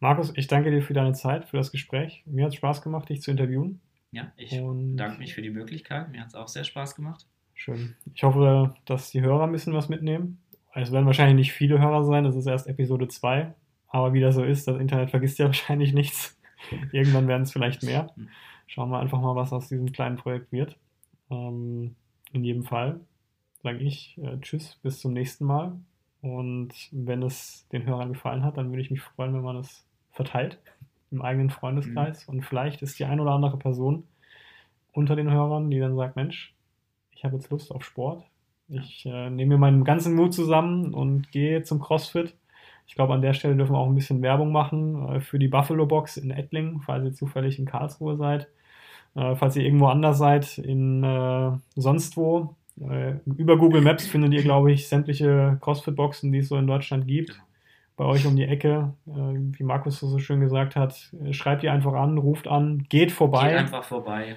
Markus, 0.00 0.32
ich 0.36 0.46
danke 0.46 0.70
dir 0.70 0.82
für 0.82 0.94
deine 0.94 1.12
Zeit, 1.12 1.46
für 1.46 1.56
das 1.56 1.72
Gespräch. 1.72 2.22
Mir 2.26 2.44
hat 2.44 2.52
es 2.52 2.56
Spaß 2.56 2.82
gemacht, 2.82 3.08
dich 3.08 3.22
zu 3.22 3.30
interviewen. 3.30 3.80
Ja, 4.10 4.32
ich 4.36 4.52
und 4.58 4.96
bedanke 4.96 5.18
mich 5.18 5.34
für 5.34 5.42
die 5.42 5.50
Möglichkeit. 5.50 6.10
Mir 6.10 6.20
hat 6.20 6.28
es 6.28 6.34
auch 6.34 6.48
sehr 6.48 6.64
Spaß 6.64 6.96
gemacht. 6.96 7.26
Schön. 7.56 7.96
Ich 8.14 8.22
hoffe, 8.22 8.74
dass 8.84 9.10
die 9.10 9.22
Hörer 9.22 9.44
ein 9.44 9.52
bisschen 9.52 9.72
was 9.72 9.88
mitnehmen. 9.88 10.38
Es 10.74 10.92
werden 10.92 11.06
wahrscheinlich 11.06 11.36
nicht 11.36 11.52
viele 11.52 11.80
Hörer 11.80 12.04
sein, 12.04 12.24
das 12.24 12.36
ist 12.36 12.46
erst 12.46 12.68
Episode 12.68 13.08
2. 13.08 13.54
Aber 13.88 14.12
wie 14.12 14.20
das 14.20 14.34
so 14.34 14.44
ist, 14.44 14.68
das 14.68 14.78
Internet 14.78 15.10
vergisst 15.10 15.38
ja 15.38 15.46
wahrscheinlich 15.46 15.94
nichts. 15.94 16.38
Irgendwann 16.92 17.28
werden 17.28 17.42
es 17.42 17.52
vielleicht 17.52 17.82
mehr. 17.82 18.14
Schauen 18.66 18.90
wir 18.90 18.98
einfach 19.00 19.20
mal, 19.20 19.34
was 19.34 19.52
aus 19.52 19.68
diesem 19.68 19.90
kleinen 19.90 20.16
Projekt 20.16 20.52
wird. 20.52 20.76
Ähm, 21.30 21.96
in 22.32 22.44
jedem 22.44 22.64
Fall 22.64 23.00
sage 23.62 23.78
ich 23.78 24.18
äh, 24.18 24.38
Tschüss, 24.40 24.78
bis 24.82 25.00
zum 25.00 25.14
nächsten 25.14 25.46
Mal. 25.46 25.72
Und 26.20 26.74
wenn 26.92 27.22
es 27.22 27.66
den 27.72 27.86
Hörern 27.86 28.12
gefallen 28.12 28.44
hat, 28.44 28.58
dann 28.58 28.68
würde 28.68 28.82
ich 28.82 28.90
mich 28.90 29.00
freuen, 29.00 29.32
wenn 29.32 29.42
man 29.42 29.56
es 29.56 29.86
verteilt 30.10 30.58
im 31.10 31.22
eigenen 31.22 31.50
Freundeskreis. 31.50 32.28
Mhm. 32.28 32.34
Und 32.34 32.42
vielleicht 32.42 32.82
ist 32.82 32.98
die 32.98 33.06
ein 33.06 33.20
oder 33.20 33.32
andere 33.32 33.56
Person 33.56 34.04
unter 34.92 35.16
den 35.16 35.30
Hörern, 35.30 35.70
die 35.70 35.78
dann 35.78 35.96
sagt, 35.96 36.16
Mensch, 36.16 36.55
ich 37.16 37.24
habe 37.24 37.36
jetzt 37.36 37.50
Lust 37.50 37.72
auf 37.72 37.84
Sport. 37.84 38.24
Ich 38.68 39.06
äh, 39.06 39.30
nehme 39.30 39.54
mir 39.54 39.58
meinen 39.58 39.84
ganzen 39.84 40.14
Mut 40.14 40.34
zusammen 40.34 40.94
und 40.94 41.30
gehe 41.32 41.62
zum 41.62 41.80
CrossFit. 41.80 42.34
Ich 42.86 42.94
glaube, 42.94 43.14
an 43.14 43.22
der 43.22 43.32
Stelle 43.32 43.56
dürfen 43.56 43.74
wir 43.74 43.78
auch 43.78 43.88
ein 43.88 43.94
bisschen 43.94 44.22
Werbung 44.22 44.52
machen 44.52 45.08
äh, 45.08 45.20
für 45.20 45.38
die 45.38 45.48
Buffalo 45.48 45.86
Box 45.86 46.16
in 46.16 46.30
Ettlingen, 46.30 46.80
falls 46.80 47.04
ihr 47.04 47.12
zufällig 47.12 47.58
in 47.58 47.66
Karlsruhe 47.66 48.16
seid. 48.16 48.48
Äh, 49.14 49.34
falls 49.34 49.56
ihr 49.56 49.64
irgendwo 49.64 49.86
anders 49.86 50.18
seid, 50.18 50.58
in 50.58 51.02
äh, 51.02 51.52
sonst 51.74 52.16
wo. 52.16 52.54
Äh, 52.80 53.14
über 53.24 53.56
Google 53.56 53.80
Maps 53.80 54.06
findet 54.06 54.34
ihr, 54.34 54.42
glaube 54.42 54.72
ich, 54.72 54.88
sämtliche 54.88 55.58
CrossFit-Boxen, 55.60 56.30
die 56.30 56.38
es 56.38 56.48
so 56.48 56.56
in 56.56 56.66
Deutschland 56.66 57.06
gibt 57.08 57.40
bei 57.96 58.04
euch 58.04 58.26
um 58.26 58.36
die 58.36 58.44
Ecke, 58.44 58.92
äh, 59.06 59.10
wie 59.10 59.64
Markus 59.64 60.00
so 60.00 60.18
schön 60.18 60.40
gesagt 60.40 60.76
hat, 60.76 61.10
äh, 61.24 61.32
schreibt 61.32 61.62
ihr 61.64 61.72
einfach 61.72 61.94
an, 61.94 62.18
ruft 62.18 62.46
an, 62.46 62.84
geht 62.88 63.10
vorbei. 63.10 63.48
Geht 63.48 63.58
einfach 63.58 63.84
vorbei. 63.84 64.36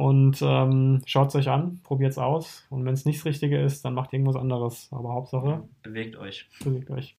Und 0.00 0.40
ähm, 0.40 1.02
schaut 1.04 1.28
es 1.28 1.34
euch 1.34 1.50
an, 1.50 1.82
probiert 1.82 2.12
es 2.12 2.16
aus. 2.16 2.64
Und 2.70 2.86
wenn 2.86 2.94
es 2.94 3.04
nicht 3.04 3.18
das 3.18 3.26
Richtige 3.26 3.60
ist, 3.60 3.84
dann 3.84 3.92
macht 3.92 4.14
irgendwas 4.14 4.36
anderes. 4.36 4.88
Aber 4.92 5.12
Hauptsache. 5.12 5.68
Bewegt 5.82 6.16
euch. 6.16 6.48
Bewegt 6.64 6.90
euch. 6.90 7.18